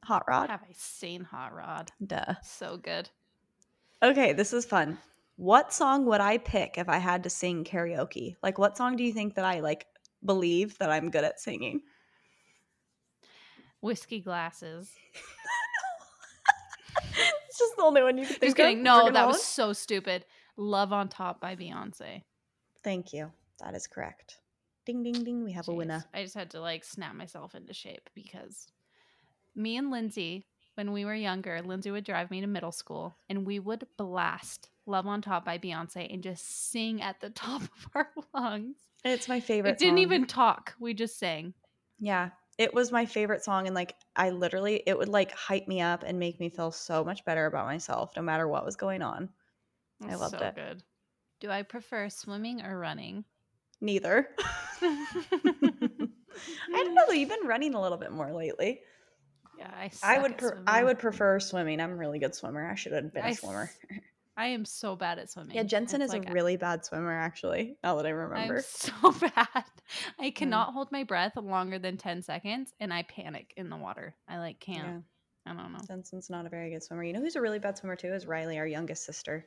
Hot 0.04 0.24
Rod? 0.26 0.50
Have 0.50 0.62
I 0.62 0.72
seen 0.74 1.24
Hot 1.24 1.54
Rod? 1.54 1.90
Duh. 2.04 2.34
So 2.42 2.76
good. 2.78 3.10
Okay, 4.02 4.32
this 4.32 4.52
is 4.54 4.64
fun. 4.64 4.96
What 5.40 5.72
song 5.72 6.05
would 6.05 6.20
I 6.20 6.37
pick 6.37 6.76
if 6.76 6.90
I 6.90 6.98
had 6.98 7.22
to 7.22 7.31
sing 7.31 7.64
karaoke? 7.64 8.37
Like, 8.42 8.59
what 8.59 8.76
song 8.76 8.96
do 8.96 9.03
you 9.03 9.11
think 9.11 9.37
that 9.37 9.44
I 9.46 9.61
like 9.61 9.87
believe 10.22 10.76
that 10.76 10.90
I'm 10.90 11.11
good 11.11 11.24
at 11.24 11.40
singing? 11.40 11.81
Whiskey 13.81 14.20
glasses. 14.20 14.92
it's 17.48 17.59
just 17.59 17.74
the 17.74 17.83
only 17.83 18.03
one 18.03 18.18
you 18.18 18.26
can 18.26 18.35
think 18.35 18.42
Just 18.42 18.57
kidding. 18.59 18.81
of. 18.81 18.85
No, 18.85 18.96
Morgan 18.96 19.14
that 19.14 19.26
was 19.26 19.42
so 19.42 19.72
stupid. 19.72 20.26
Love 20.59 20.92
on 20.92 21.09
Top 21.09 21.40
by 21.40 21.57
Beyonce. 21.57 22.22
Thank 22.85 23.14
you. 23.14 23.33
That 23.61 23.74
is 23.74 23.87
correct. 23.87 24.40
Ding 24.85 25.03
ding 25.03 25.24
ding. 25.24 25.42
We 25.42 25.53
have 25.53 25.68
a 25.68 25.72
winner. 25.72 26.05
I 26.12 26.22
just 26.22 26.35
had 26.35 26.50
to 26.50 26.61
like 26.61 26.85
snap 26.85 27.14
myself 27.14 27.55
into 27.55 27.72
shape 27.72 28.11
because 28.14 28.66
me 29.57 29.79
and 29.79 29.90
Lindsay, 29.90 30.44
when 30.74 30.92
we 30.92 31.07
were 31.07 31.14
younger, 31.14 31.62
Lindsay 31.62 31.90
would 31.90 32.05
drive 32.05 32.30
me 32.30 32.43
to 32.43 32.47
middle 32.47 32.72
school 32.72 33.16
and 33.30 33.47
we 33.47 33.59
would 33.59 33.86
blast 33.97 34.68
Love 34.87 35.07
on 35.07 35.22
Top 35.22 35.45
by 35.45 35.59
Beyonce 35.59 36.12
and 36.12 36.22
just 36.22 36.70
sing 36.70 37.03
at 37.03 37.20
the 37.20 37.31
top 37.31 37.62
of 37.62 37.89
our 37.95 38.09
lungs. 38.35 38.76
It's 39.05 39.28
my 39.28 39.41
favorite. 39.41 39.72
It 39.72 39.78
didn't 39.78 39.97
song. 39.97 40.03
even 40.03 40.26
talk. 40.26 40.74
We 40.78 40.95
just 40.95 41.18
sang. 41.18 41.55
Yeah, 41.99 42.31
it 42.59 42.74
was 42.74 42.93
my 42.93 43.07
favorite 43.07 43.43
song, 43.43 43.66
and 43.66 43.74
like 43.74 43.95
I 44.16 44.31
literally, 44.31 44.83
it 44.87 44.97
would 44.97 45.09
like 45.09 45.33
hype 45.33 45.66
me 45.68 45.81
up 45.81 46.05
and 46.07 46.18
make 46.18 46.41
me 46.41 46.49
feel 46.49 46.70
so 46.70 47.05
much 47.05 47.24
better 47.24 47.47
about 47.47 47.66
myself, 47.66 48.12
no 48.16 48.22
matter 48.22 48.47
what 48.49 48.64
was 48.64 48.76
going 48.76 49.03
on. 49.03 49.28
I 50.07 50.14
loved 50.14 50.39
so 50.39 50.45
it. 50.45 50.55
good. 50.55 50.83
Do 51.41 51.51
I 51.51 51.62
prefer 51.62 52.09
swimming 52.09 52.62
or 52.62 52.78
running? 52.78 53.24
Neither. 53.81 54.28
I 54.83 56.16
don't 56.70 56.95
know. 56.95 57.09
You've 57.11 57.31
been 57.31 57.47
running 57.47 57.74
a 57.74 57.81
little 57.81 57.99
bit 57.99 58.12
more 58.12 58.33
lately. 58.33 58.81
Yeah, 59.59 59.70
I. 59.74 59.91
I 60.03 60.18
would 60.18 60.43
I 60.66 60.85
would 60.85 60.99
prefer 60.99 61.41
swimming. 61.41 61.81
I'm 61.81 61.93
a 61.93 61.97
really 61.97 62.18
good 62.18 62.35
swimmer. 62.35 62.70
I 62.70 62.74
should 62.74 62.93
have 62.93 63.12
been 63.12 63.24
I 63.24 63.31
a 63.31 63.35
swimmer. 63.35 63.70
I 64.41 64.47
am 64.47 64.64
so 64.64 64.97
bad 64.97 65.18
at 65.18 65.30
swimming. 65.30 65.55
Yeah, 65.55 65.64
Jensen 65.64 66.01
It's 66.01 66.14
is 66.14 66.18
like, 66.18 66.30
a 66.30 66.32
really 66.32 66.57
bad 66.57 66.82
swimmer 66.82 67.12
actually. 67.12 67.76
Now 67.84 67.97
that 67.97 68.07
I 68.07 68.09
remember. 68.09 68.57
I'm 68.57 68.62
so 68.62 69.12
bad. 69.36 69.64
I 70.18 70.30
cannot 70.30 70.72
hold 70.72 70.91
my 70.91 71.05
breath 71.05 71.36
longer 71.36 71.78
than 71.78 71.99
10 71.99 72.22
seconds 72.22 72.72
and 72.80 72.91
I 72.91 73.03
panic 73.03 73.53
in 73.59 73.68
the 73.68 73.76
water. 73.76 74.14
I 74.26 74.38
like 74.38 74.59
can't. 74.59 75.05
I 75.45 75.53
don't 75.53 75.72
know. 75.72 75.78
Jensen's 75.86 76.30
not 76.30 76.47
a 76.47 76.49
very 76.49 76.70
good 76.70 76.82
swimmer. 76.82 77.05
You 77.05 77.12
know 77.12 77.20
who's 77.20 77.36
a 77.36 77.43
really 77.43 77.59
bad 77.59 77.76
swimmer 77.76 77.97
too? 77.97 78.14
Is 78.14 78.24
Riley, 78.24 78.57
our 78.57 78.66
youngest 78.66 79.05
sister. 79.05 79.45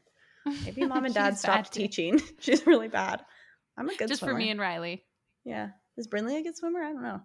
Maybe 0.63 0.85
mom 0.85 1.05
and 1.05 1.13
dad 1.13 1.39
stopped 1.39 1.73
too. 1.73 1.81
teaching. 1.81 2.21
She's 2.39 2.67
really 2.67 2.87
bad. 2.87 3.25
I'm 3.75 3.89
a 3.89 3.89
good 3.89 3.97
swimmer. 3.97 4.07
Just 4.09 4.19
swimmer. 4.19 4.33
for 4.33 4.37
me 4.37 4.51
and 4.51 4.59
Riley. 4.59 5.03
yeah. 5.43 5.69
Is 5.97 6.07
Brinley 6.07 6.37
a 6.37 6.43
good 6.43 6.55
swimmer? 6.55 6.83
I 6.83 6.93
don't 6.93 7.01
know. 7.01 7.21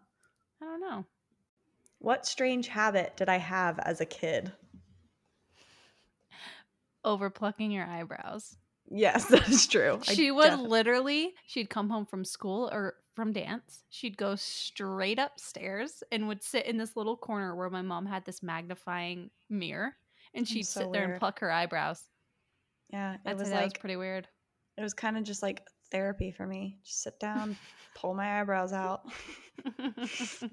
I 0.62 0.64
don't 0.64 0.80
know. 0.80 1.04
What 1.98 2.24
strange 2.26 2.68
habit 2.68 3.18
did 3.18 3.28
I 3.28 3.36
have 3.36 3.78
as 3.78 4.00
a 4.00 4.06
kid? 4.06 4.52
Over 7.08 7.30
plucking 7.30 7.70
your 7.70 7.86
eyebrows. 7.86 8.56
Yes, 8.90 9.24
that 9.30 9.48
is 9.48 9.66
true. 9.66 9.98
I 10.06 10.14
she 10.14 10.30
would 10.30 10.50
defi- 10.50 10.62
literally, 10.62 11.34
she'd 11.46 11.70
come 11.70 11.88
home 11.88 12.04
from 12.06 12.24
school 12.24 12.68
or 12.72 12.94
from 13.14 13.32
dance. 13.32 13.84
She'd 13.90 14.16
go 14.16 14.36
straight 14.36 15.18
upstairs 15.18 16.02
and 16.12 16.28
would 16.28 16.42
sit 16.42 16.66
in 16.66 16.76
this 16.76 16.96
little 16.96 17.16
corner 17.16 17.56
where 17.56 17.70
my 17.70 17.82
mom 17.82 18.06
had 18.06 18.24
this 18.24 18.42
magnifying 18.42 19.30
mirror 19.50 19.94
and 20.34 20.46
she'd 20.46 20.66
so 20.66 20.80
sit 20.80 20.92
there 20.92 21.10
and 21.10 21.18
pluck 21.18 21.40
her 21.40 21.50
eyebrows. 21.50 22.02
Yeah, 22.92 23.14
it 23.14 23.20
I'd 23.26 23.38
was 23.38 23.50
that 23.50 23.62
was 23.62 23.72
like 23.72 23.80
pretty 23.80 23.96
weird. 23.96 24.28
it 24.76 24.82
was 24.82 24.94
kind 24.94 25.16
of 25.18 25.24
just 25.24 25.42
like 25.42 25.66
therapy 25.90 26.30
for 26.30 26.46
me. 26.46 26.78
Just 26.84 27.02
sit 27.02 27.18
down, 27.18 27.56
pull 27.94 28.14
my 28.14 28.40
eyebrows 28.40 28.72
out. 28.72 29.02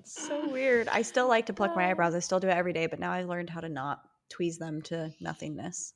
So 0.03 0.49
weird. 0.51 0.87
I 0.87 1.01
still 1.01 1.27
like 1.27 1.45
to 1.47 1.53
pluck 1.53 1.75
my 1.75 1.89
eyebrows. 1.91 2.13
Uh. 2.13 2.17
I 2.17 2.19
still 2.21 2.39
do 2.39 2.47
it 2.47 2.57
every 2.57 2.73
day, 2.73 2.87
but 2.87 2.99
now 2.99 3.11
I 3.11 3.23
learned 3.23 3.49
how 3.49 3.59
to 3.61 3.69
not 3.69 4.01
tweeze 4.33 4.57
them 4.57 4.81
to 4.83 5.11
nothingness. 5.19 5.93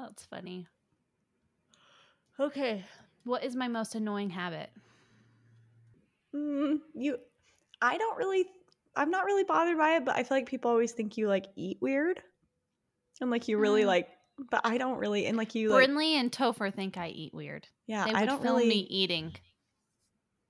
That's 0.00 0.24
funny. 0.24 0.66
Okay. 2.38 2.84
What 3.24 3.44
is 3.44 3.54
my 3.54 3.68
most 3.68 3.94
annoying 3.94 4.30
habit? 4.30 4.70
Mm, 6.34 6.78
you, 6.94 7.18
I 7.82 7.98
don't 7.98 8.16
really, 8.16 8.46
I'm 8.96 9.10
not 9.10 9.24
really 9.24 9.44
bothered 9.44 9.76
by 9.76 9.96
it, 9.96 10.04
but 10.04 10.16
I 10.16 10.22
feel 10.22 10.36
like 10.38 10.48
people 10.48 10.70
always 10.70 10.92
think 10.92 11.16
you 11.18 11.28
like 11.28 11.46
eat 11.56 11.78
weird, 11.80 12.22
and 13.20 13.30
like 13.30 13.48
you 13.48 13.58
really 13.58 13.82
Mm. 13.82 13.86
like. 13.88 14.08
But 14.50 14.62
I 14.64 14.78
don't 14.78 14.96
really, 14.96 15.26
and 15.26 15.36
like 15.36 15.54
you 15.54 15.68
like, 15.68 15.90
Brinley 15.90 16.14
and 16.14 16.32
Topher 16.32 16.72
think 16.72 16.96
I 16.96 17.08
eat 17.08 17.34
weird. 17.34 17.66
yeah, 17.86 18.06
They 18.06 18.12
I 18.12 18.24
don't 18.24 18.40
film 18.40 18.56
really. 18.56 18.68
me 18.68 18.86
eating. 18.88 19.34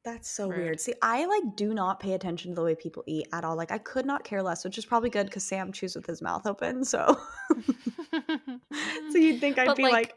That's 0.05 0.31
so 0.31 0.49
Rude. 0.49 0.59
weird. 0.59 0.81
See, 0.81 0.95
I 1.03 1.27
like 1.27 1.57
do 1.57 1.75
not 1.75 1.99
pay 1.99 2.13
attention 2.13 2.53
to 2.53 2.55
the 2.55 2.63
way 2.63 2.77
people 2.77 3.03
eat 3.09 3.27
at 3.33 3.45
all. 3.45 3.57
Like 3.57 3.73
I 3.73 3.79
could 3.79 4.07
not 4.07 4.23
care 4.23 4.43
less, 4.45 4.65
which 4.65 4.79
is 4.79 4.85
probably 4.87 5.11
good 5.11 5.27
because 5.27 5.43
Sam 5.43 5.73
chews 5.73 5.97
with 5.97 6.07
his 6.07 6.23
mouth 6.23 6.47
open. 6.47 6.85
So, 6.85 7.19
so 8.13 9.19
you'd 9.19 9.41
think 9.41 9.59
I'd 9.59 9.67
But, 9.67 9.77
be 9.77 9.83
like- 9.85 9.93
like, 9.93 10.15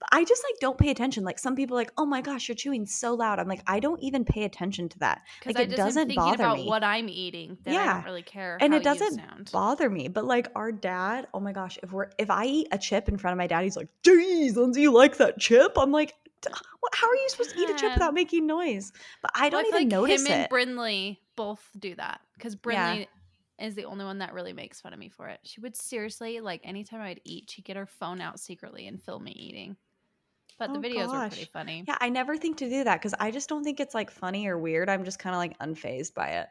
but 0.00 0.08
I 0.12 0.24
just 0.24 0.42
like 0.44 0.58
don't 0.60 0.76
pay 0.76 0.90
attention. 0.90 1.24
Like 1.24 1.38
some 1.38 1.54
people, 1.54 1.76
are 1.76 1.80
like, 1.80 1.92
oh 1.96 2.04
my 2.04 2.20
gosh, 2.20 2.48
you're 2.48 2.56
chewing 2.56 2.84
so 2.84 3.14
loud. 3.14 3.38
I'm 3.38 3.46
like, 3.48 3.62
I 3.66 3.78
don't 3.80 4.00
even 4.02 4.24
pay 4.24 4.42
attention 4.44 4.88
to 4.90 4.98
that. 4.98 5.22
Like, 5.46 5.56
I 5.56 5.62
it 5.62 5.76
doesn't 5.76 6.14
bother 6.14 6.34
about 6.42 6.56
me. 6.58 6.66
what 6.66 6.82
I'm 6.82 7.08
eating. 7.08 7.56
Then 7.64 7.74
I 7.74 7.76
Yeah. 7.84 7.94
don't 7.94 8.04
really 8.04 8.22
care. 8.22 8.58
And 8.60 8.74
it 8.74 8.82
doesn't 8.82 9.14
sound. 9.14 9.50
bother 9.52 9.88
me. 9.88 10.08
But 10.08 10.24
like 10.24 10.48
our 10.56 10.72
dad, 10.72 11.28
oh 11.32 11.40
my 11.40 11.52
gosh, 11.52 11.78
if 11.82 11.92
we're 11.92 12.10
if 12.18 12.28
I 12.30 12.44
eat 12.46 12.68
a 12.72 12.78
chip 12.78 13.08
in 13.08 13.16
front 13.18 13.32
of 13.32 13.38
my 13.38 13.46
dad, 13.46 13.62
he's 13.62 13.76
like, 13.76 13.88
"Geez, 14.02 14.56
Lindsay, 14.56 14.82
you 14.82 14.92
like 14.92 15.16
that 15.18 15.38
chip?" 15.38 15.72
I'm 15.78 15.92
like, 15.92 16.14
what, 16.80 16.94
"How 16.94 17.08
are 17.08 17.14
you 17.16 17.28
supposed 17.28 17.50
to 17.54 17.60
eat 17.60 17.70
a 17.70 17.74
chip 17.74 17.94
without 17.94 18.14
making 18.14 18.46
noise?" 18.46 18.92
But 19.22 19.30
I 19.36 19.48
don't 19.48 19.62
feel 19.62 19.68
even 19.76 19.88
like 19.90 19.92
notice 20.00 20.26
him 20.26 20.32
and 20.32 20.42
it. 20.42 20.50
Brinley 20.50 21.18
both 21.36 21.62
do 21.78 21.94
that 21.94 22.20
because 22.36 22.56
Yeah. 22.68 23.04
Is 23.58 23.74
the 23.76 23.84
only 23.84 24.04
one 24.04 24.18
that 24.18 24.34
really 24.34 24.52
makes 24.52 24.80
fun 24.80 24.92
of 24.92 24.98
me 24.98 25.08
for 25.08 25.28
it. 25.28 25.40
She 25.44 25.60
would 25.60 25.76
seriously 25.76 26.40
like 26.40 26.60
anytime 26.64 27.00
I'd 27.00 27.20
eat, 27.24 27.50
she'd 27.50 27.64
get 27.64 27.76
her 27.76 27.86
phone 27.86 28.20
out 28.20 28.40
secretly 28.40 28.86
and 28.88 29.00
film 29.02 29.24
me 29.24 29.32
eating. 29.32 29.76
But 30.58 30.72
the 30.72 30.78
Oh, 30.78 30.80
videos 30.80 31.12
were 31.12 31.22
pretty 31.22 31.44
funny. 31.46 31.84
yeah, 31.86 31.96
I 32.00 32.08
never 32.08 32.36
think 32.36 32.58
to 32.58 32.68
do 32.68 32.84
that 32.84 33.00
because 33.00 33.14
I 33.18 33.30
just 33.30 33.48
don't 33.48 33.64
think 33.64 33.80
it's 33.80 33.94
like 33.94 34.10
funny 34.10 34.46
or 34.46 34.58
weird. 34.58 34.88
I'm 34.88 35.04
just 35.04 35.18
kind 35.18 35.34
of 35.34 35.38
like 35.38 35.58
unfazed 35.58 36.14
by 36.14 36.28
it. 36.30 36.48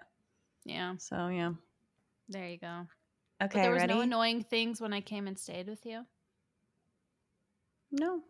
Yeah, 0.65 0.95
So 0.97 1.27
yeah. 1.27 1.53
there 2.29 2.47
you 2.47 2.57
go. 2.57 2.87
Okay, 3.41 3.59
but 3.59 3.61
there 3.61 3.71
was 3.71 3.81
ready? 3.81 3.93
no 3.93 4.01
annoying 4.01 4.43
things 4.43 4.81
when 4.81 4.93
I 4.93 5.01
came 5.01 5.27
and 5.27 5.37
stayed 5.39 5.67
with 5.67 5.85
you. 5.85 6.05
No. 7.91 8.21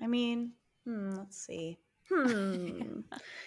I 0.00 0.06
mean, 0.06 0.52
hmm, 0.84 1.14
let's 1.16 1.36
see. 1.38 1.78
Hmm. 2.08 3.00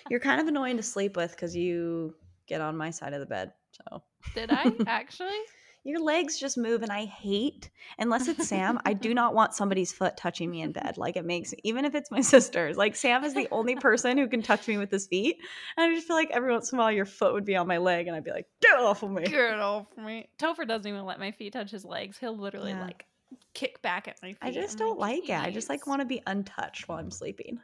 You're 0.09 0.19
kind 0.19 0.41
of 0.41 0.47
annoying 0.47 0.77
to 0.77 0.83
sleep 0.83 1.15
with 1.15 1.31
because 1.31 1.55
you 1.55 2.15
get 2.47 2.61
on 2.61 2.75
my 2.77 2.89
side 2.89 3.13
of 3.13 3.19
the 3.19 3.25
bed. 3.25 3.53
So 3.87 4.03
Did 4.35 4.51
I 4.51 4.71
actually? 4.87 5.37
your 5.85 6.01
legs 6.01 6.37
just 6.37 6.57
move, 6.57 6.83
and 6.83 6.91
I 6.91 7.05
hate, 7.05 7.69
unless 7.97 8.27
it's 8.27 8.47
Sam, 8.49 8.79
I 8.85 8.91
do 8.93 9.13
not 9.13 9.33
want 9.33 9.53
somebody's 9.53 9.93
foot 9.93 10.17
touching 10.17 10.51
me 10.51 10.61
in 10.61 10.73
bed. 10.73 10.97
Like 10.97 11.15
it 11.15 11.23
makes, 11.25 11.53
even 11.63 11.85
if 11.85 11.95
it's 11.95 12.11
my 12.11 12.19
sister's, 12.35 12.75
like 12.75 12.95
Sam 12.97 13.23
is 13.23 13.33
the 13.33 13.47
only 13.51 13.75
person 13.77 14.17
who 14.17 14.27
can 14.27 14.41
touch 14.41 14.67
me 14.67 14.77
with 14.77 14.91
his 14.91 15.07
feet. 15.07 15.37
And 15.77 15.89
I 15.89 15.95
just 15.95 16.05
feel 16.05 16.17
like 16.17 16.31
every 16.31 16.51
once 16.51 16.71
in 16.73 16.77
a 16.77 16.81
while 16.81 16.91
your 16.91 17.05
foot 17.05 17.33
would 17.33 17.45
be 17.45 17.55
on 17.55 17.65
my 17.67 17.77
leg, 17.77 18.07
and 18.07 18.15
I'd 18.15 18.25
be 18.25 18.31
like, 18.31 18.47
get 18.61 18.75
off 18.77 19.03
of 19.03 19.11
me. 19.11 19.23
Get 19.23 19.57
off 19.59 19.87
me. 19.97 20.27
Topher 20.37 20.67
doesn't 20.67 20.87
even 20.87 21.05
let 21.05 21.17
my 21.19 21.31
feet 21.31 21.53
touch 21.53 21.71
his 21.71 21.85
legs. 21.85 22.17
He'll 22.17 22.37
literally 22.37 22.71
Yeah. 22.71 22.81
like 22.83 23.05
kick 23.53 23.81
back 23.81 24.07
at 24.09 24.17
my 24.21 24.29
feet. 24.29 24.37
I 24.41 24.51
just 24.51 24.73
I'm 24.81 24.87
don't 24.87 24.99
like 24.99 25.29
it. 25.29 25.39
I 25.39 25.49
just 25.49 25.69
like 25.69 25.87
want 25.87 26.01
to 26.01 26.05
be 26.05 26.21
untouched 26.27 26.89
while 26.89 26.99
I'm 26.99 27.11
sleeping. 27.11 27.59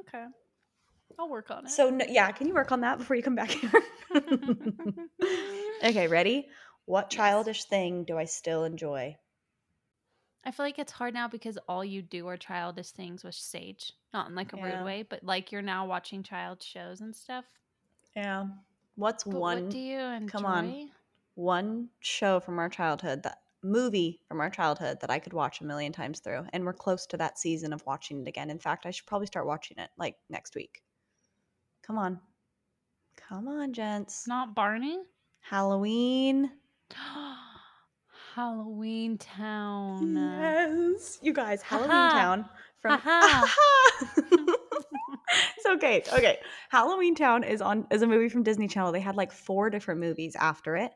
Okay. 0.00 0.24
I'll 1.20 1.28
work 1.28 1.50
on 1.50 1.66
it. 1.66 1.70
So 1.70 1.90
no, 1.90 2.06
yeah, 2.08 2.32
can 2.32 2.46
you 2.48 2.54
work 2.54 2.72
on 2.72 2.80
that 2.80 2.96
before 2.98 3.14
you 3.14 3.22
come 3.22 3.34
back 3.34 3.50
here? 3.50 3.70
okay, 5.84 6.08
ready? 6.08 6.48
What 6.86 7.10
childish 7.10 7.64
thing 7.64 8.04
do 8.04 8.16
I 8.16 8.24
still 8.24 8.64
enjoy? 8.64 9.16
I 10.44 10.50
feel 10.50 10.64
like 10.64 10.78
it's 10.78 10.92
hard 10.92 11.12
now 11.14 11.28
because 11.28 11.58
all 11.68 11.84
you 11.84 12.00
do 12.02 12.26
are 12.26 12.36
childish 12.36 12.90
things 12.92 13.22
with 13.22 13.34
Sage. 13.34 13.92
Not 14.14 14.28
in 14.28 14.34
like 14.34 14.52
a 14.52 14.56
Yeah. 14.56 14.78
rude 14.78 14.84
way, 14.86 15.02
but 15.02 15.22
like 15.22 15.52
you're 15.52 15.62
now 15.62 15.86
watching 15.86 16.22
child 16.22 16.62
shows 16.62 17.00
and 17.02 17.14
stuff. 17.14 17.44
Yeah. 18.16 18.46
What's 18.96 19.24
But 19.24 19.38
one 19.40 19.64
what 19.64 19.70
do 19.70 19.78
you 19.78 19.98
enjoy? 19.98 20.32
come 20.32 20.44
on. 20.46 20.90
one 21.34 21.90
show 22.00 22.40
from 22.40 22.58
our 22.58 22.68
childhood 22.68 23.22
that 23.24 23.42
movie 23.62 24.20
from 24.28 24.40
our 24.40 24.50
childhood 24.50 25.00
that 25.00 25.10
I 25.10 25.18
could 25.18 25.32
watch 25.34 25.60
a 25.60 25.64
million 25.64 25.92
times 25.92 26.20
through 26.20 26.46
and 26.52 26.64
we're 26.64 26.72
close 26.72 27.06
to 27.06 27.16
that 27.18 27.38
season 27.38 27.72
of 27.72 27.84
watching 27.86 28.22
it 28.22 28.28
again. 28.28 28.50
In 28.50 28.58
fact, 28.58 28.86
I 28.86 28.90
should 28.90 29.06
probably 29.06 29.26
start 29.26 29.46
watching 29.46 29.78
it 29.78 29.90
like 29.98 30.16
next 30.28 30.54
week. 30.54 30.82
Come 31.86 31.98
on. 31.98 32.20
Come 33.28 33.48
on, 33.48 33.72
gents. 33.72 34.26
Not 34.26 34.54
Barney. 34.54 34.98
Halloween. 35.40 36.50
Halloween 38.34 39.18
Town. 39.18 40.14
Yes. 40.16 41.18
You 41.22 41.32
guys, 41.32 41.62
Halloween 41.62 41.90
Ha-ha. 41.90 42.20
Town 42.20 42.48
from. 42.80 44.46
It's 45.56 45.66
okay. 45.66 46.02
Okay. 46.12 46.38
Halloween 46.70 47.14
Town 47.14 47.44
is 47.44 47.62
on 47.62 47.86
is 47.92 48.02
a 48.02 48.06
movie 48.06 48.28
from 48.28 48.42
Disney 48.42 48.66
Channel. 48.66 48.90
They 48.92 49.00
had 49.00 49.16
like 49.16 49.30
four 49.30 49.70
different 49.70 50.00
movies 50.00 50.34
after 50.34 50.76
it. 50.76 50.90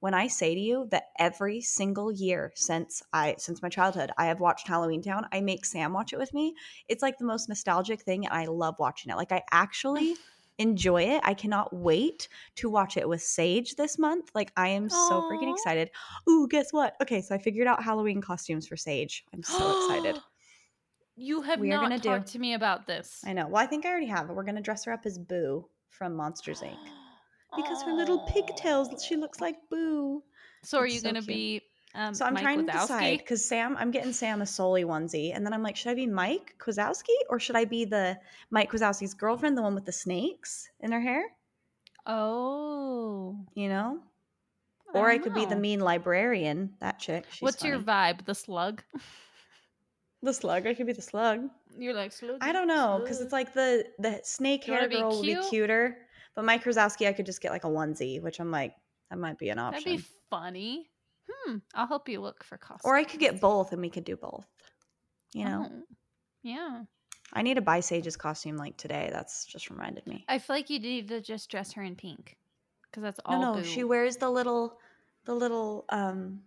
When 0.00 0.14
I 0.14 0.28
say 0.28 0.54
to 0.54 0.60
you 0.60 0.86
that 0.90 1.06
every 1.18 1.60
single 1.60 2.12
year 2.12 2.52
since 2.54 3.02
I 3.12 3.34
since 3.38 3.62
my 3.62 3.68
childhood, 3.68 4.12
I 4.16 4.26
have 4.26 4.38
watched 4.38 4.68
Halloween 4.68 5.02
Town, 5.02 5.26
I 5.32 5.40
make 5.40 5.64
Sam 5.64 5.92
watch 5.92 6.12
it 6.12 6.18
with 6.18 6.32
me. 6.32 6.54
It's 6.88 7.02
like 7.02 7.18
the 7.18 7.24
most 7.24 7.48
nostalgic 7.48 8.02
thing 8.02 8.24
and 8.24 8.32
I 8.32 8.44
love 8.44 8.76
watching 8.78 9.10
it. 9.10 9.16
Like 9.16 9.32
I 9.32 9.42
actually 9.50 10.14
enjoy 10.58 11.02
it. 11.02 11.20
I 11.24 11.34
cannot 11.34 11.74
wait 11.74 12.28
to 12.56 12.70
watch 12.70 12.96
it 12.96 13.08
with 13.08 13.22
Sage 13.22 13.74
this 13.74 13.98
month. 13.98 14.30
Like 14.34 14.52
I 14.56 14.68
am 14.68 14.88
so 14.88 15.22
freaking 15.22 15.52
excited. 15.52 15.90
Ooh, 16.28 16.46
guess 16.48 16.72
what? 16.72 16.94
Okay, 17.02 17.20
so 17.20 17.34
I 17.34 17.38
figured 17.38 17.66
out 17.66 17.82
Halloween 17.82 18.20
costumes 18.20 18.68
for 18.68 18.76
Sage. 18.76 19.24
I'm 19.34 19.42
so 19.42 19.86
excited. 19.86 20.20
You 21.20 21.42
have 21.42 21.58
We 21.58 21.72
are 21.72 21.74
not 21.74 21.82
gonna 21.82 21.98
do- 21.98 22.10
talked 22.10 22.28
to 22.28 22.38
me 22.38 22.54
about 22.54 22.86
this. 22.86 23.24
I 23.26 23.32
know. 23.32 23.48
Well, 23.48 23.60
I 23.60 23.66
think 23.66 23.84
I 23.84 23.88
already 23.90 24.06
have 24.06 24.30
it. 24.30 24.36
We're 24.36 24.44
gonna 24.44 24.62
dress 24.62 24.84
her 24.84 24.92
up 24.92 25.04
as 25.04 25.18
Boo 25.18 25.68
from 25.90 26.14
Monsters 26.14 26.60
Inc. 26.60 26.78
Because 27.56 27.82
her 27.82 27.92
little 27.92 28.20
pigtails, 28.20 29.04
she 29.04 29.16
looks 29.16 29.40
like 29.40 29.56
Boo. 29.70 30.22
So 30.62 30.78
are 30.78 30.86
you 30.86 30.98
so 30.98 31.08
gonna 31.08 31.20
cute. 31.22 31.26
be? 31.26 31.62
Um, 31.94 32.14
So 32.14 32.26
I'm 32.26 32.34
Mike 32.34 32.42
trying 32.42 32.66
to 32.66 32.72
decide 32.72 33.18
because 33.18 33.44
Sam, 33.44 33.76
I'm 33.78 33.90
getting 33.90 34.12
Sam 34.12 34.42
a 34.42 34.46
Sulley 34.46 34.84
onesie, 34.84 35.34
and 35.34 35.44
then 35.44 35.52
I'm 35.52 35.62
like, 35.62 35.76
should 35.76 35.90
I 35.90 35.94
be 35.94 36.06
Mike 36.06 36.54
Wazowski 36.58 37.16
or 37.30 37.40
should 37.40 37.56
I 37.56 37.64
be 37.64 37.84
the 37.84 38.18
Mike 38.50 38.70
Wazowski's 38.72 39.14
girlfriend, 39.14 39.56
the 39.56 39.62
one 39.62 39.74
with 39.74 39.86
the 39.86 39.92
snakes 39.92 40.68
in 40.80 40.92
her 40.92 41.00
hair? 41.00 41.24
Oh, 42.06 43.36
You 43.54 43.68
know, 43.68 44.00
I 44.94 44.98
or 44.98 45.10
I 45.10 45.18
could 45.18 45.34
be 45.34 45.44
the 45.44 45.56
mean 45.56 45.80
librarian. 45.80 46.74
That 46.80 46.98
chick. 46.98 47.24
What's 47.40 47.62
your 47.64 47.78
vibe? 47.78 48.24
The 48.24 48.34
slug? 48.34 48.82
the 50.22 50.32
slug? 50.32 50.66
I 50.66 50.74
could 50.74 50.86
be 50.86 50.92
the 50.94 51.02
slug. 51.02 51.48
You're 51.78 51.94
like 51.94 52.12
slug. 52.12 52.38
I 52.40 52.52
don't 52.52 52.66
know 52.66 52.98
because 53.02 53.20
it's 53.20 53.32
like 53.32 53.52
the 53.52 53.84
the 53.98 54.20
snake 54.24 54.64
hair 54.64 54.88
girl 54.88 55.10
will 55.10 55.22
be 55.22 55.34
cute? 55.34 55.48
cuter, 55.50 55.98
but 56.38 56.44
Mike 56.44 56.62
Wazowski, 56.62 57.08
I 57.08 57.12
could 57.12 57.26
just 57.26 57.40
get 57.40 57.50
like 57.50 57.64
a 57.64 57.68
onesie, 57.68 58.22
which 58.22 58.38
I'm 58.38 58.52
like, 58.52 58.72
that 59.10 59.18
might 59.18 59.38
be 59.38 59.48
an 59.48 59.58
option. 59.58 59.82
that'd 59.84 59.98
be 60.04 60.08
funny. 60.30 60.88
Hmm. 61.28 61.56
I'll 61.74 61.88
help 61.88 62.08
you 62.08 62.20
look 62.20 62.44
for 62.44 62.56
costumes. 62.56 62.82
Or 62.84 62.94
I 62.94 63.02
could 63.02 63.18
get 63.18 63.40
both 63.40 63.72
and 63.72 63.82
we 63.82 63.90
could 63.90 64.04
do 64.04 64.16
both. 64.16 64.46
You 65.34 65.46
know, 65.46 65.66
Oh, 65.68 65.82
yeah. 66.44 66.82
I 67.32 67.42
need 67.42 67.54
to 67.54 67.60
buy 67.60 67.80
Sage's 67.80 68.16
costume 68.16 68.56
like 68.56 68.76
today. 68.76 69.10
That's 69.12 69.46
just 69.46 69.68
reminded 69.68 70.06
me. 70.06 70.24
I 70.28 70.38
feel 70.38 70.54
like 70.54 70.70
you 70.70 70.78
need 70.78 71.08
to 71.08 71.20
just 71.20 71.50
dress 71.50 71.72
her 71.72 71.82
in 71.82 71.96
pink 71.96 72.36
because 72.84 73.02
that's 73.02 73.18
No, 73.28 73.34
all. 73.34 73.54
no, 73.56 73.60
boo. 73.60 73.64
she 73.64 73.82
wears 73.82 74.16
the 74.18 74.30
little 74.30 74.78
the 75.24 75.34
little 75.34 75.86
um 75.88 76.40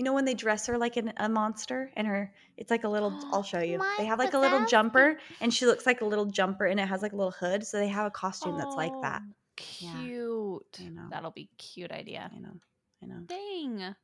you 0.00 0.04
know 0.04 0.14
when 0.14 0.24
they 0.24 0.32
dress 0.32 0.66
her 0.66 0.78
like 0.78 0.96
an, 0.96 1.12
a 1.18 1.28
monster 1.28 1.90
and 1.94 2.06
her 2.06 2.32
it's 2.56 2.70
like 2.70 2.84
a 2.84 2.88
little 2.88 3.12
I'll 3.34 3.42
show 3.42 3.60
you. 3.60 3.78
They 3.98 4.06
have 4.06 4.18
like 4.18 4.32
a 4.32 4.38
little 4.38 4.64
jumper 4.64 5.18
and 5.42 5.52
she 5.52 5.66
looks 5.66 5.84
like 5.84 6.00
a 6.00 6.06
little 6.06 6.24
jumper 6.24 6.64
and 6.64 6.80
it 6.80 6.88
has 6.88 7.02
like 7.02 7.12
a 7.12 7.16
little 7.16 7.32
hood 7.32 7.66
so 7.66 7.76
they 7.76 7.88
have 7.88 8.06
a 8.06 8.10
costume 8.10 8.56
that's 8.56 8.74
like 8.74 8.92
oh, 8.94 9.02
that. 9.02 9.20
Oh, 9.22 9.64
Yeah. 9.78 10.00
Cute. 10.00 10.94
Know. 10.94 11.08
That'll 11.10 11.32
be 11.32 11.50
cute 11.58 11.92
idea. 11.92 12.30
I 12.34 12.38
know. 12.38 12.54
I 13.02 13.06
know. 13.08 13.20
Dang. 13.26 13.94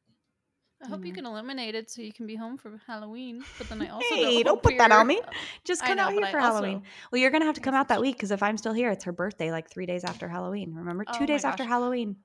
I 0.84 0.88
hope 0.88 1.06
you 1.06 1.14
can 1.14 1.24
eliminate 1.24 1.74
it 1.74 1.90
so 1.90 2.02
you 2.02 2.12
can 2.12 2.26
be 2.26 2.36
home 2.36 2.58
for 2.58 2.78
Halloween. 2.86 3.42
But 3.56 3.70
then 3.70 3.80
I 3.80 3.88
also 3.88 4.06
Hey, 4.14 4.42
don't 4.42 4.62
put 4.62 4.76
that 4.76 4.92
on 4.92 5.06
me. 5.06 5.18
Uh, 5.26 5.30
Just 5.64 5.82
come 5.82 5.96
know, 5.96 6.02
out 6.02 6.12
here 6.12 6.24
I 6.24 6.30
for 6.30 6.38
also- 6.40 6.56
Halloween. 6.56 6.82
Well, 7.10 7.22
you're 7.22 7.30
gonna 7.30 7.46
have 7.46 7.54
to 7.54 7.62
come 7.62 7.74
out 7.74 7.88
that 7.88 8.02
week 8.02 8.16
because 8.16 8.32
if 8.32 8.42
I'm 8.42 8.58
still 8.58 8.74
here, 8.74 8.90
it's 8.90 9.04
her 9.04 9.12
birthday, 9.12 9.50
like 9.50 9.70
three 9.70 9.86
days 9.86 10.04
after 10.04 10.28
Halloween. 10.28 10.74
Remember, 10.74 11.06
Oh 11.08 11.12
two 11.14 11.20
my 11.20 11.26
days 11.26 11.46
after. 11.46 11.64
Halloween. 11.64 12.16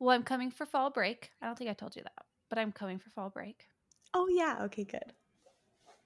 Well, 0.00 0.16
I'm 0.16 0.24
coming 0.24 0.50
for 0.50 0.66
fall 0.66 0.90
break. 0.90 1.30
I 1.40 1.46
don't 1.46 1.56
think 1.56 1.70
I 1.70 1.74
told 1.74 1.94
you 1.94 2.02
that, 2.02 2.24
but 2.50 2.58
I'm 2.58 2.72
coming 2.72 2.98
for 2.98 3.08
fall 3.10 3.30
break. 3.30 3.66
Oh 4.12 4.28
yeah. 4.28 4.58
Okay. 4.64 4.84
Good. 4.84 5.14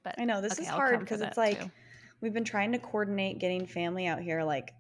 But 0.05 0.15
I 0.19 0.25
know 0.25 0.41
this 0.41 0.53
okay, 0.53 0.63
is 0.63 0.69
I'll 0.69 0.77
hard 0.77 1.01
because 1.01 1.23
it's 1.23 1.37
like 1.37 1.61
too. 1.61 1.71
we've 2.21 2.35
been 2.35 2.45
trying 2.45 2.73
to 2.73 2.79
coordinate 2.79 3.39
getting 3.39 3.67
family 3.67 4.07
out 4.07 4.21
here. 4.21 4.45
Like 4.45 4.73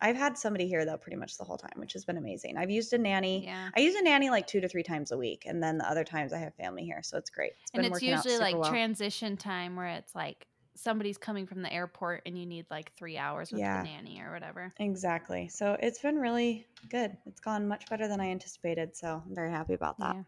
I've 0.00 0.16
had 0.16 0.36
somebody 0.36 0.66
here 0.66 0.84
though 0.84 0.96
pretty 0.96 1.16
much 1.16 1.38
the 1.38 1.44
whole 1.44 1.56
time, 1.56 1.74
which 1.76 1.92
has 1.92 2.04
been 2.04 2.16
amazing. 2.16 2.56
I've 2.58 2.70
used 2.70 2.92
a 2.92 2.98
nanny. 2.98 3.44
yeah. 3.44 3.70
I 3.76 3.80
use 3.80 3.94
a 3.94 4.02
nanny 4.02 4.28
like 4.28 4.48
two 4.48 4.60
to 4.60 4.68
three 4.68 4.82
times 4.82 5.12
a 5.12 5.16
week, 5.16 5.44
and 5.46 5.62
then 5.62 5.78
the 5.78 5.88
other 5.88 6.02
times 6.02 6.32
I 6.32 6.38
have 6.38 6.54
family 6.56 6.84
here, 6.84 7.00
so 7.02 7.16
it's 7.16 7.30
great. 7.30 7.52
It's 7.62 7.70
been 7.70 7.84
and 7.84 7.94
it's 7.94 8.02
usually 8.02 8.38
like 8.38 8.56
well. 8.58 8.68
transition 8.68 9.36
time 9.36 9.76
where 9.76 9.86
it's 9.86 10.14
like 10.14 10.48
somebody's 10.74 11.18
coming 11.18 11.46
from 11.46 11.62
the 11.62 11.72
airport 11.72 12.22
and 12.26 12.36
you 12.36 12.46
need 12.46 12.66
like 12.70 12.92
three 12.96 13.18
hours 13.18 13.52
with 13.52 13.60
Yeah. 13.60 13.82
the 13.82 13.88
nanny 13.88 14.20
or 14.20 14.32
whatever. 14.32 14.72
Exactly. 14.78 15.48
So 15.48 15.76
it's 15.80 16.00
been 16.00 16.16
really 16.16 16.66
good. 16.88 17.16
It's 17.26 17.40
gone 17.40 17.68
much 17.68 17.88
better 17.88 18.08
than 18.08 18.20
I 18.20 18.30
anticipated. 18.30 18.96
So 18.96 19.22
I'm 19.24 19.34
very 19.34 19.50
happy 19.50 19.74
about 19.74 19.98
that. 19.98 20.16
Yeah. 20.16 20.22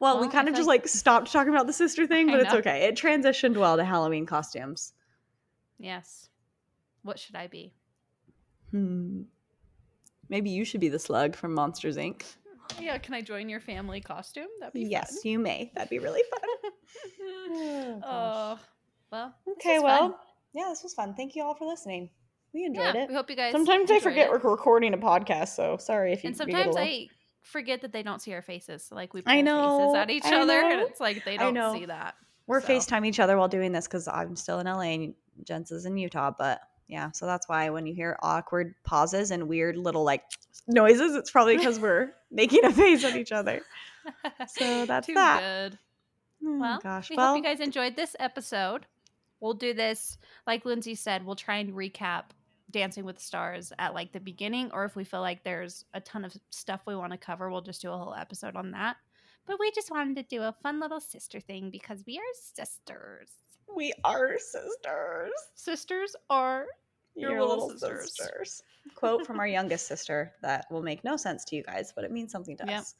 Well, 0.00 0.16
we 0.16 0.20
Well, 0.22 0.30
I 0.30 0.32
kind 0.32 0.48
of 0.48 0.54
just 0.54 0.66
like- 0.66 0.82
like 0.82 0.88
stopped 0.88 1.30
talking 1.32 1.52
about 1.52 1.66
the 1.66 1.72
sister 1.72 2.06
thing, 2.06 2.28
but 2.28 2.40
it's 2.40 2.54
okay. 2.54 2.84
It 2.88 2.96
transitioned 2.96 3.56
well 3.56 3.76
to 3.76 3.84
Halloween 3.84 4.26
costumes. 4.26 4.92
Yes. 5.78 6.28
What 7.02 7.18
should 7.18 7.36
I 7.36 7.46
be? 7.46 7.72
Hmm. 8.70 9.22
Maybe 10.28 10.50
you 10.50 10.64
should 10.64 10.80
be 10.80 10.88
the 10.88 10.98
slug 10.98 11.34
from 11.34 11.54
Monsters 11.54 11.96
Inc. 11.96 12.22
Yeah, 12.78 12.98
can 12.98 13.14
I 13.14 13.20
join 13.20 13.48
your 13.48 13.58
family 13.58 14.00
costume? 14.00 14.46
That'd 14.60 14.74
be 14.74 14.84
fun. 14.84 14.90
Yes, 14.92 15.10
fun. 15.10 15.32
you 15.32 15.38
may. 15.40 15.72
That'd 15.74 15.90
be 15.90 15.98
really 15.98 16.22
fun. 16.30 16.72
oh, 18.04 18.58
gosh. 18.58 18.58
well. 19.10 19.34
okay, 19.58 19.80
well, 19.80 20.10
fun. 20.10 20.14
yeah, 20.54 20.66
this 20.68 20.84
was 20.84 20.94
fun. 20.94 21.14
Thank 21.14 21.34
you 21.34 21.42
all 21.42 21.54
for 21.56 21.66
listening. 21.66 22.10
We 22.54 22.60
yeah, 22.60 22.66
enjoyed 22.68 22.94
it. 22.94 23.08
we 23.08 23.14
hope 23.16 23.28
you 23.28 23.34
guys. 23.34 23.50
Sometimes 23.50 23.90
I 23.90 23.98
forget 23.98 24.26
it. 24.26 24.30
we're 24.30 24.50
recording 24.50 24.94
a 24.94 24.98
podcast, 24.98 25.56
so 25.56 25.78
sorry 25.78 26.12
if 26.12 26.22
you. 26.22 26.28
and 26.30 26.38
you 26.38 26.46
get 26.46 26.54
a 26.54 26.58
sometimes 26.58 26.76
little- 26.76 26.88
I 26.88 27.08
forget 27.42 27.80
that 27.82 27.92
they 27.92 28.02
don't 28.02 28.20
see 28.20 28.32
our 28.34 28.42
faces. 28.42 28.88
Like 28.90 29.14
we 29.14 29.22
I 29.26 29.40
know, 29.40 29.78
faces 29.78 29.94
at 29.96 30.10
each 30.10 30.24
I 30.24 30.40
other, 30.40 30.60
and 30.60 30.80
it's 30.82 31.00
like 31.00 31.24
they 31.24 31.36
don't 31.36 31.54
know. 31.54 31.74
see 31.74 31.86
that. 31.86 32.14
We're 32.46 32.60
so. 32.60 32.68
FaceTime 32.68 33.06
each 33.06 33.20
other 33.20 33.36
while 33.36 33.48
doing 33.48 33.72
this 33.72 33.86
because 33.86 34.08
I'm 34.08 34.34
still 34.36 34.58
in 34.60 34.66
LA 34.66 34.80
and 34.80 35.14
Jens 35.44 35.70
is 35.70 35.86
in 35.86 35.96
Utah. 35.96 36.32
But 36.36 36.60
yeah, 36.88 37.10
so 37.12 37.26
that's 37.26 37.48
why 37.48 37.70
when 37.70 37.86
you 37.86 37.94
hear 37.94 38.18
awkward 38.22 38.74
pauses 38.84 39.30
and 39.30 39.46
weird 39.48 39.76
little 39.76 40.02
like 40.04 40.24
noises, 40.68 41.14
it's 41.14 41.30
probably 41.30 41.56
because 41.56 41.78
we're 41.78 42.12
making 42.30 42.64
a 42.64 42.72
face 42.72 43.04
at 43.04 43.16
each 43.16 43.32
other. 43.32 43.60
So 44.48 44.86
that's 44.86 45.06
Too 45.06 45.14
that. 45.14 45.40
good. 45.40 45.78
Oh, 46.44 46.58
Well, 46.58 46.80
gosh. 46.82 47.10
we 47.10 47.16
well, 47.16 47.28
hope 47.34 47.36
you 47.36 47.42
guys 47.42 47.60
enjoyed 47.60 47.96
this 47.96 48.16
episode. 48.18 48.86
We'll 49.40 49.54
do 49.54 49.72
this, 49.72 50.18
like 50.46 50.64
Lindsay 50.64 50.94
said, 50.94 51.24
we'll 51.24 51.36
try 51.36 51.56
and 51.56 51.72
recap 51.72 52.24
Dancing 52.70 53.04
with 53.04 53.16
the 53.16 53.22
Stars 53.22 53.72
at 53.78 53.94
like 53.94 54.12
the 54.12 54.20
beginning, 54.20 54.70
or 54.72 54.84
if 54.84 54.96
we 54.96 55.04
feel 55.04 55.20
like 55.20 55.42
there's 55.44 55.84
a 55.94 56.00
ton 56.00 56.24
of 56.24 56.34
stuff 56.50 56.80
we 56.86 56.96
want 56.96 57.12
to 57.12 57.18
cover, 57.18 57.50
we'll 57.50 57.60
just 57.62 57.82
do 57.82 57.90
a 57.92 57.96
whole 57.98 58.14
episode 58.14 58.56
on 58.56 58.70
that. 58.72 58.96
But 59.46 59.58
we 59.58 59.70
just 59.72 59.90
wanted 59.90 60.16
to 60.16 60.22
do 60.22 60.42
a 60.42 60.54
fun 60.62 60.80
little 60.80 61.00
sister 61.00 61.40
thing 61.40 61.70
because 61.70 62.04
we 62.06 62.18
are 62.18 62.34
sisters. 62.34 63.28
we 63.74 63.92
are 64.04 64.38
sisters. 64.38 65.30
Sisters 65.54 66.14
are 66.28 66.66
Your 67.16 67.32
Your 67.32 67.40
little 67.42 67.66
little 67.68 67.70
sisters. 67.80 68.14
sisters. 68.16 68.62
Quote 68.94 69.26
from 69.26 69.38
our 69.40 69.46
youngest 69.46 69.86
sister 69.86 70.32
that 70.42 70.66
will 70.70 70.82
make 70.82 71.04
no 71.04 71.16
sense 71.16 71.44
to 71.46 71.56
you 71.56 71.62
guys, 71.62 71.92
but 71.94 72.04
it 72.04 72.10
means 72.12 72.32
something 72.32 72.56
to 72.58 72.64
Yep. 72.66 72.80
us. 72.80 72.94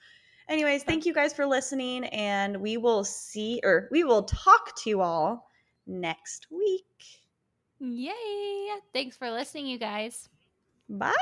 Anyways, 0.48 0.82
thank 0.82 1.06
you 1.06 1.14
guys 1.14 1.32
for 1.32 1.46
listening, 1.46 2.04
and 2.06 2.56
we 2.60 2.76
will 2.76 3.04
see 3.04 3.60
or 3.62 3.88
we 3.92 4.02
will 4.04 4.24
talk 4.24 4.74
to 4.82 4.90
you 4.90 5.00
all 5.00 5.48
next 5.86 6.48
week. 6.50 7.19
Yay! 7.80 8.68
Thanks 8.92 9.16
for 9.16 9.30
listening, 9.30 9.66
you 9.66 9.78
guys. 9.78 10.28
Bye. 10.88 11.14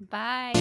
Bye. 0.00 0.52